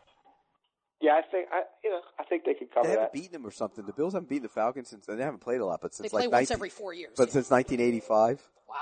Yeah, 1.02 1.14
I 1.14 1.22
think 1.22 1.48
I 1.52 1.62
you 1.84 1.90
know 1.92 2.02
I 2.20 2.24
think 2.24 2.44
they 2.46 2.54
could 2.54 2.72
cover 2.74 2.86
They 2.88 2.92
haven't 2.92 3.06
that. 3.06 3.14
beaten 3.14 3.32
them 3.34 3.46
or 3.46 3.52
something. 3.52 3.86
The 3.86 3.94
Bills 3.94 4.14
haven't 4.14 4.28
beaten 4.30 4.44
the 4.44 4.50
Falcons 4.50 4.90
since 4.90 5.06
they 5.06 5.16
haven't 5.18 5.40
played 5.40 5.62
a 5.62 5.66
lot, 5.66 5.80
but 5.82 5.92
They 5.92 5.96
since 5.98 6.10
play 6.12 6.24
like 6.24 6.32
once 6.34 6.50
19 6.50 6.56
every 6.58 6.70
four 6.70 6.94
years. 6.94 7.14
but 7.16 7.30
yeah. 7.30 7.34
since 7.34 7.50
1985, 7.50 8.42
wow. 8.68 8.76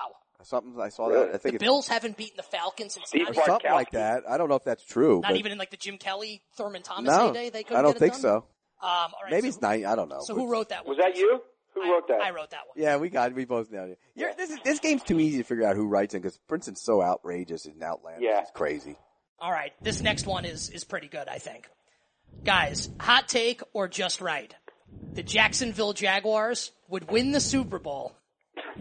something 0.43 0.79
I 0.81 0.89
saw 0.89 1.07
Really? 1.07 1.25
that. 1.27 1.35
I 1.35 1.37
think 1.37 1.53
The 1.59 1.65
Bills 1.65 1.87
haven't 1.87 2.17
beaten 2.17 2.37
the 2.37 2.43
Falcons 2.43 2.93
since 2.95 3.07
Steve 3.09 3.23
not, 3.27 3.33
Bartkowski. 3.35 3.45
something 3.45 3.71
like 3.71 3.91
that. 3.91 4.23
I 4.29 4.37
don't 4.37 4.49
know 4.49 4.55
if 4.55 4.63
that's 4.63 4.83
true. 4.83 5.21
not 5.21 5.29
but 5.29 5.37
even 5.37 5.51
in 5.51 5.57
like 5.57 5.69
the 5.71 5.77
Jim 5.77 5.97
Kelly, 5.97 6.41
Thurman 6.55 6.81
Thomas 6.81 7.05
no, 7.15 7.27
heyday. 7.27 7.49
They 7.51 7.63
couldn't 7.63 7.77
I 7.77 7.81
don't 7.83 7.91
get 7.93 7.97
it 7.97 7.99
think 7.99 8.13
done? 8.13 8.21
so. 8.21 8.35
Um, 8.37 8.43
all 8.89 9.11
right, 9.23 9.31
Maybe 9.31 9.41
so, 9.51 9.55
it's 9.55 9.61
nine. 9.61 9.85
I 9.85 9.95
don't 9.95 10.09
know. 10.09 10.21
So 10.21 10.33
but- 10.35 10.41
who 10.41 10.51
wrote 10.51 10.69
that 10.69 10.85
one? 10.87 10.97
Was 10.97 11.03
that 11.05 11.17
you? 11.17 11.41
Who 11.75 11.81
I- 11.83 11.89
wrote 11.91 12.07
that? 12.07 12.21
I 12.21 12.31
wrote 12.31 12.49
that 12.51 12.61
one. 12.67 12.83
Yeah, 12.83 12.97
we 12.97 13.09
got 13.09 13.33
we 13.33 13.45
both 13.45 13.71
nailed 13.71 13.89
it. 13.91 13.99
You're, 14.15 14.33
this 14.33 14.49
is, 14.49 14.57
this 14.63 14.79
game's 14.79 15.03
too 15.03 15.19
easy 15.19 15.37
to 15.37 15.43
figure 15.43 15.63
out 15.67 15.75
who 15.75 15.87
writes 15.87 16.15
it 16.15 16.21
because 16.23 16.39
Princeton's 16.47 16.81
so 16.81 17.01
outrageous 17.03 17.65
and 17.65 17.81
outlandish. 17.83 18.23
Yeah. 18.23 18.41
It's 18.41 18.49
crazy. 18.51 18.95
All 19.39 19.51
right, 19.51 19.71
this 19.83 20.01
next 20.01 20.25
one 20.25 20.45
is 20.45 20.69
is 20.71 20.83
pretty 20.83 21.07
good, 21.07 21.27
I 21.27 21.37
think. 21.37 21.69
Guys, 22.43 22.89
hot 22.99 23.27
take 23.27 23.61
or 23.73 23.87
just 23.87 24.21
right? 24.21 24.53
The 25.13 25.23
Jacksonville 25.23 25.93
Jaguars 25.93 26.71
would 26.87 27.09
win 27.11 27.31
the 27.31 27.39
Super 27.39 27.79
Bowl 27.79 28.15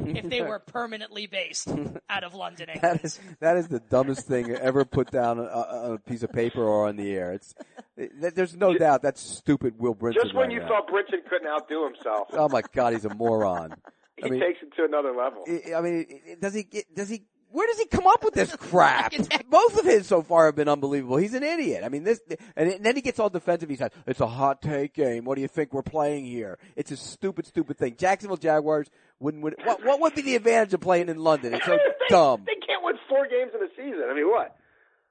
if 0.04 0.28
they 0.28 0.42
were 0.42 0.59
permanently 0.66 1.26
based 1.26 1.68
out 2.09 2.24
of 2.24 2.35
London, 2.35 2.68
England. 2.68 3.00
That 3.00 3.04
is 3.04 3.20
that 3.40 3.56
is 3.56 3.68
the 3.68 3.80
dumbest 3.80 4.26
thing 4.26 4.50
ever 4.50 4.85
put 4.85 5.11
down 5.11 5.38
on, 5.38 5.46
on 5.46 5.92
a 5.94 5.98
piece 5.98 6.22
of 6.22 6.32
paper 6.32 6.62
or 6.62 6.88
on 6.88 6.96
the 6.96 7.11
air. 7.12 7.32
It's 7.32 7.54
it, 7.96 8.35
there's 8.35 8.56
no 8.56 8.74
doubt 8.74 9.02
that's 9.02 9.20
stupid. 9.20 9.74
Will 9.78 9.94
Brinson. 9.94 10.14
Just 10.14 10.35
when 10.35 10.48
right 10.48 10.52
you 10.52 10.61
now. 10.61 10.68
thought 10.68 10.88
Brinson 10.88 11.24
couldn't 11.28 11.48
outdo 11.48 11.85
himself, 11.85 12.28
Oh 12.32 12.48
my 12.48 12.62
God, 12.74 12.92
he's 12.92 13.04
a 13.04 13.14
moron. 13.14 13.74
he 14.16 14.24
I 14.26 14.28
mean, 14.30 14.40
takes 14.40 14.59
it 14.62 14.74
to 14.76 14.85
another 14.85 15.12
level. 15.12 15.44
I 15.48 15.74
I 15.74 15.80
mean, 15.80 16.38
does 16.40 16.54
he 16.54 16.62
get? 16.64 16.94
Does 16.94 17.09
he? 17.09 17.24
Where 17.50 17.66
does 17.66 17.78
he 17.78 17.87
come 17.87 18.06
up 18.06 18.22
with 18.24 18.35
this 18.35 18.54
crap? 18.56 19.12
Both 19.48 19.78
of 19.78 19.85
his 19.85 20.06
so 20.06 20.22
far 20.22 20.46
have 20.46 20.56
been 20.56 20.68
unbelievable. 20.68 21.16
He's 21.16 21.35
an 21.35 21.42
idiot. 21.42 21.82
I 21.85 21.88
mean, 21.88 22.04
this, 22.04 22.20
and 22.56 22.85
then 22.85 22.96
he 22.96 23.02
gets 23.02 23.18
all 23.18 23.30
defensive. 23.30 23.68
He 23.70 23.76
says, 23.76 23.90
"It's 24.06 24.20
a 24.20 24.26
hot 24.26 24.61
take 24.62 24.94
game. 24.94 25.24
What 25.24 25.37
do 25.37 25.40
you 25.42 25.48
think 25.48 25.72
we're 25.72 25.82
playing 25.82 26.24
here? 26.26 26.59
It's 26.74 26.90
a 26.90 26.96
stupid, 26.96 27.46
stupid 27.46 27.78
thing." 27.78 27.96
Jacksonville 27.96 28.37
Jaguars 28.37 28.88
wouldn't 29.20 29.42
win. 29.42 29.54
What, 29.64 29.85
what 29.85 30.00
would 30.00 30.14
be 30.14 30.22
the 30.22 30.35
advantage 30.37 30.74
of 30.74 30.80
playing 30.80 31.09
in 31.09 31.18
London? 31.18 31.54
It's 31.54 31.64
so 31.64 31.72
they, 31.76 32.06
dumb. 32.09 32.42
They 32.46 32.56
can't 32.66 32.82
win 32.85 32.96
four 33.09 33.26
games 33.28 33.52
in 33.54 33.62
a 33.62 33.68
season. 33.76 34.04
I 34.11 34.14
mean, 34.14 34.28
what? 34.28 34.56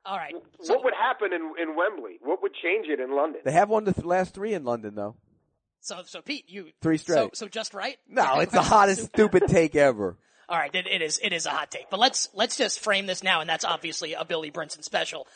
All 0.06 0.18
right. 0.18 0.36
So, 0.62 0.76
What 0.76 0.84
would 0.84 0.94
happen 0.94 1.34
in 1.34 1.54
in 1.60 1.76
Wembley? 1.76 2.20
What 2.22 2.42
would 2.44 2.54
change 2.54 2.88
it 2.88 3.00
in 3.00 3.16
London? 3.16 3.42
They 3.44 3.52
have 3.54 3.70
won 3.70 3.86
the 3.86 3.94
th- 3.94 4.06
last 4.06 4.36
three 4.36 4.54
in 4.54 4.64
London, 4.64 4.94
though. 4.94 5.16
so, 5.80 6.02
so 6.06 6.22
Pete, 6.22 6.46
you 6.48 6.68
Three 6.82 6.98
So, 6.98 7.04
straight. 7.14 7.36
so 7.38 7.48
just 7.48 7.74
right? 7.74 7.98
No, 8.08 8.40
it's 8.42 8.52
the 8.54 8.62
hottest 8.62 9.06
stupid 9.06 9.44
take 9.48 9.76
ever. 9.76 10.18
All 10.48 10.58
right, 10.58 10.74
it, 10.74 10.88
it 10.88 11.02
is. 11.02 11.20
It 11.24 11.34
is 11.34 11.46
a 11.46 11.50
hot 11.50 11.72
take, 11.72 11.90
but 11.90 12.00
let's 12.00 12.30
let's 12.34 12.58
just 12.58 12.80
frame 12.80 13.06
this 13.08 13.24
now, 13.24 13.42
and 13.42 13.50
that's 13.50 13.66
obviously 13.66 14.14
a 14.14 14.26
Billy 14.26 14.52
Brinson 14.52 14.84
special. 14.84 15.28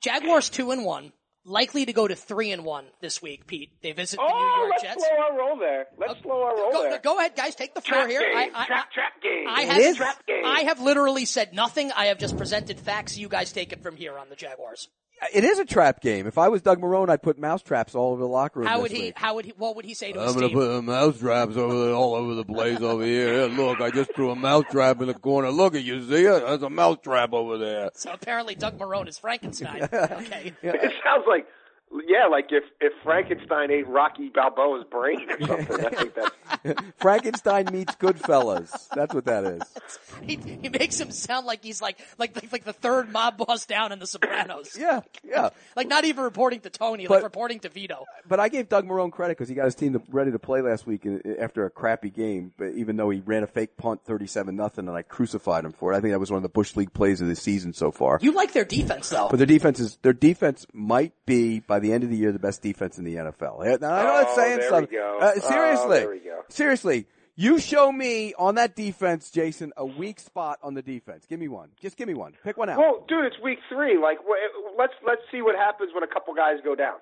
Jaguars 0.00 0.50
two 0.50 0.70
and 0.70 0.84
one, 0.84 1.12
likely 1.44 1.84
to 1.86 1.92
go 1.92 2.06
to 2.06 2.14
three 2.14 2.50
and 2.52 2.64
one 2.64 2.86
this 3.00 3.20
week. 3.20 3.46
Pete, 3.46 3.70
they 3.82 3.92
visit 3.92 4.16
the 4.18 4.22
New 4.22 4.32
oh, 4.32 4.56
York 4.58 4.70
let's 4.70 4.82
Jets. 4.82 5.04
slow 5.04 5.24
our 5.24 5.38
roll 5.38 5.58
there. 5.58 5.86
Let's 5.98 6.12
uh, 6.14 6.22
slow 6.22 6.42
our 6.42 6.56
roll 6.56 6.72
Go, 6.72 6.82
there. 6.90 6.98
go 7.00 7.18
ahead, 7.18 7.34
guys. 7.36 7.54
Take 7.54 7.74
the 7.74 7.80
floor 7.80 8.02
Trap 8.02 8.10
here. 8.10 8.20
game. 8.20 8.36
I, 8.36 8.50
I, 8.54 8.66
trap, 8.66 8.92
trap 8.92 9.22
game. 9.22 9.46
I 9.48 9.60
have 9.62 9.78
is. 9.80 9.96
Trap 9.96 10.26
game. 10.26 10.44
I 10.44 10.60
have 10.62 10.80
literally 10.80 11.24
said 11.24 11.54
nothing. 11.54 11.90
I 11.92 12.06
have 12.06 12.18
just 12.18 12.36
presented 12.36 12.78
facts. 12.78 13.18
You 13.18 13.28
guys 13.28 13.52
take 13.52 13.72
it 13.72 13.82
from 13.82 13.96
here 13.96 14.18
on 14.18 14.28
the 14.28 14.36
Jaguars. 14.36 14.88
It 15.32 15.44
is 15.44 15.58
a 15.58 15.64
trap 15.64 16.00
game. 16.00 16.26
If 16.26 16.36
I 16.36 16.48
was 16.48 16.62
Doug 16.62 16.80
Marrone, 16.80 17.08
I'd 17.08 17.22
put 17.22 17.38
mouse 17.38 17.62
traps 17.62 17.94
all 17.94 18.12
over 18.12 18.20
the 18.20 18.28
locker 18.28 18.60
room. 18.60 18.68
How 18.68 18.80
would 18.80 18.90
he? 18.90 19.02
week. 19.04 19.18
How 19.18 19.34
would 19.36 19.44
he? 19.44 19.52
What 19.56 19.76
would 19.76 19.84
he 19.84 19.94
say 19.94 20.12
to 20.12 20.18
I'm 20.20 20.26
his 20.26 20.34
gonna 20.34 20.48
team? 20.48 20.56
put 20.56 20.82
mouse 20.84 21.18
traps 21.18 21.56
over 21.56 21.74
the, 21.74 21.92
all 21.92 22.14
over 22.14 22.34
the 22.34 22.44
place 22.44 22.80
over 22.80 23.04
here. 23.04 23.46
Yeah, 23.48 23.56
look, 23.56 23.80
I 23.80 23.90
just 23.90 24.14
threw 24.14 24.30
a 24.30 24.36
mouse 24.36 24.64
trap 24.70 25.00
in 25.00 25.06
the 25.06 25.14
corner. 25.14 25.50
Look 25.50 25.74
at 25.74 25.84
you, 25.84 26.00
see 26.08 26.24
it? 26.24 26.44
There's 26.44 26.62
a 26.62 26.70
mouse 26.70 26.98
trap 27.02 27.32
over 27.32 27.56
there. 27.58 27.90
So 27.94 28.12
apparently, 28.12 28.54
Doug 28.56 28.78
Marrone 28.78 29.08
is 29.08 29.18
Frankenstein. 29.18 29.82
Okay. 29.92 30.52
It 30.62 30.92
sounds 31.04 31.24
like, 31.28 31.46
yeah, 32.06 32.26
like 32.26 32.46
if 32.50 32.64
if 32.80 32.92
Frankenstein 33.02 33.70
ate 33.70 33.86
Rocky 33.86 34.30
Balboa's 34.30 34.84
brain 34.90 35.30
or 35.30 35.46
something. 35.46 35.84
I 35.84 35.90
think 35.90 36.14
that's 36.14 36.82
Frankenstein 36.98 37.68
meets 37.72 37.94
Goodfellas. 37.96 38.88
That's 38.94 39.14
what 39.14 39.24
that 39.26 39.44
is. 39.44 39.62
He, 40.22 40.36
he 40.36 40.68
makes 40.68 40.98
him 41.00 41.10
sound 41.10 41.46
like 41.46 41.62
he's 41.62 41.82
like 41.82 41.98
like 42.18 42.34
like, 42.34 42.52
like 42.52 42.64
the 42.64 42.72
third 42.72 43.10
mob 43.10 43.36
boss 43.36 43.66
down 43.66 43.92
in 43.92 43.98
The 43.98 44.06
Sopranos. 44.06 44.76
Yeah, 44.82 45.00
yeah. 45.22 45.50
Like 45.76 45.86
not 45.86 46.04
even 46.04 46.24
reporting 46.24 46.60
to 46.60 46.70
Tony, 46.70 47.06
like 47.06 47.22
reporting 47.22 47.60
to 47.60 47.68
Vito. 47.68 48.04
But 48.26 48.40
I 48.40 48.48
gave 48.48 48.68
Doug 48.68 48.86
Marrone 48.86 49.12
credit 49.12 49.36
because 49.36 49.48
he 49.48 49.54
got 49.54 49.66
his 49.66 49.74
team 49.74 49.92
to, 49.92 50.02
ready 50.08 50.32
to 50.32 50.38
play 50.38 50.60
last 50.60 50.86
week 50.86 51.06
after 51.38 51.64
a 51.64 51.70
crappy 51.70 52.10
game. 52.10 52.52
But 52.56 52.72
even 52.72 52.96
though 52.96 53.10
he 53.10 53.20
ran 53.20 53.42
a 53.42 53.46
fake 53.46 53.76
punt, 53.76 54.02
thirty-seven 54.04 54.56
nothing, 54.56 54.88
and 54.88 54.96
I 54.96 55.02
crucified 55.02 55.64
him 55.64 55.72
for 55.72 55.92
it. 55.92 55.96
I 55.96 56.00
think 56.00 56.12
that 56.12 56.18
was 56.18 56.30
one 56.30 56.38
of 56.38 56.42
the 56.42 56.48
bush 56.48 56.74
league 56.74 56.92
plays 56.92 57.20
of 57.20 57.28
the 57.28 57.36
season 57.36 57.72
so 57.74 57.92
far. 57.92 58.18
You 58.22 58.32
like 58.32 58.52
their 58.52 58.64
defense 58.64 59.10
though. 59.10 59.28
But 59.28 59.36
their 59.36 59.46
defense 59.46 59.78
is 59.78 59.98
their 60.02 60.14
defense 60.14 60.66
might 60.72 61.12
be 61.26 61.60
by 61.60 61.78
the 61.82 61.92
end 61.92 62.04
of 62.04 62.10
the 62.10 62.16
year 62.16 62.32
the 62.32 62.38
best 62.38 62.62
defense 62.62 62.98
in 62.98 63.04
the 63.04 63.16
NFL. 63.16 63.80
Now, 63.80 63.92
I 63.92 64.02
know 64.04 64.18
it's 64.20 64.30
Oh, 64.32 64.36
saying 64.36 64.60
something. 64.68 64.98
Uh, 64.98 65.32
Oh, 65.36 65.48
seriously, 65.48 66.20
go. 66.24 66.40
seriously, 66.48 67.06
you 67.36 67.58
show 67.58 67.90
me 67.90 68.34
on 68.38 68.54
that 68.56 68.76
defense, 68.76 69.30
Jason, 69.30 69.72
a 69.76 69.84
weak 69.86 70.20
spot 70.20 70.58
on 70.62 70.74
the 70.74 70.82
defense. 70.82 71.26
Give 71.28 71.40
me 71.40 71.48
one. 71.48 71.70
Just 71.80 71.96
give 71.96 72.06
me 72.08 72.14
one. 72.14 72.34
Pick 72.44 72.56
one 72.56 72.68
out. 72.68 72.78
Well, 72.78 73.04
dude, 73.08 73.24
it's 73.24 73.36
week 73.42 73.58
three. 73.68 73.98
Like, 73.98 74.18
let's 74.78 74.92
let's 75.06 75.22
see 75.30 75.42
what 75.42 75.56
happens 75.56 75.90
when 75.94 76.02
a 76.04 76.06
couple 76.08 76.34
guys 76.34 76.56
go 76.64 76.74
down, 76.74 76.96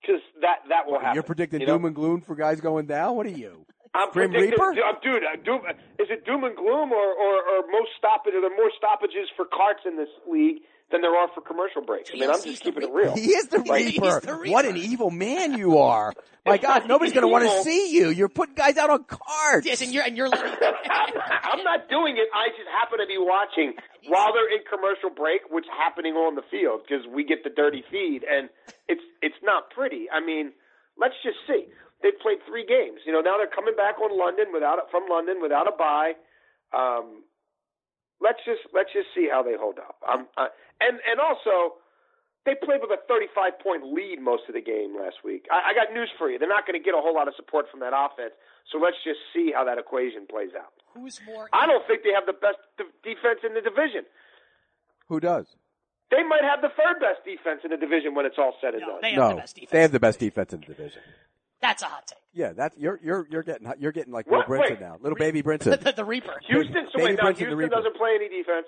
because 0.00 0.20
that 0.40 0.58
that 0.68 0.86
will 0.86 0.98
happen. 1.00 1.14
You're 1.14 1.22
predicting 1.22 1.60
you 1.60 1.66
know? 1.66 1.74
doom 1.78 1.84
and 1.86 1.94
gloom 1.94 2.20
for 2.20 2.34
guys 2.34 2.60
going 2.60 2.86
down. 2.86 3.16
What 3.16 3.26
are 3.26 3.30
you? 3.30 3.64
I'm 3.94 4.10
Grim 4.10 4.30
predicting, 4.30 4.60
Reaper? 4.60 4.98
dude. 5.02 5.22
Uh, 5.24 5.36
doom, 5.42 5.60
is 5.98 6.08
it 6.10 6.26
doom 6.26 6.44
and 6.44 6.54
gloom 6.54 6.92
or, 6.92 7.06
or, 7.16 7.34
or 7.40 7.64
most 7.72 7.90
stoppage? 7.96 8.34
Are 8.34 8.42
there 8.42 8.50
more 8.54 8.70
stoppages 8.76 9.28
for 9.36 9.46
carts 9.46 9.80
in 9.86 9.96
this 9.96 10.10
league 10.30 10.60
than 10.90 11.00
there 11.02 11.14
are 11.16 11.28
for 11.34 11.40
commercial 11.40 11.82
breaks. 11.82 12.10
I 12.14 12.18
mean, 12.18 12.30
I'm 12.30 12.42
just 12.42 12.62
keeping 12.62 12.82
it 12.84 12.90
real. 12.92 13.14
He 13.14 13.30
is 13.34 13.48
the 13.48 13.60
He's 13.62 13.70
Reaper. 13.98 14.20
the 14.20 14.34
Reaper. 14.34 14.52
What 14.52 14.64
an 14.66 14.76
evil 14.76 15.10
man 15.10 15.58
you 15.58 15.78
are. 15.78 16.12
My 16.46 16.58
God, 16.58 16.86
nobody's 16.86 17.12
going 17.12 17.26
to 17.26 17.28
want 17.28 17.42
to 17.44 17.62
see 17.64 17.90
you. 17.90 18.08
You're 18.10 18.28
putting 18.28 18.54
guys 18.54 18.76
out 18.76 18.88
on 18.88 19.02
cards. 19.02 19.66
Yes, 19.66 19.82
and 19.82 19.92
you're 19.92 20.04
and 20.04 20.16
you're 20.16 20.28
letting. 20.28 20.46
I'm 20.90 21.64
not 21.64 21.88
doing 21.90 22.14
it. 22.16 22.28
I 22.32 22.54
just 22.54 22.70
happen 22.70 22.98
to 23.00 23.06
be 23.06 23.18
watching 23.18 23.74
while 24.06 24.30
they're 24.32 24.46
in 24.54 24.62
commercial 24.70 25.10
break, 25.10 25.42
what's 25.50 25.66
happening 25.76 26.14
on 26.14 26.36
the 26.36 26.46
field 26.50 26.82
because 26.86 27.02
we 27.10 27.24
get 27.24 27.42
the 27.42 27.50
dirty 27.50 27.82
feed, 27.90 28.22
and 28.22 28.48
it's 28.86 29.02
it's 29.22 29.34
not 29.42 29.70
pretty. 29.70 30.06
I 30.06 30.24
mean, 30.24 30.52
let's 30.96 31.14
just 31.24 31.38
see. 31.50 31.66
They've 32.02 32.14
played 32.22 32.38
three 32.46 32.62
games. 32.64 33.00
You 33.06 33.12
know, 33.12 33.20
now 33.22 33.38
they're 33.42 33.50
coming 33.50 33.74
back 33.74 33.98
on 33.98 34.14
London 34.16 34.52
without 34.54 34.78
a- 34.78 34.86
from 34.92 35.10
London 35.10 35.42
without 35.42 35.66
a 35.66 35.74
bye. 35.74 36.12
Um, 36.70 37.24
let's 38.20 38.40
just 38.44 38.62
let's 38.74 38.92
just 38.92 39.08
see 39.14 39.28
how 39.30 39.42
they 39.42 39.54
hold 39.58 39.78
up. 39.78 39.96
Um, 40.08 40.26
uh, 40.36 40.48
and 40.80 40.98
and 41.08 41.20
also. 41.20 41.80
They 42.46 42.54
played 42.54 42.78
with 42.78 42.94
a 42.94 43.02
35 43.10 43.58
point 43.58 43.90
lead 43.90 44.22
most 44.22 44.44
of 44.46 44.54
the 44.54 44.62
game 44.62 44.94
last 44.94 45.26
week. 45.26 45.50
I, 45.50 45.74
I 45.74 45.74
got 45.74 45.90
news 45.92 46.06
for 46.16 46.30
you. 46.30 46.38
They're 46.38 46.46
not 46.46 46.62
going 46.64 46.78
to 46.78 46.84
get 46.84 46.94
a 46.94 47.02
whole 47.02 47.10
lot 47.12 47.26
of 47.26 47.34
support 47.34 47.66
from 47.68 47.80
that 47.80 47.90
offense. 47.90 48.38
So 48.70 48.78
let's 48.78 48.94
just 49.02 49.18
see 49.34 49.50
how 49.50 49.64
that 49.64 49.78
equation 49.82 50.30
plays 50.30 50.54
out. 50.54 50.70
Who's 50.94 51.18
more? 51.26 51.50
I 51.52 51.66
don't 51.66 51.82
think 51.88 52.04
they 52.06 52.14
have 52.14 52.22
the 52.24 52.38
best 52.38 52.62
de- 52.78 52.86
defense 53.02 53.42
in 53.42 53.54
the 53.54 53.60
division. 53.60 54.06
Who 55.08 55.18
does? 55.18 55.46
They 56.14 56.22
might 56.22 56.46
have 56.46 56.62
the 56.62 56.70
third 56.70 57.02
best 57.02 57.26
defense 57.26 57.62
in 57.66 57.72
the 57.74 57.76
division 57.82 58.14
when 58.14 58.26
it's 58.26 58.38
all 58.38 58.54
said 58.60 58.74
and 58.78 58.82
No, 58.86 58.94
done. 58.94 58.98
they 59.02 59.10
have 59.10 59.18
No, 59.18 59.28
the 59.30 59.42
best 59.42 59.54
defense. 59.56 59.70
they 59.72 59.82
have 59.82 59.90
the 59.90 59.98
best 60.06 60.18
defense 60.20 60.52
in 60.52 60.60
the 60.60 60.66
division. 60.66 61.02
That's 61.62 61.82
a 61.82 61.86
hot 61.86 62.06
take. 62.06 62.18
Yeah, 62.34 62.52
that's 62.52 62.76
you're 62.78 63.00
you're 63.02 63.26
you're 63.30 63.42
getting 63.42 63.72
you're 63.78 63.92
getting 63.92 64.12
like 64.12 64.30
What? 64.30 64.48
Will 64.48 64.58
Brinson 64.58 64.80
now, 64.80 64.98
little 65.00 65.16
baby 65.16 65.42
Brinson. 65.42 65.80
the, 65.82 65.92
the 65.92 66.04
Reaper. 66.04 66.34
Houston, 66.48 66.86
so 66.92 66.98
Baby 66.98 67.12
wait, 67.12 67.18
now 67.18 67.24
Brinson, 67.24 67.32
the 67.32 67.38
Houston 67.38 67.58
Reaper. 67.58 67.74
doesn't 67.76 67.96
play 67.96 68.10
any 68.16 68.28
defense. 68.28 68.66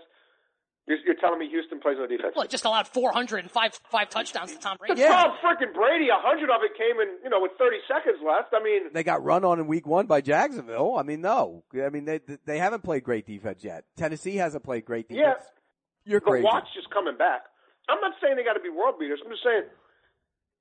You're, 0.86 0.97
you're 1.05 1.16
telling 1.20 1.39
me 1.39 1.51
Houston 1.51 1.80
plays 1.80 1.97
no 1.99 2.07
defense? 2.07 2.32
Well, 2.34 2.47
it 2.47 2.51
just 2.51 2.64
allowed 2.64 2.89
400 2.89 3.41
and 3.45 3.51
five 3.51 3.78
five 3.91 4.09
touchdowns 4.09 4.53
to 4.55 4.59
Tom 4.59 4.78
Brady. 4.78 4.99
Yeah. 5.03 5.09
Tom 5.12 5.36
freaking 5.45 5.74
Brady, 5.74 6.09
a 6.09 6.16
hundred 6.16 6.49
of 6.49 6.62
it 6.64 6.72
came 6.78 6.97
in, 6.99 7.18
you 7.22 7.28
know, 7.28 7.43
with 7.43 7.53
30 7.59 7.76
seconds 7.86 8.16
left. 8.26 8.55
I 8.57 8.64
mean, 8.64 8.84
They 8.95 9.03
got 9.05 9.22
run 9.22 9.45
on 9.45 9.61
in 9.61 9.66
week 9.66 9.86
one 9.86 10.07
by 10.07 10.22
Jacksonville. 10.22 10.97
I 10.97 11.03
mean, 11.03 11.20
no, 11.20 11.62
I 11.74 11.91
mean 11.91 12.07
they 12.07 12.20
they 12.47 12.59
haven't 12.59 12.84
played 12.84 13.05
great 13.05 13.26
defense 13.26 13.62
yet. 13.62 13.84
Tennessee 13.99 14.36
hasn't 14.36 14.64
played 14.64 14.86
great 14.86 15.09
defense. 15.11 15.26
Yeah. 15.45 16.11
You're 16.12 16.20
the 16.20 16.30
crazy. 16.30 16.45
watch 16.45 16.68
is 16.78 16.86
coming 16.91 17.18
back. 17.18 17.43
I'm 17.91 18.01
not 18.01 18.12
saying 18.22 18.36
they 18.36 18.45
got 18.45 18.55
to 18.55 18.61
be 18.61 18.70
world 18.70 18.95
beaters. 18.99 19.20
I'm 19.22 19.30
just 19.30 19.45
saying 19.45 19.64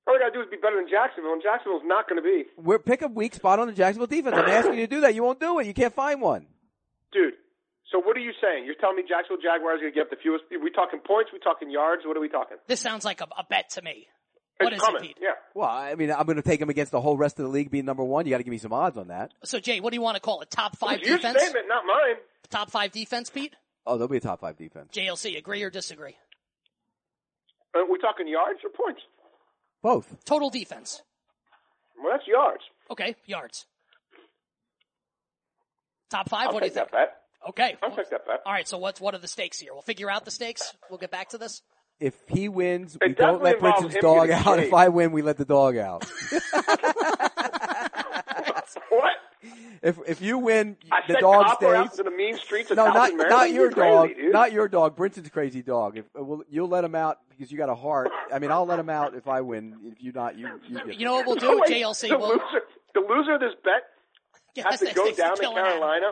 all 0.08 0.14
we 0.14 0.20
got 0.20 0.32
to 0.32 0.32
do 0.32 0.40
is 0.40 0.48
be 0.50 0.56
better 0.56 0.76
than 0.76 0.88
Jacksonville, 0.88 1.32
and 1.34 1.42
Jacksonville's 1.42 1.82
not 1.84 2.08
going 2.08 2.16
to 2.16 2.24
be. 2.24 2.44
We're 2.56 2.78
pick 2.78 3.02
a 3.02 3.08
weak 3.08 3.34
spot 3.34 3.58
on 3.60 3.66
the 3.68 3.74
Jacksonville 3.74 4.06
defense. 4.08 4.34
I'm 4.36 4.48
asking 4.48 4.74
you 4.80 4.86
to 4.86 4.94
do 4.94 5.00
that. 5.02 5.14
You 5.14 5.22
won't 5.22 5.38
do 5.40 5.58
it. 5.58 5.66
You 5.66 5.74
can't 5.74 5.94
find 5.94 6.20
one. 6.22 6.46
Dude, 7.12 7.34
so 7.92 7.98
what 8.00 8.16
are 8.16 8.20
you 8.20 8.32
saying? 8.40 8.64
You're 8.64 8.74
telling 8.76 8.96
me 8.96 9.02
Jacksonville 9.08 9.42
Jaguars 9.42 9.78
are 9.78 9.82
going 9.82 9.92
to 9.92 9.94
get 9.94 10.02
up 10.04 10.10
the 10.10 10.16
fewest? 10.22 10.44
Are 10.52 10.58
we 10.62 10.70
talking 10.70 11.00
points? 11.00 11.30
we 11.32 11.38
talking 11.38 11.70
yards? 11.70 12.02
What 12.06 12.16
are 12.16 12.20
we 12.20 12.28
talking? 12.28 12.56
This 12.66 12.80
sounds 12.80 13.04
like 13.04 13.20
a, 13.20 13.28
a 13.36 13.44
bet 13.48 13.70
to 13.70 13.82
me. 13.82 14.06
What 14.60 14.72
it's 14.72 14.82
is 14.82 14.86
coming. 14.86 15.04
it, 15.04 15.06
Pete? 15.08 15.18
Yeah. 15.22 15.36
Well, 15.54 15.68
I 15.68 15.94
mean, 15.94 16.10
I'm 16.10 16.26
going 16.26 16.36
to 16.36 16.42
take 16.42 16.58
them 16.58 16.68
against 16.68 16.90
the 16.90 17.00
whole 17.00 17.16
rest 17.16 17.38
of 17.38 17.44
the 17.44 17.50
league 17.50 17.70
being 17.70 17.84
number 17.84 18.02
one. 18.02 18.26
You 18.26 18.30
got 18.30 18.38
to 18.38 18.42
give 18.42 18.50
me 18.50 18.58
some 18.58 18.72
odds 18.72 18.96
on 18.98 19.08
that. 19.08 19.32
So 19.44 19.60
Jay, 19.60 19.78
what 19.78 19.90
do 19.90 19.96
you 19.96 20.02
want 20.02 20.16
to 20.16 20.20
call 20.20 20.40
it? 20.40 20.50
Top 20.50 20.76
five 20.76 20.98
It's 20.98 21.08
your 21.08 21.18
defense? 21.18 21.40
statement, 21.40 21.66
not 21.68 21.84
mine. 21.86 22.16
Top 22.50 22.70
five 22.70 22.90
defense, 22.90 23.30
Pete? 23.30 23.54
Oh, 23.86 23.96
they'll 23.98 24.08
be 24.08 24.16
a 24.16 24.20
top 24.20 24.40
five 24.40 24.56
defense. 24.56 24.90
JLC, 24.92 25.38
agree 25.38 25.62
or 25.62 25.70
disagree? 25.70 26.16
Are 27.74 27.88
we 27.90 27.98
talking 27.98 28.26
yards 28.26 28.58
or 28.64 28.70
points? 28.70 29.00
Both. 29.82 30.24
Total 30.24 30.50
defense. 30.50 31.02
Well, 32.02 32.12
that's 32.12 32.26
yards. 32.26 32.62
Okay, 32.90 33.14
yards. 33.26 33.66
Top 36.10 36.28
5 36.28 36.46
I'll 36.48 36.54
what 36.54 36.60
do 36.60 36.66
you 36.66 36.70
take 36.70 36.74
think? 36.74 36.90
that 36.90 36.96
bet. 36.96 37.14
Okay. 37.50 37.76
I'll 37.82 37.94
take 37.94 38.10
that 38.10 38.26
bet. 38.26 38.40
All 38.46 38.52
right, 38.52 38.66
so 38.66 38.78
what's 38.78 39.00
what 39.00 39.14
are 39.14 39.18
the 39.18 39.28
stakes 39.28 39.58
here? 39.58 39.72
We'll 39.72 39.82
figure 39.82 40.10
out 40.10 40.24
the 40.24 40.30
stakes. 40.30 40.74
We'll 40.90 40.98
get 40.98 41.10
back 41.10 41.30
to 41.30 41.38
this. 41.38 41.62
If 42.00 42.14
he 42.28 42.48
wins, 42.48 42.96
It 42.96 43.08
we 43.08 43.14
don't 43.14 43.42
let 43.42 43.60
definitely 43.60 43.88
Brinson's 43.88 44.02
dog 44.02 44.30
out. 44.30 44.56
paid. 44.58 44.66
If 44.68 44.74
I 44.74 44.88
win, 44.88 45.10
we 45.12 45.20
let 45.22 45.36
the 45.36 45.44
dog 45.44 45.76
out. 45.76 46.04
What? 48.88 49.12
if 49.82 49.98
if 50.08 50.20
you 50.20 50.38
win, 50.38 50.76
I 50.90 51.00
the 51.06 51.14
said 51.14 51.20
dog 51.20 51.46
copper 51.46 51.74
out 51.74 51.86
stays. 51.88 51.96
to 51.98 52.02
the 52.02 52.10
mean 52.10 52.36
streets 52.36 52.70
of 52.72 52.76
No, 52.76 52.86
not 52.86 52.94
Maryland? 53.14 53.30
not 53.30 53.50
your 53.50 53.64
You're 53.66 53.70
crazy, 53.72 53.90
dog, 53.92 54.08
dude. 54.16 54.32
not 54.32 54.52
your 54.52 54.68
dog. 54.68 54.96
Brinson's 54.96 55.28
crazy 55.30 55.62
dog. 55.62 55.96
If 55.96 56.04
uh, 56.18 56.24
well, 56.24 56.42
you'll 56.50 56.68
let 56.68 56.82
him 56.84 56.94
out 56.96 57.18
because 57.30 57.52
you 57.52 57.58
got 57.58 57.68
a 57.68 57.74
heart. 57.74 58.10
I 58.32 58.38
mean, 58.40 58.50
I'll 58.50 58.66
let 58.66 58.78
him 58.80 58.90
out 58.90 59.14
if 59.14 59.28
I 59.28 59.40
win. 59.42 59.76
If 59.84 60.02
you 60.02 60.10
not, 60.12 60.36
you 60.36 60.48
you 60.68 60.84
get. 60.84 60.98
You 60.98 61.04
know 61.06 61.14
what 61.14 61.26
we'll 61.26 61.36
do? 61.36 61.60
wait, 61.68 61.70
JLC 61.82 62.08
the 62.08 62.18
will 62.18 62.28
loser, 62.30 62.62
the 62.94 63.00
loser 63.00 63.34
of 63.34 63.40
this 63.40 63.54
bet 63.62 64.64
has 64.66 64.80
to 64.80 64.92
go 64.94 65.12
down 65.12 65.36
to 65.36 65.42
Kill 65.42 65.56
an. 65.56 65.64
Carolina, 65.64 66.06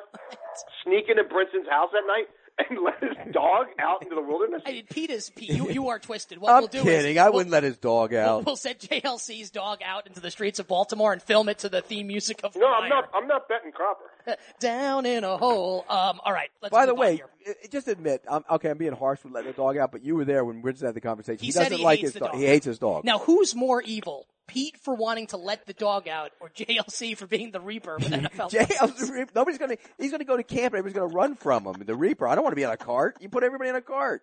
sneak 0.84 1.09
into 1.09 1.24
Brinson's 1.24 1.68
house 1.68 1.90
at 1.98 2.07
night, 2.07 2.26
and 2.70 2.78
let 2.82 3.02
his 3.02 3.34
dog 3.34 3.66
out 3.78 4.02
into 4.02 4.14
the 4.14 4.22
wilderness. 4.22 4.62
I 4.64 4.72
mean, 4.72 4.84
Pete 4.90 5.11
is 5.11 5.28
Pete. 5.30 5.50
You 5.50 5.70
you 5.70 5.88
are 5.88 5.98
twisted. 5.98 6.38
What 6.38 6.52
I'm 6.52 6.61
we'll 6.62 6.68
do 6.68 6.82
kidding. 6.82 7.12
is 7.12 7.18
I 7.18 7.24
we'll- 7.24 7.34
wouldn't 7.34 7.50
let 7.52 7.62
his 7.64 7.76
dog 7.76 8.12
We'll, 8.12 8.20
out. 8.20 8.46
we'll 8.46 8.57
send 8.57 8.78
JLC's 8.78 9.50
dog 9.50 9.80
out 9.84 10.07
into 10.07 10.20
the 10.20 10.30
streets 10.30 10.59
of 10.59 10.66
Baltimore 10.66 11.12
and 11.12 11.22
film 11.22 11.48
it 11.48 11.59
to 11.61 11.68
the 11.68 11.82
theme 11.82 12.07
music 12.07 12.40
of 12.44 12.57
No, 12.57 12.66
I'm 12.66 12.88
not. 12.88 13.11
I'm 13.14 13.26
not 13.26 13.48
betting 13.48 13.72
Cropper. 13.72 14.36
Down 14.59 15.07
in 15.07 15.22
a 15.24 15.36
hole. 15.36 15.84
Um, 15.88 16.20
all 16.24 16.32
right. 16.32 16.48
Let's 16.62 16.72
By 16.72 16.86
the 16.86 16.94
way, 16.94 17.16
here. 17.16 17.28
i- 17.46 17.50
i- 17.64 17.66
just 17.68 17.88
admit, 17.88 18.22
I'm, 18.28 18.44
okay, 18.52 18.70
I'm 18.70 18.78
being 18.78 18.92
harsh 18.94 19.22
with 19.22 19.32
letting 19.32 19.50
the 19.52 19.57
dog 19.57 19.76
out, 19.76 19.92
but 19.92 20.02
you 20.04 20.16
were 20.16 20.24
there 20.24 20.44
when 20.44 20.62
Brinson 20.62 20.86
had 20.86 20.94
the 20.94 21.00
conversation. 21.00 21.40
He 21.40 21.46
He, 21.46 21.52
said 21.52 21.64
doesn't 21.64 21.78
he 21.78 21.84
like 21.84 21.98
hates 21.98 22.07
his 22.09 22.12
the 22.14 22.20
dog. 22.20 22.32
dog. 22.32 22.40
He 22.40 22.46
hates 22.46 22.66
his 22.66 22.78
dog. 22.78 23.04
Now, 23.04 23.18
who's 23.18 23.54
more 23.54 23.82
evil? 23.82 24.26
Pete 24.47 24.76
for 24.78 24.94
wanting 24.94 25.26
to 25.28 25.36
let 25.36 25.66
the 25.66 25.72
dog 25.72 26.09
out, 26.09 26.32
or 26.40 26.49
JLC 26.49 27.16
for 27.16 27.26
being 27.26 27.51
the 27.51 27.61
Reaper 27.61 27.97
with 27.97 28.11
NFL? 28.11 28.51
Jay, 28.51 28.66
license? 28.80 29.30
nobody's 29.34 29.59
gonna. 29.59 29.76
He's 29.99 30.11
gonna 30.11 30.24
go 30.24 30.36
to 30.36 30.42
camp 30.42 30.74
and 30.74 30.78
everybody's 30.78 30.94
gonna 30.94 31.14
run 31.14 31.34
from 31.36 31.64
him. 31.66 31.82
The 31.84 31.94
Reaper. 31.94 32.26
I 32.28 32.34
don't 32.34 32.44
want 32.44 32.53
to 32.53 32.57
be 32.57 32.64
on 32.64 32.72
a 32.72 32.76
cart. 32.76 33.16
You 33.20 33.28
put 33.28 33.42
everybody 33.42 33.70
in 33.70 33.76
a 33.76 33.82
cart. 33.82 34.22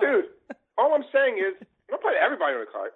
Dude, 0.00 0.26
all 0.76 0.94
I'm 0.94 1.04
saying 1.12 1.38
is, 1.38 1.54
I'm 1.60 1.92
not 1.92 2.02
putting 2.02 2.18
everybody 2.22 2.54
on 2.54 2.62
a 2.62 2.70
cart. 2.70 2.92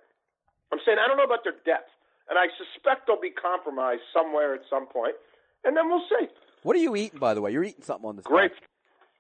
I'm 0.73 0.79
saying 0.85 0.99
I 1.03 1.09
don't 1.09 1.17
know 1.17 1.25
about 1.25 1.45
their 1.45 1.57
depth, 1.65 1.91
and 2.29 2.39
I 2.39 2.47
suspect 2.59 3.07
they'll 3.07 3.21
be 3.21 3.31
compromised 3.31 4.03
somewhere 4.13 4.55
at 4.55 4.63
some 4.69 4.87
point, 4.87 5.15
and 5.65 5.77
then 5.77 5.89
we'll 5.89 6.05
see. 6.09 6.27
What 6.63 6.77
are 6.77 6.81
you 6.81 6.95
eating, 6.97 7.19
by 7.19 7.35
the 7.35 7.41
way? 7.41 7.53
You're 7.53 7.65
eating 7.65 7.83
something 7.83 8.07
on 8.09 8.17
this. 8.17 8.25
Grapes, 8.27 8.57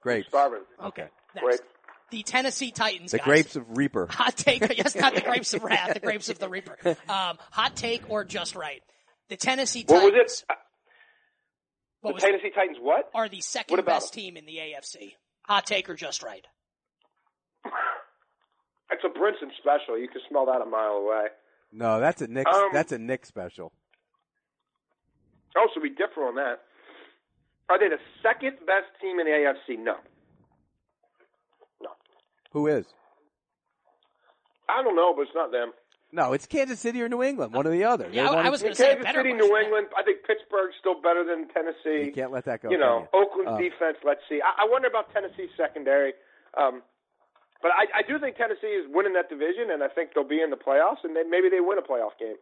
Grapes. 0.02 0.28
starving. 0.28 0.60
Okay. 0.84 1.08
Next. 1.34 1.44
Great. 1.44 1.60
The 2.10 2.22
Tennessee 2.22 2.70
Titans. 2.72 3.12
The 3.12 3.18
guys. 3.18 3.24
grapes 3.26 3.56
of 3.56 3.76
Reaper. 3.76 4.06
Hot 4.10 4.36
take. 4.36 4.60
Yes, 4.76 4.94
not 4.96 5.14
the 5.14 5.20
grapes 5.20 5.54
of 5.54 5.62
wrath. 5.62 5.94
The 5.94 6.00
grapes 6.00 6.28
of 6.28 6.38
the 6.38 6.48
Reaper. 6.48 6.76
Um, 7.08 7.38
hot 7.50 7.76
take 7.76 8.08
or 8.10 8.24
just 8.24 8.54
right. 8.56 8.82
The 9.28 9.36
Tennessee 9.36 9.84
What 9.86 10.00
Titans. 10.00 10.12
was 10.22 10.40
it? 10.40 10.44
Uh, 10.50 10.54
What 12.00 12.10
the 12.10 12.14
was 12.14 12.22
Tennessee 12.22 12.50
Titans. 12.54 12.78
What? 12.80 13.10
are 13.14 13.28
the 13.28 13.40
second 13.40 13.76
What 13.76 13.86
best 13.86 14.12
them? 14.12 14.20
team 14.22 14.36
in 14.36 14.46
the 14.46 14.56
AFC. 14.56 15.12
Hot 15.42 15.66
take 15.66 15.88
or 15.88 15.94
just 15.94 16.22
right. 16.22 16.44
It's 18.92 19.04
a 19.04 19.08
Brinson 19.18 19.50
special. 19.58 19.96
You 19.96 20.08
can 20.08 20.20
smell 20.28 20.46
that 20.46 20.60
a 20.60 20.66
mile 20.66 20.94
away. 21.06 21.26
No, 21.72 22.00
that's 22.00 22.20
a 22.22 22.26
Nick. 22.26 22.48
Um, 22.48 22.70
that's 22.72 22.90
a 22.90 22.98
Nick 22.98 23.24
special. 23.24 23.70
Oh, 25.56 25.68
so 25.72 25.80
we 25.80 25.90
differ 25.90 26.26
on 26.26 26.34
that. 26.34 26.62
Are 27.68 27.78
they 27.78 27.88
the 27.88 28.00
second 28.20 28.58
best 28.66 28.90
team 29.00 29.20
in 29.20 29.26
the 29.26 29.32
AFC? 29.32 29.78
No. 29.78 29.92
No. 29.92 29.96
Who 32.52 32.66
is? 32.66 32.86
I 34.68 34.82
don't 34.82 34.94
know, 34.96 35.12
but 35.14 35.22
it's 35.22 35.34
not 35.34 35.50
them. 35.52 35.72
No, 36.12 36.32
it's 36.32 36.46
Kansas 36.46 36.80
City 36.80 37.00
or 37.02 37.08
New 37.08 37.22
England. 37.22 37.54
One 37.54 37.66
or 37.66 37.70
the 37.70 37.84
other. 37.84 38.08
Yeah, 38.10 38.30
I- 38.30 38.46
I 38.46 38.48
was 38.50 38.62
going 38.62 38.72
to 38.74 38.76
say 38.76 38.90
a 38.90 38.94
Kansas 38.94 39.04
better 39.04 39.20
City. 39.22 39.32
New 39.34 39.56
England. 39.56 39.88
I 39.96 40.02
think 40.02 40.24
Pittsburgh's 40.26 40.74
still 40.80 41.00
better 41.00 41.22
than 41.24 41.46
Tennessee. 41.54 42.06
You 42.06 42.12
can't 42.12 42.32
let 42.32 42.44
that 42.46 42.62
go. 42.62 42.70
you 42.70 42.78
know, 42.78 43.06
can 43.12 43.22
Oakland's 43.22 43.52
Uh, 43.52 43.58
defense. 43.58 43.98
Let's 44.04 44.20
see. 44.28 44.40
I, 44.42 44.64
I 44.64 44.68
wonder 44.68 44.88
about 44.88 45.12
Tennessee's 45.12 45.50
secondary. 45.56 46.14
Um, 46.58 46.82
but 47.62 47.70
I, 47.70 48.00
I 48.00 48.02
do 48.02 48.18
think 48.18 48.36
Tennessee 48.36 48.66
is 48.74 48.86
winning 48.90 49.12
that 49.12 49.28
division, 49.28 49.70
and 49.70 49.84
I 49.84 49.88
think 49.88 50.10
they'll 50.14 50.24
be 50.26 50.42
in 50.42 50.50
the 50.50 50.56
playoffs, 50.56 51.04
and 51.04 51.14
then 51.14 51.30
maybe 51.30 51.48
they 51.48 51.60
win 51.60 51.78
a 51.78 51.82
playoff 51.82 52.18
game. 52.18 52.36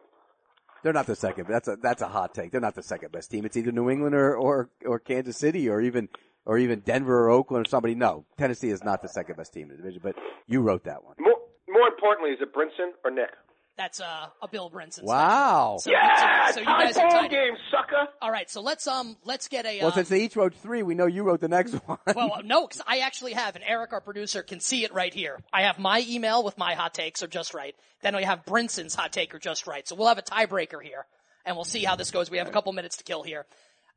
They're 0.81 0.93
not 0.93 1.05
the 1.07 1.15
second. 1.15 1.45
That's 1.47 1.67
a 1.67 1.75
that's 1.75 2.01
a 2.01 2.07
hot 2.07 2.33
take. 2.33 2.51
They're 2.51 2.61
not 2.61 2.73
the 2.73 2.81
second 2.83 3.11
best 3.11 3.29
team. 3.29 3.45
It's 3.45 3.57
either 3.57 3.71
New 3.71 3.89
England 3.89 4.15
or 4.15 4.33
or, 4.35 4.69
or 4.85 4.97
Kansas 4.97 5.35
City 5.37 5.67
or 5.69 5.81
even 5.81 6.07
or 6.49 6.57
even 6.57 6.79
Denver 6.79 7.25
or 7.25 7.29
Oakland 7.29 7.67
or 7.67 7.69
somebody. 7.69 7.93
No, 7.93 8.25
Tennessee 8.39 8.69
is 8.69 8.83
not 8.83 9.03
the 9.03 9.07
second 9.07 9.37
best 9.37 9.53
team 9.53 9.69
in 9.69 9.69
the 9.69 9.77
division. 9.77 10.01
But 10.03 10.15
you 10.47 10.61
wrote 10.61 10.83
that 10.85 11.03
one. 11.03 11.13
More, 11.19 11.35
more 11.69 11.87
importantly, 11.87 12.31
is 12.31 12.39
it 12.41 12.51
Brinson 12.55 12.89
or 13.05 13.11
Nick? 13.11 13.29
That's 13.77 14.01
uh, 14.01 14.25
a 14.41 14.47
Bill 14.47 14.71
Brinson. 14.71 15.03
Wow. 15.03 15.77
So, 15.79 15.91
Yeah, 15.91 16.47
so, 16.47 16.53
so 16.55 16.59
you 16.61 16.65
guys 16.65 16.97
are 16.97 17.07
ball 17.07 17.21
tied. 17.21 17.29
game, 17.29 17.53
sucker. 17.71 18.11
All 18.19 18.31
right, 18.31 18.49
so 18.49 18.61
let's 18.61 18.87
um 18.87 19.15
let's 19.23 19.47
get 19.47 19.67
a. 19.67 19.79
Well, 19.79 19.89
uh, 19.89 19.91
since 19.93 20.09
they 20.09 20.23
each 20.23 20.35
wrote 20.35 20.55
three, 20.55 20.81
we 20.81 20.95
know 20.95 21.05
you 21.05 21.21
wrote 21.23 21.39
the 21.39 21.47
next 21.47 21.73
one. 21.85 21.99
Well, 22.15 22.41
no, 22.43 22.65
because 22.67 22.81
I 22.87 22.99
actually 22.99 23.33
have, 23.33 23.55
and 23.55 23.63
Eric, 23.65 23.93
our 23.93 24.01
producer, 24.01 24.41
can 24.41 24.59
see 24.59 24.83
it 24.83 24.93
right 24.93 25.13
here. 25.13 25.39
I 25.53 25.61
have 25.61 25.77
my 25.77 26.03
email 26.09 26.43
with 26.43 26.57
my 26.57 26.73
hot 26.73 26.95
takes, 26.95 27.21
are 27.21 27.27
just 27.27 27.53
right. 27.53 27.75
Then 28.01 28.15
we 28.15 28.23
have 28.23 28.43
Brinson's 28.43 28.95
hot 28.95 29.13
take, 29.13 29.33
are 29.35 29.39
just 29.39 29.67
right. 29.67 29.87
So 29.87 29.95
we'll 29.95 30.07
have 30.07 30.17
a 30.17 30.23
tiebreaker 30.23 30.81
here, 30.81 31.05
and 31.45 31.55
we'll 31.55 31.63
see 31.63 31.83
how 31.83 31.95
this 31.95 32.09
goes. 32.11 32.29
We 32.31 32.39
have 32.39 32.47
a 32.49 32.51
couple 32.51 32.73
minutes 32.73 32.97
to 32.97 33.03
kill 33.05 33.21
here. 33.23 33.45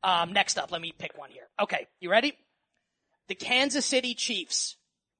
Um, 0.03 0.33
next 0.33 0.57
up, 0.57 0.71
let 0.71 0.81
me 0.81 0.93
pick 0.97 1.17
one 1.17 1.29
here. 1.29 1.47
Okay, 1.61 1.87
you 2.01 2.11
ready? 2.11 2.33
The 3.29 3.35
Kansas 3.35 3.85
City 3.85 4.13
Chiefs 4.13 4.75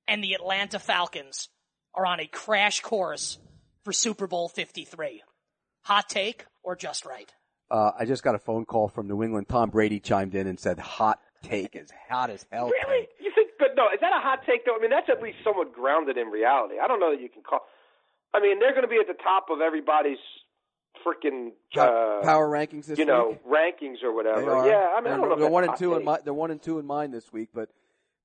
and 0.07 0.23
the 0.23 0.33
Atlanta 0.33 0.77
Falcons 0.77 1.49
are 1.95 2.05
on 2.05 2.19
a 2.19 2.27
crash 2.27 2.81
course 2.81 3.37
for 3.85 3.93
Super 3.93 4.27
Bowl 4.27 4.49
53. 4.49 5.21
Hot 5.83 6.09
take 6.09 6.45
or 6.63 6.75
just 6.75 7.05
right? 7.05 7.31
Uh, 7.71 7.91
I 7.97 8.05
just 8.05 8.23
got 8.23 8.35
a 8.35 8.39
phone 8.39 8.65
call 8.65 8.89
from 8.89 9.07
New 9.07 9.23
England. 9.23 9.47
Tom 9.47 9.69
Brady 9.69 9.99
chimed 9.99 10.35
in 10.35 10.47
and 10.47 10.59
said, 10.59 10.79
"Hot 10.79 11.19
take 11.43 11.75
is 11.75 11.89
hot 12.09 12.29
as 12.29 12.45
hell." 12.51 12.69
Really? 12.69 13.07
take." 13.07 13.09
You 13.19 13.31
think 13.33 13.51
but 13.57 13.75
no, 13.75 13.87
is 13.93 13.99
that 14.01 14.11
a 14.13 14.19
hot 14.19 14.39
take 14.45 14.65
though? 14.65 14.75
I 14.75 14.79
mean, 14.79 14.91
that's 14.91 15.09
at 15.09 15.21
least 15.21 15.37
somewhat 15.43 15.73
grounded 15.73 16.17
in 16.17 16.27
reality. 16.27 16.75
I 16.83 16.87
don't 16.87 16.99
know 16.99 17.11
that 17.11 17.21
you 17.21 17.29
can 17.29 17.41
call. 17.41 17.61
I 18.33 18.39
mean, 18.41 18.59
they're 18.59 18.73
going 18.73 18.83
to 18.83 18.91
be 18.91 18.99
at 18.99 19.07
the 19.07 19.17
top 19.21 19.47
of 19.49 19.61
everybody's 19.61 20.21
freaking 21.05 21.51
uh, 21.77 22.23
power 22.23 22.49
rankings 22.49 22.85
this 22.85 22.97
you 22.97 23.05
know, 23.05 23.29
week. 23.29 23.45
rankings 23.45 24.03
or 24.03 24.13
whatever. 24.13 24.67
Yeah, 24.67 24.93
I 24.95 25.01
mean, 25.01 25.03
they're, 25.05 25.13
I 25.13 25.17
don't 25.17 25.29
know. 25.29 25.35
they're 25.37 25.49
one 25.49 25.63
and 25.63 25.75
two 25.77 25.95
in 25.95 26.03
my, 26.03 26.19
they're 26.23 26.33
one 26.33 26.51
and 26.51 26.61
two 26.61 26.79
in 26.79 26.85
mine 26.85 27.11
this 27.11 27.31
week, 27.31 27.49
but 27.53 27.69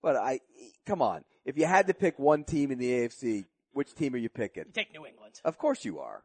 but 0.02 0.16
I 0.16 0.40
come 0.86 1.02
on. 1.02 1.24
If 1.44 1.56
you 1.56 1.66
had 1.66 1.86
to 1.86 1.94
pick 1.94 2.18
one 2.18 2.44
team 2.44 2.70
in 2.70 2.78
the 2.78 2.90
AFC, 2.90 3.44
which 3.72 3.94
team 3.94 4.14
are 4.14 4.18
you 4.18 4.28
picking? 4.28 4.64
Take 4.72 4.92
New 4.92 5.06
England. 5.06 5.40
Of 5.44 5.58
course 5.58 5.84
you 5.84 5.98
are. 6.00 6.22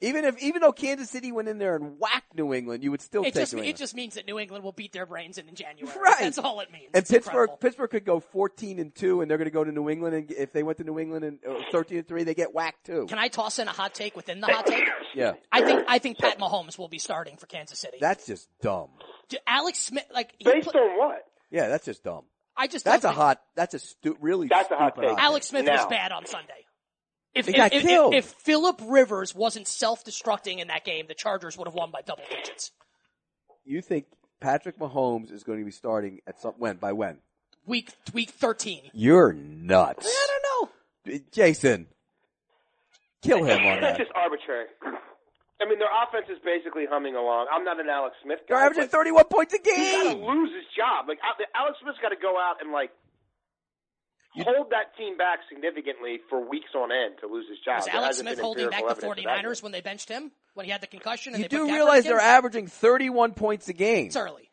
Even 0.00 0.24
if 0.24 0.40
even 0.40 0.60
though 0.62 0.70
Kansas 0.72 1.10
City 1.10 1.32
went 1.32 1.48
in 1.48 1.58
there 1.58 1.74
and 1.74 1.98
whacked 1.98 2.32
New 2.36 2.54
England, 2.54 2.84
you 2.84 2.92
would 2.92 3.00
still 3.02 3.22
It 3.22 3.34
take 3.34 3.42
just 3.42 3.54
New 3.54 3.62
it 3.62 3.74
just 3.76 3.96
means 3.96 4.14
that 4.14 4.26
New 4.26 4.38
England 4.38 4.62
will 4.62 4.70
beat 4.72 4.92
their 4.92 5.06
brains 5.06 5.38
in 5.38 5.48
in 5.48 5.56
January. 5.56 5.92
Right. 6.00 6.16
That's 6.20 6.38
all 6.38 6.60
it 6.60 6.70
means. 6.70 6.90
and 6.94 7.02
It's 7.02 7.10
Pittsburgh 7.10 7.32
incredible. 7.34 7.56
Pittsburgh 7.56 7.90
could 7.90 8.04
go 8.04 8.20
14 8.20 8.78
and 8.78 8.94
2 8.94 9.20
and 9.22 9.28
they're 9.30 9.38
going 9.38 9.46
to 9.46 9.52
go 9.52 9.64
to 9.64 9.72
New 9.72 9.90
England 9.90 10.14
and 10.14 10.30
if 10.30 10.52
they 10.52 10.62
went 10.62 10.78
to 10.78 10.84
New 10.84 10.98
England 11.00 11.24
and 11.24 11.38
uh, 11.48 11.62
13 11.72 11.98
and 11.98 12.06
3 12.06 12.22
they 12.24 12.34
get 12.34 12.54
whacked 12.54 12.86
too. 12.86 13.06
Can 13.08 13.18
I 13.18 13.26
toss 13.28 13.58
in 13.58 13.66
a 13.66 13.72
hot 13.72 13.92
take 13.94 14.14
within 14.14 14.40
the 14.40 14.46
hot 14.46 14.66
take? 14.66 14.84
Yeah. 15.14 15.32
I 15.50 15.62
think 15.62 15.84
I 15.88 15.98
think 15.98 16.18
Pat 16.18 16.38
Mahomes 16.38 16.78
will 16.78 16.88
be 16.88 16.98
starting 16.98 17.36
for 17.36 17.46
Kansas 17.46 17.80
City. 17.80 17.98
That's 18.00 18.24
just 18.26 18.48
dumb. 18.62 18.90
D- 19.28 19.38
Alex 19.48 19.80
Smith, 19.80 20.06
like 20.14 20.32
he 20.38 20.44
Based 20.44 20.68
pla- 20.70 20.80
on 20.80 20.96
what? 20.98 21.24
Yeah, 21.50 21.66
that's 21.68 21.84
just 21.84 22.04
dumb. 22.04 22.24
I 22.56 22.66
just 22.68 22.84
That's 22.84 23.04
a 23.04 23.10
hot 23.10 23.40
that's 23.56 23.74
a 23.74 23.78
stu- 23.80 24.16
really 24.20 24.46
That's 24.48 24.70
a 24.70 24.76
hot 24.76 24.94
stupid 24.94 25.08
take. 25.10 25.18
Alex 25.18 25.46
Smith 25.48 25.66
was 25.66 25.86
bad 25.86 26.12
on 26.12 26.24
Sunday. 26.26 26.64
If, 27.38 27.46
He 27.46 27.52
if, 27.52 27.56
got 27.56 27.72
if, 27.72 27.82
killed. 27.82 28.14
if, 28.14 28.26
if 28.26 28.32
Philip 28.32 28.80
Rivers 28.84 29.34
wasn't 29.34 29.66
self-destructing 29.68 30.58
in 30.58 30.68
that 30.68 30.84
game, 30.84 31.06
the 31.08 31.14
Chargers 31.14 31.56
would 31.56 31.66
have 31.66 31.74
won 31.74 31.90
by 31.90 32.00
double 32.02 32.24
digits. 32.30 32.72
You 33.64 33.80
think 33.82 34.06
Patrick 34.40 34.78
Mahomes 34.78 35.32
is 35.32 35.42
going 35.44 35.58
to 35.58 35.64
be 35.64 35.70
starting 35.70 36.20
at 36.26 36.40
some 36.40 36.54
when 36.58 36.76
by 36.76 36.92
when? 36.92 37.18
Week 37.66 37.90
week 38.14 38.30
thirteen. 38.30 38.82
You're 38.94 39.32
nuts. 39.34 40.06
I 40.08 40.26
don't 40.30 40.70
know. 41.12 41.20
Jason. 41.32 41.86
Kill 43.20 43.44
him 43.44 43.58
on 43.66 43.80
That's 43.80 43.98
that. 43.98 43.98
just 43.98 44.10
arbitrary. 44.14 44.66
I 45.60 45.66
mean, 45.66 45.78
their 45.82 45.90
offense 45.90 46.30
is 46.30 46.38
basically 46.44 46.86
humming 46.88 47.16
along. 47.16 47.48
I'm 47.52 47.64
not 47.64 47.80
an 47.80 47.88
Alex 47.90 48.14
Smith 48.22 48.38
guy. 48.48 48.54
They're 48.54 48.64
averaging 48.64 48.88
31 48.88 49.24
points 49.24 49.52
a 49.54 49.58
game. 49.58 49.74
He's 49.74 50.02
got 50.04 50.12
to 50.14 50.24
lose 50.24 50.50
his 50.54 50.64
job. 50.76 51.08
Like 51.08 51.18
Alex 51.54 51.76
Smith's 51.82 51.98
got 52.00 52.10
to 52.10 52.20
go 52.22 52.38
out 52.38 52.62
and 52.62 52.70
like 52.72 52.90
hold 54.44 54.70
that 54.70 54.96
team 54.96 55.16
back 55.16 55.40
significantly 55.48 56.20
for 56.28 56.46
weeks 56.46 56.70
on 56.74 56.90
end 56.92 57.16
to 57.20 57.26
lose 57.26 57.46
his 57.48 57.58
job. 57.64 57.78
Was 57.78 57.88
Alex 57.88 58.18
Smith 58.18 58.38
holding 58.38 58.70
back 58.70 58.80
the 58.80 58.90
evidence 58.90 59.24
of 59.24 59.24
49ers 59.24 59.62
when 59.62 59.72
they 59.72 59.80
benched 59.80 60.08
him? 60.08 60.30
When 60.54 60.66
he 60.66 60.72
had 60.72 60.80
the 60.80 60.86
concussion? 60.86 61.34
And 61.34 61.42
You 61.42 61.48
they 61.48 61.56
do 61.56 61.66
Kaepernick 61.66 61.72
realize 61.74 62.04
they're 62.04 62.20
averaging 62.20 62.66
31 62.66 63.34
points 63.34 63.68
a 63.68 63.72
game. 63.72 64.06
It's 64.06 64.16
early. 64.16 64.48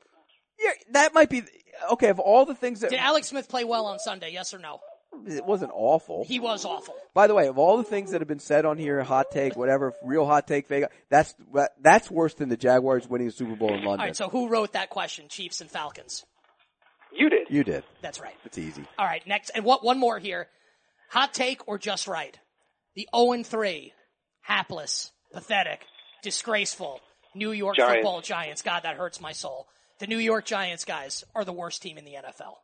Yeah, 0.60 0.72
that 0.92 1.14
might 1.14 1.30
be 1.30 1.44
okay. 1.92 2.10
Of 2.10 2.20
all 2.20 2.46
the 2.46 2.56
things 2.56 2.82
that 2.82 2.92
Did 2.92 3.00
Alex 3.00 3.28
Smith 3.28 3.50
play 3.50 3.64
well 3.64 3.86
on 3.88 4.00
Sunday? 4.00 4.32
Yes 4.32 4.54
or 4.54 4.60
no? 4.60 4.80
it 5.28 5.46
wasn't 5.46 5.72
awful. 5.74 6.26
He 6.26 6.40
was 6.40 6.66
awful. 6.66 6.96
By 7.14 7.28
the 7.28 7.34
way, 7.34 7.48
of 7.48 7.58
all 7.58 7.78
the 7.78 7.84
things 7.84 8.12
that 8.12 8.22
have 8.22 8.28
been 8.28 8.40
said 8.40 8.66
on 8.66 8.78
here, 8.78 9.02
hot 9.04 9.32
take, 9.32 9.56
whatever, 9.56 9.94
real 10.04 10.26
hot 10.26 10.48
take, 10.48 10.68
fake, 10.68 10.86
that's 11.10 11.34
that's 11.82 12.12
worse 12.12 12.34
than 12.34 12.50
the 12.50 12.58
Jaguars 12.58 13.08
winning 13.08 13.28
the 13.28 13.34
Super 13.34 13.56
Bowl 13.56 13.70
in 13.70 13.84
London. 13.84 14.00
All 14.00 14.06
right, 14.06 14.16
so 14.16 14.30
who 14.30 14.50
wrote 14.50 14.74
that 14.74 14.90
question? 14.90 15.28
Chiefs 15.30 15.62
and 15.62 15.70
Falcons. 15.70 16.26
You 17.16 17.30
did. 17.30 17.48
you 17.50 17.64
did. 17.64 17.84
That's 18.02 18.20
right. 18.20 18.36
It's 18.46 18.58
easy. 18.58 18.86
All 19.00 19.06
right, 19.06 19.26
next, 19.28 19.52
and 19.56 19.64
what, 19.66 19.84
one 19.84 20.00
more 20.00 20.20
here. 20.20 20.48
Hot 21.12 21.34
take 21.34 21.68
or 21.68 21.78
just 21.78 22.08
right? 22.08 22.38
The 22.96 23.08
0-3, 23.14 23.92
hapless, 24.42 25.12
pathetic, 25.34 25.82
disgraceful 26.24 27.00
New 27.36 27.52
York 27.52 27.76
Giants. 27.78 27.96
football 27.96 28.22
Giants. 28.22 28.62
God, 28.62 28.84
that 28.84 28.96
hurts 28.98 29.20
my 29.22 29.32
soul. 29.32 29.68
The 30.00 30.08
New 30.08 30.18
York 30.18 30.46
Giants 30.46 30.84
guys 30.86 31.24
are 31.36 31.46
the 31.46 31.54
worst 31.54 31.82
team 31.82 31.98
in 31.98 32.06
the 32.06 32.14
NFL. 32.14 32.56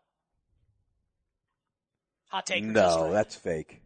Hot 2.30 2.45
take 2.45 2.64
or 2.64 2.74
just 2.74 2.97
No, 2.97 3.04
right? 3.06 3.12
that's 3.14 3.36
fake. 3.36 3.82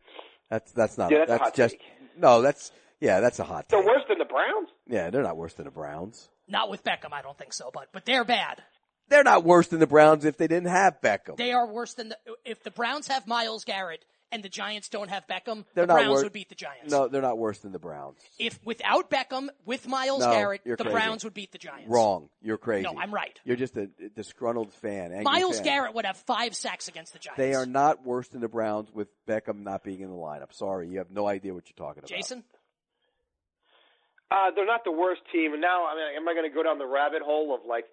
That's 0.49 0.71
that's 0.71 0.97
not. 0.97 1.11
Yeah, 1.11 1.25
that's 1.25 1.29
a 1.29 1.33
that's 1.33 1.43
hot 1.43 1.55
just 1.55 1.71
take. 1.73 1.81
no. 2.17 2.41
That's 2.41 2.71
yeah. 2.99 3.19
That's 3.19 3.39
a 3.39 3.43
hot 3.43 3.65
So 3.71 3.77
take. 3.79 3.87
worse 3.87 4.03
than 4.07 4.19
the 4.19 4.25
Browns? 4.25 4.69
Yeah, 4.87 5.09
they're 5.09 5.23
not 5.23 5.37
worse 5.37 5.53
than 5.55 5.65
the 5.65 5.71
Browns. 5.71 6.29
Not 6.47 6.69
with 6.69 6.83
Beckham, 6.83 7.11
I 7.11 7.23
don't 7.23 7.37
think 7.37 7.53
so, 7.53 7.71
but, 7.73 7.87
but 7.91 8.05
they're 8.05 8.23
bad. 8.23 8.61
They're 9.09 9.23
not 9.23 9.43
worse 9.43 9.67
than 9.67 9.79
the 9.79 9.87
Browns 9.87 10.25
if 10.25 10.37
they 10.37 10.47
didn't 10.47 10.69
have 10.69 10.99
Beckham. 11.01 11.37
They 11.37 11.51
are 11.51 11.67
worse 11.67 11.93
than 11.93 12.09
the, 12.09 12.17
if 12.43 12.63
the 12.63 12.71
Browns 12.71 13.07
have 13.07 13.27
Myles 13.27 13.63
Garrett 13.63 14.03
and 14.31 14.41
the 14.41 14.49
Giants 14.49 14.89
don't 14.89 15.09
have 15.09 15.27
Beckham, 15.27 15.63
They're 15.75 15.85
the 15.85 15.93
not 15.93 15.99
Browns 16.01 16.09
wor- 16.15 16.23
would 16.23 16.33
beat 16.33 16.49
the 16.49 16.55
Giants. 16.55 16.91
No, 16.91 17.07
they're 17.07 17.21
not 17.21 17.37
worse 17.37 17.59
than 17.59 17.71
the 17.71 17.79
Browns. 17.79 18.17
If 18.39 18.59
without 18.65 19.11
Beckham, 19.11 19.49
with 19.65 19.87
Miles 19.87 20.21
No, 20.21 20.31
Garrett, 20.31 20.61
the 20.65 20.75
crazy. 20.77 20.89
Browns 20.89 21.23
would 21.23 21.35
beat 21.35 21.51
the 21.51 21.59
Giants. 21.59 21.87
Wrong. 21.87 22.29
You're 22.41 22.57
crazy. 22.57 22.83
No, 22.91 22.99
I'm 22.99 23.13
right. 23.13 23.39
You're 23.45 23.55
just 23.55 23.77
a 23.77 23.87
disgruntled 24.15 24.73
fan. 24.73 25.21
Miles 25.23 25.57
fan. 25.57 25.65
Garrett 25.65 25.93
would 25.93 26.05
have 26.05 26.17
five 26.17 26.55
sacks 26.55 26.87
against 26.87 27.13
the 27.13 27.19
Giants. 27.19 27.37
They 27.37 27.53
are 27.53 27.67
not 27.67 28.03
worse 28.03 28.27
than 28.29 28.41
the 28.41 28.49
Browns 28.49 28.91
with 28.91 29.07
Beckham 29.27 29.61
not 29.63 29.83
being 29.83 29.99
in 30.01 30.09
the 30.09 30.15
lineup. 30.15 30.51
Sorry, 30.51 30.89
you 30.89 30.97
have 30.97 31.11
no 31.11 31.27
idea 31.27 31.53
what 31.53 31.65
you're 31.69 31.87
talking 31.87 31.99
about. 31.99 32.09
Jason? 32.09 32.43
Uh, 34.31 34.49
they're 34.55 34.65
not 34.65 34.83
the 34.83 34.91
worst 34.91 35.21
team. 35.31 35.53
And 35.53 35.61
now, 35.61 35.85
I 35.85 35.93
mean, 35.95 36.03
am 36.17 36.27
I 36.27 36.33
going 36.33 36.49
to 36.49 36.53
go 36.53 36.63
down 36.63 36.79
the 36.79 36.87
rabbit 36.87 37.21
hole 37.21 37.53
of 37.53 37.61
like 37.67 37.85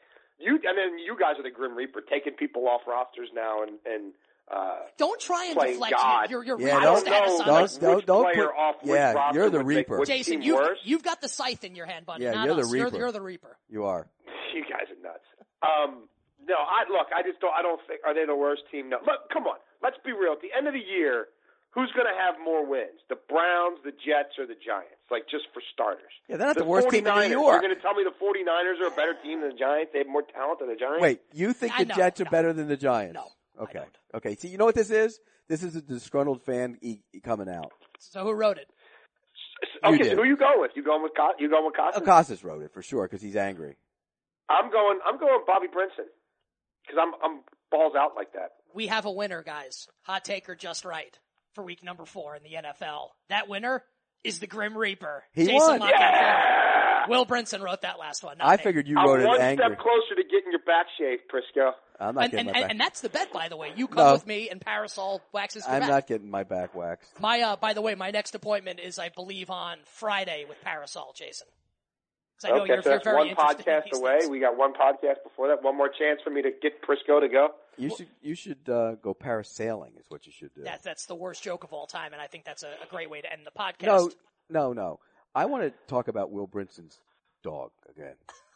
you? 0.43 0.59
I 0.69 0.75
mean, 0.75 0.99
you 0.99 1.17
guys 1.19 1.39
are 1.39 1.43
the 1.43 1.51
Grim 1.51 1.75
Reaper, 1.77 2.01
taking 2.03 2.35
people 2.35 2.69
off 2.69 2.83
rosters 2.87 3.29
now 3.35 3.63
and 3.63 3.79
and 3.87 4.13
uh, 4.53 4.81
Don't 4.99 5.21
try 5.21 5.47
and 5.47 5.59
deflect 5.59 5.95
God. 5.97 6.31
your, 6.31 6.45
your, 6.45 6.59
your 6.61 6.69
Yeah, 6.69 6.81
don't- 6.81 7.01
status 7.01 7.31
know, 7.31 7.39
on 7.41 7.47
don't- 7.47 7.63
this. 7.63 7.77
don't- 7.79 8.07
don't 8.07 8.35
put- 8.35 8.47
off 8.49 8.77
yeah, 8.85 9.33
you're 9.33 9.49
the 9.49 9.65
Reaper. 9.65 9.99
which 9.99 10.09
Jason, 10.09 10.43
you've, 10.43 10.57
worse. 10.57 10.79
you've 10.85 11.03
got 11.05 11.21
the 11.23 11.29
scythe 11.29 11.65
in 11.65 11.75
your 11.75 11.87
hand, 11.87 12.05
buddy. 12.05 12.25
Yeah, 12.25 12.33
not 12.33 12.47
you're 12.47 12.55
the 12.57 12.61
us. 12.63 12.75
You're, 12.75 12.85
Reaper. 12.87 12.97
you're 12.99 13.13
the 13.13 13.21
Reaper. 13.23 13.57
You 13.71 13.85
are. 13.85 14.07
You 14.53 14.63
guys 14.69 14.85
are 14.93 15.01
nuts. 15.03 15.25
Um, 15.63 16.09
no, 16.47 16.57
I 16.57 16.85
look. 16.93 17.07
I 17.17 17.23
just 17.23 17.41
don't. 17.41 17.55
I 17.57 17.63
don't 17.63 17.81
think. 17.89 18.01
Are 18.05 18.13
they 18.13 18.27
the 18.27 18.37
worst 18.37 18.63
team? 18.71 18.91
No. 18.91 18.99
Look, 18.99 19.31
come 19.33 19.45
on. 19.47 19.57
Let's 19.83 19.97
be 20.05 20.13
real. 20.13 20.33
At 20.33 20.43
the 20.43 20.53
end 20.55 20.67
of 20.69 20.75
the 20.75 20.85
year, 20.85 21.29
who's 21.75 21.91
going 21.93 22.07
to 22.07 22.17
have 22.19 22.37
more 22.43 22.65
wins? 22.65 23.01
The 23.09 23.17
Browns, 23.29 23.79
the 23.85 23.93
Jets, 23.93 24.39
or 24.39 24.47
the 24.47 24.57
Giants? 24.57 25.01
Like 25.11 25.25
just 25.29 25.45
for 25.53 25.63
starters. 25.73 26.13
Yeah, 26.29 26.37
they're 26.37 26.47
not 26.49 26.57
the, 26.57 26.63
the 26.65 26.69
worst 26.71 26.89
team 26.91 27.07
in 27.07 27.13
49ers. 27.13 27.29
New 27.29 27.41
York. 27.41 27.53
You're 27.53 27.67
going 27.69 27.77
to 27.77 27.83
tell 27.83 27.95
me 27.95 28.05
the 28.05 28.17
49ers 28.17 28.81
are 28.85 28.89
a 28.93 28.97
better 28.97 29.15
team 29.23 29.41
than 29.41 29.51
the 29.51 29.57
Giants? 29.59 29.91
They 29.93 30.01
have 30.01 30.09
more 30.09 30.23
talent 30.23 30.61
than 30.61 30.69
the 30.69 30.77
Giants? 30.77 31.03
Wait, 31.03 31.21
you 31.33 31.53
think 31.53 31.73
I 31.75 31.85
the 31.85 31.89
know, 31.91 31.95
Jets 31.97 32.21
are 32.21 32.25
no. 32.25 32.31
better 32.31 32.53
than 32.53 32.69
the 32.69 32.77
Giants? 32.77 33.15
No, 33.15 33.29
I 33.59 33.63
Okay. 33.65 33.79
don't. 33.81 33.97
Okay. 34.15 34.37
See, 34.37 34.49
you 34.49 34.59
know 34.59 34.65
what 34.65 34.75
this 34.75 34.91
is? 34.91 35.21
This 35.49 35.63
is 35.63 35.77
a 35.77 35.83
disgruntled 35.83 36.43
fan 36.43 36.79
e- 36.81 36.99
e- 37.13 37.21
coming 37.21 37.49
out. 37.49 37.73
So 37.99 38.23
who 38.25 38.33
wrote 38.33 38.59
it? 38.59 38.69
Okay, 39.85 40.11
so 40.11 40.17
who 40.17 40.25
you 40.25 40.37
going 40.37 40.61
with? 40.61 40.73
You 40.75 40.83
going 40.83 41.03
with 41.03 41.13
Co- 41.17 41.35
you 41.39 41.49
going 41.51 41.65
with 41.67 41.75
Cousins? 41.77 42.07
Kostos 42.07 42.45
wrote 42.45 42.63
it 42.63 42.73
for 42.73 42.83
sure 42.83 43.05
because 43.07 43.21
he's 43.23 43.37
angry. 43.37 43.77
I'm 44.49 44.71
going. 44.71 44.99
I'm 45.07 45.19
going 45.19 45.41
Bobby 45.47 45.67
Brinson 45.69 46.07
because 46.87 46.99
I'm 47.01 47.13
I'm 47.23 47.41
balls 47.71 47.95
out 47.97 48.13
like 48.17 48.33
that. 48.33 48.53
We 48.75 48.87
have 48.89 49.05
a 49.07 49.11
winner, 49.11 49.43
guys. 49.43 49.89
Hot 50.03 50.25
take 50.25 50.49
or 50.49 50.55
just 50.55 50.85
right 50.85 51.17
for 51.55 51.63
week 51.65 51.83
number 51.83 52.05
four 52.05 52.37
in 52.37 52.43
the 52.43 52.51
NFL. 52.51 53.09
That 53.29 53.49
winner 53.49 53.83
is 54.25 54.39
the 54.39 54.47
Grim 54.47 54.77
Reaper. 54.77 55.25
He 55.33 55.47
Jason 55.47 55.57
won. 55.59 55.81
Lockett. 55.81 57.09
Will 57.09 57.27
Brinson 57.27 57.61
wrote 57.63 57.83
that 57.83 57.99
last 57.99 58.23
one. 58.23 58.37
I 58.41 58.57
me. 58.57 58.63
figured 58.63 58.87
you 58.87 58.97
I'm 58.97 59.07
wrote 59.09 59.21
it 59.21 59.27
one 59.27 59.41
angry. 59.41 59.65
step 59.67 59.79
closer 59.79 60.15
to 60.15 60.23
getting 60.23 60.53
your 60.53 60.61
back 60.65 60.87
shaved, 60.97 61.23
Prisco. 61.33 61.73
I'm 61.99 62.15
not 62.15 62.25
And, 62.25 62.31
getting 62.33 62.47
and, 62.47 62.55
my 62.55 62.61
back. 62.63 62.71
and 62.71 62.81
that's 62.81 63.01
the 63.01 63.09
bet, 63.09 63.33
by 63.33 63.49
the 63.49 63.57
way. 63.57 63.73
You 63.75 63.89
come 63.89 64.07
No. 64.07 64.13
with 64.13 64.27
me, 64.27 64.49
and 64.51 64.61
Parasol 64.61 65.21
waxes 65.33 65.65
I'm 65.67 65.81
back. 65.81 65.89
not 65.91 66.07
getting 66.07 66.31
my 66.31 66.45
back 66.45 66.75
waxed. 66.77 67.19
My, 67.21 67.41
uh, 67.41 67.57
by 67.57 67.73
the 67.73 67.83
way, 67.83 67.97
my 67.97 68.13
next 68.13 68.37
appointment 68.37 68.79
is, 68.79 69.01
I 69.01 69.09
believe, 69.09 69.51
on 69.51 69.79
Friday 69.85 70.45
with 70.49 70.61
Parasol, 70.63 71.13
Jason. 71.17 71.49
'Cause 72.43 72.51
I 72.53 72.57
know 72.57 72.63
okay, 72.65 72.73
you're, 72.75 72.83
so 72.83 72.89
you're 72.91 72.99
that's 72.99 73.05
very 73.05 73.17
one 73.17 73.37
podcast 73.37 73.93
away. 73.99 74.19
things. 74.21 74.31
We 74.31 74.41
got 74.41 74.57
one 74.57 74.73
podcast 74.75 75.23
before 75.23 75.49
that. 75.49 75.63
One 75.63 75.77
more 75.77 75.89
chance 75.89 76.21
for 76.23 76.31
me 76.31 76.43
to 76.43 76.51
get 76.51 76.83
Prisco 76.83 77.21
to 77.21 77.29
go. 77.29 77.49
You 77.79 77.95
should 77.97 78.09
you 78.21 78.35
should 78.35 78.69
uh, 78.69 78.97
go 78.97 79.15
parasailing 79.15 79.99
is 79.99 80.05
what 80.09 80.27
you 80.27 80.33
should 80.33 80.53
do. 80.55 80.63
That's, 80.63 80.85
that's 80.85 81.07
the 81.07 81.15
worst 81.15 81.43
joke 81.43 81.65
of 81.65 81.73
all 81.73 81.87
time, 81.87 82.13
and 82.13 82.21
I 82.21 82.27
think 82.27 82.45
that's 82.45 82.63
a, 82.63 82.69
a 82.83 82.87
great 82.91 83.09
way 83.11 83.21
to 83.23 83.33
end 83.33 83.43
the 83.47 83.51
podcast. 83.51 83.87
No, 83.87 84.11
no, 84.51 84.73
no. 84.73 85.01
I 85.35 85.47
want 85.47 85.63
to 85.65 85.73
talk 85.87 86.09
about 86.09 86.31
Will 86.31 86.47
Brinson's 86.47 86.99
dog 87.43 87.71
again. 87.89 88.15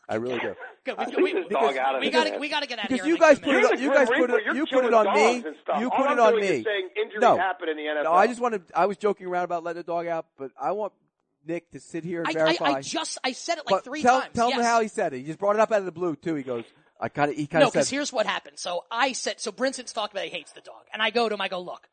I 0.09 0.14
really 0.16 0.39
do. 0.39 0.55
Good. 0.84 0.95
I 0.99 1.07
We, 1.16 1.22
we, 1.22 1.32
this 1.32 1.49
dog 1.49 1.76
out 1.78 1.95
of 1.97 2.01
we 2.03 2.11
gotta, 2.11 2.39
we 2.39 2.49
gotta 2.51 2.66
get 2.66 2.78
out 2.78 2.84
of 2.84 2.91
Because 2.91 3.07
here. 3.07 3.14
you 3.14 3.18
guys 3.20 3.39
put 3.39 3.49
it 3.49 3.53
minutes. 3.55 3.72
on- 3.72 3.78
you 3.82 3.93
guys 3.93 4.09
put 4.09 4.30
it- 4.30 4.55
You're 4.55 4.66
put 4.66 4.84
it 4.84 4.95
on 4.95 5.14
me. 5.14 5.41
dogs 5.41 5.47
and. 5.66 5.80
You 5.80 5.91
All 5.91 5.97
put 5.97 6.07
I'm 6.07 6.18
it 6.18 6.20
on 6.20 6.32
doing 6.32 6.45
me. 6.45 6.49
Is 6.59 6.64
saying 6.64 6.89
injuries 7.03 7.20
No. 7.22 7.37
happen 7.39 7.68
in 7.70 7.76
the 7.78 7.82
NFL. 7.84 8.05
No, 8.05 8.12
I 8.12 8.26
just 8.26 8.41
wanted. 8.41 8.62
I 8.74 8.84
was 8.87 8.99
joking 8.99 9.26
around 9.26 9.45
about 9.45 9.64
letting 9.64 9.80
the 9.80 9.87
dog 9.87 10.07
out, 10.07 10.26
but 10.39 10.51
I 10.61 10.72
want 10.72 10.93
Nick 11.47 11.70
to 11.72 11.80
sit 11.80 12.05
here 12.05 12.20
and 12.20 12.28
I, 12.28 12.32
verify. 12.32 12.64
I, 12.64 12.72
I 12.76 12.80
just, 12.82 13.18
I 13.24 13.32
said 13.32 13.59
it 13.59 13.66
like 13.66 13.76
but 13.76 13.84
three 13.84 14.03
tell, 14.03 14.20
times. 14.20 14.34
Tell 14.34 14.51
yes. 14.51 14.59
me 14.59 14.64
how 14.64 14.80
he 14.80 14.88
said 14.88 15.12
it. 15.12 15.18
He 15.18 15.24
just 15.24 15.38
brought 15.38 15.57
it 15.57 15.61
up 15.61 15.72
out 15.72 15.80
of 15.80 15.84
the 15.84 15.92
blue 15.92 16.16
too. 16.16 16.34
He 16.34 16.42
goes, 16.42 16.64
I 17.01 17.09
kind 17.09 17.30
of, 17.30 17.36
he 17.36 17.47
kind 17.47 17.62
of 17.62 17.68
No, 17.68 17.70
because 17.70 17.90
here's 17.90 18.12
what 18.12 18.26
happened. 18.26 18.59
So 18.59 18.84
I 18.90 19.12
said, 19.12 19.40
so 19.40 19.53
Brinson's 19.53 19.92
talked 19.92 20.12
about 20.12 20.24
he 20.24 20.30
hates 20.30 20.53
the 20.53 20.61
dog. 20.61 20.82
And 20.92 21.03
I 21.03 21.11
go 21.11 21.28
to 21.28 21.34
him, 21.34 21.40
I 21.40 21.49
go, 21.49 21.61
look, 21.61 21.86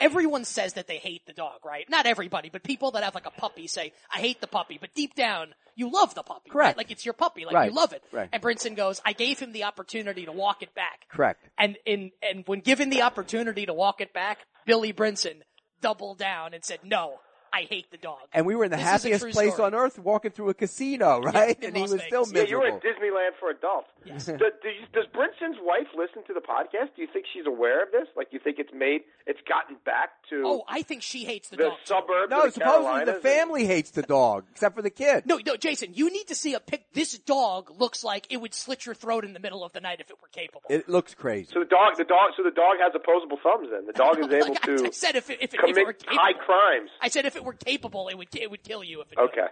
everyone 0.00 0.44
says 0.44 0.74
that 0.74 0.86
they 0.86 0.98
hate 0.98 1.26
the 1.26 1.32
dog, 1.32 1.64
right? 1.64 1.88
Not 1.88 2.06
everybody, 2.06 2.50
but 2.50 2.62
people 2.62 2.92
that 2.92 3.02
have 3.04 3.14
like 3.14 3.26
a 3.26 3.30
puppy 3.30 3.66
say, 3.66 3.92
I 4.12 4.18
hate 4.18 4.40
the 4.40 4.46
puppy, 4.46 4.78
but 4.80 4.94
deep 4.94 5.14
down, 5.14 5.54
you 5.76 5.90
love 5.90 6.14
the 6.14 6.22
puppy. 6.22 6.50
Correct. 6.50 6.68
Right? 6.68 6.76
Like 6.76 6.90
it's 6.90 7.04
your 7.04 7.14
puppy, 7.14 7.44
like 7.44 7.54
Right. 7.54 7.70
you 7.70 7.76
love 7.76 7.92
it. 7.92 8.02
Right. 8.12 8.28
And 8.32 8.40
Brinson 8.42 8.76
goes, 8.76 9.00
I 9.04 9.12
gave 9.12 9.38
him 9.40 9.52
the 9.52 9.64
opportunity 9.64 10.24
to 10.26 10.32
walk 10.32 10.62
it 10.62 10.74
back. 10.74 11.06
correct. 11.10 11.48
And 11.58 11.76
in, 11.84 12.12
and 12.22 12.44
when 12.46 12.60
given 12.60 12.90
the 12.90 13.02
opportunity 13.02 13.66
to 13.66 13.74
walk 13.74 14.00
it 14.00 14.12
back, 14.12 14.38
Billy 14.66 14.92
Brinson 14.92 15.42
doubled 15.80 16.18
down 16.18 16.54
and 16.54 16.64
said, 16.64 16.78
no, 16.84 17.18
I 17.54 17.62
hate 17.70 17.90
the 17.90 17.96
dog. 17.98 18.18
And 18.32 18.46
we 18.46 18.56
were 18.56 18.64
in 18.64 18.70
the 18.70 18.76
This 18.76 18.84
happiest 18.86 19.28
place 19.30 19.54
story. 19.54 19.66
on 19.66 19.74
earth 19.74 19.98
walking 19.98 20.32
through 20.32 20.48
a 20.50 20.54
casino, 20.54 21.20
right? 21.20 21.56
in 21.60 21.68
and 21.68 21.76
he 21.76 21.82
was 21.82 21.92
Vegas. 21.92 22.06
still 22.08 22.26
Yeah, 22.32 22.42
Yeah, 22.42 22.48
you 22.48 22.58
were 22.58 22.66
at 22.66 22.82
Disneyland 22.82 23.30
for 23.38 23.50
adults. 23.50 23.88
Yes. 24.04 24.26
Do, 24.26 24.36
do 24.36 24.68
you, 24.68 24.84
does 24.92 25.06
Brinson's 25.12 25.56
wife 25.62 25.86
listen 25.96 26.22
to 26.26 26.34
the 26.34 26.40
podcast? 26.40 26.94
Do 26.96 27.02
you 27.02 27.08
think 27.12 27.26
she's 27.32 27.46
aware 27.46 27.82
of 27.84 27.92
this? 27.92 28.08
Like, 28.16 28.28
you 28.32 28.38
think 28.38 28.58
it's 28.58 28.72
made, 28.74 29.02
it's 29.26 29.40
gotten 29.48 29.76
back 29.84 30.10
to 30.30 30.42
Oh, 30.44 30.62
I 30.68 30.82
think 30.82 31.02
she 31.02 31.24
hates 31.24 31.48
the, 31.48 31.56
the 31.56 31.62
dog. 31.64 31.72
too. 31.84 31.86
suburbs 31.86 32.30
no, 32.30 32.38
of 32.40 32.44
the 32.46 32.50
supposedly 32.52 32.84
Carolinas? 32.84 33.14
the 33.14 33.20
family 33.20 33.66
hates 33.66 33.90
the 33.92 34.02
dog, 34.02 34.44
except 34.50 34.74
for 34.74 34.82
the 34.82 34.90
kid. 34.90 35.24
No, 35.26 35.38
no, 35.46 35.56
Jason, 35.56 35.94
you 35.94 36.10
need 36.10 36.26
to 36.28 36.34
see 36.34 36.54
a 36.54 36.60
pic. 36.60 36.84
This 36.92 37.16
dog 37.20 37.70
looks 37.80 38.02
like 38.04 38.26
it 38.30 38.38
would 38.40 38.52
slit 38.52 38.84
your 38.84 38.94
throat 38.94 39.24
in 39.24 39.32
the 39.32 39.40
middle 39.40 39.64
of 39.64 39.72
the 39.72 39.80
night 39.80 40.00
if 40.00 40.10
it 40.10 40.16
were 40.20 40.28
capable. 40.32 40.62
It 40.68 40.88
looks 40.88 41.14
crazy. 41.14 41.50
So 41.52 41.60
the 41.60 41.66
dog, 41.66 41.96
the 41.96 42.04
dog, 42.04 42.32
so 42.36 42.42
the 42.42 42.50
dog 42.50 42.76
has 42.80 42.92
opposable 42.94 43.38
thumbs. 43.42 43.68
Then 43.70 43.86
the 43.86 43.92
dog 43.92 44.16
oh 44.20 44.26
is 44.26 44.32
able 44.34 44.48
Like 44.48 44.68
I- 44.68 44.72
I 44.72 44.76
to 44.88 44.92
said 44.92 45.16
if 45.16 45.30
it, 45.30 45.38
if 45.40 45.54
it, 45.54 45.60
if 45.64 45.76
it 45.76 45.86
were 45.86 45.92
commit 45.92 45.98
capable. 46.00 46.18
high 46.20 46.32
crimes. 46.32 46.90
I 47.00 47.08
said 47.08 47.24
if 47.24 47.36
it 47.36 47.43
were 47.44 47.52
capable, 47.52 48.08
it 48.08 48.16
would 48.18 48.28
it 48.34 48.50
would 48.50 48.62
kill 48.62 48.82
you 48.82 49.00
if 49.02 49.12
it. 49.12 49.18
Okay, 49.18 49.46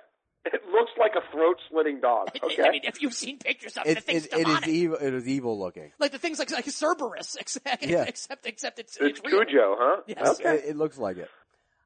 it 0.46 0.60
looks 0.72 0.90
like 0.98 1.12
a 1.14 1.22
throat 1.32 1.56
slitting 1.70 2.00
dog. 2.00 2.28
Okay, 2.42 2.62
I 2.62 2.70
mean, 2.70 2.80
if 2.84 3.00
you've 3.00 3.14
seen 3.14 3.38
pictures 3.38 3.76
of 3.76 3.86
it, 3.86 3.90
It, 3.90 3.94
the 3.96 4.00
thing's 4.00 4.26
it, 4.26 4.32
it 4.38 4.48
is 4.48 4.68
evil. 4.68 4.96
It 4.96 5.14
is 5.14 5.28
evil 5.28 5.58
looking. 5.60 5.92
like 6.00 6.10
the 6.12 6.18
things 6.18 6.38
like 6.38 6.50
like 6.50 6.64
Cerberus, 6.68 7.36
except 7.40 7.84
Yeah. 7.86 8.02
except 8.04 8.46
except 8.46 8.78
it's 8.78 8.96
it's 8.96 9.20
it's 9.20 9.32
real. 9.32 9.44
Cujo, 9.44 9.76
huh? 9.78 10.00
Yes. 10.06 10.40
Okay. 10.40 10.56
It, 10.56 10.64
it 10.70 10.76
looks 10.76 10.98
like 10.98 11.18
it. 11.18 11.28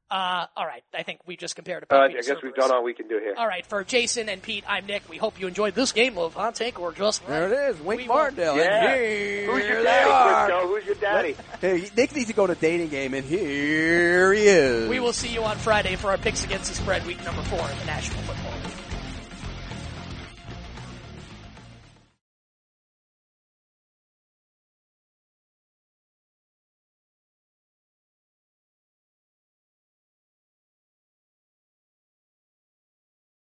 Uh, 0.08 0.46
all 0.56 0.64
right, 0.64 0.84
I 0.94 1.02
think 1.02 1.18
we 1.26 1.36
just 1.36 1.56
compared 1.56 1.82
a 1.82 1.92
Uh, 1.92 1.98
I 1.98 2.02
puppy 2.08 2.14
to 2.22 2.22
guess 2.28 2.42
we've 2.42 2.54
done 2.54 2.70
all 2.72 2.84
we 2.84 2.94
can 2.94 3.08
do 3.08 3.18
here. 3.18 3.34
All 3.36 3.46
right, 3.46 3.66
for 3.66 3.82
Jason 3.82 4.28
and 4.28 4.40
Pete, 4.40 4.62
I'm 4.68 4.86
Nick. 4.86 5.08
We 5.08 5.16
hope 5.16 5.40
you 5.40 5.48
enjoyed 5.48 5.74
this 5.74 5.90
game 5.90 6.16
of 6.16 6.34
Hot 6.34 6.54
Take 6.54 6.78
or 6.78 6.92
Just 6.92 7.22
Right. 7.22 7.30
There 7.48 7.52
it 7.70 7.70
is. 7.74 7.80
Wink 7.80 8.02
We 8.02 8.06
will- 8.08 8.14
Martindale. 8.14 8.56
Yeah. 8.56 8.94
Here 8.96 9.50
Who's 9.50 9.64
your 9.66 9.82
daddy, 9.82 10.10
are. 10.52 10.66
Who's 10.68 10.84
your 10.86 10.94
daddy? 10.94 11.36
Hey, 11.60 11.90
Nick 11.96 12.14
needs 12.14 12.28
to 12.28 12.34
go 12.34 12.46
to 12.46 12.54
dating 12.54 12.88
game, 12.90 13.14
and 13.14 13.24
here 13.26 14.32
he 14.32 14.46
is. 14.46 14.88
We 14.88 15.00
will 15.00 15.12
see 15.12 15.28
you 15.28 15.42
on 15.42 15.56
Friday 15.58 15.96
for 15.96 16.10
our 16.12 16.18
picks 16.18 16.44
against 16.44 16.70
the 16.70 16.76
spread, 16.76 17.04
week 17.04 17.22
number 17.24 17.42
four 17.42 17.68
in 17.68 17.76
the 17.80 17.84
National 17.86 18.20
Football. 18.22 18.45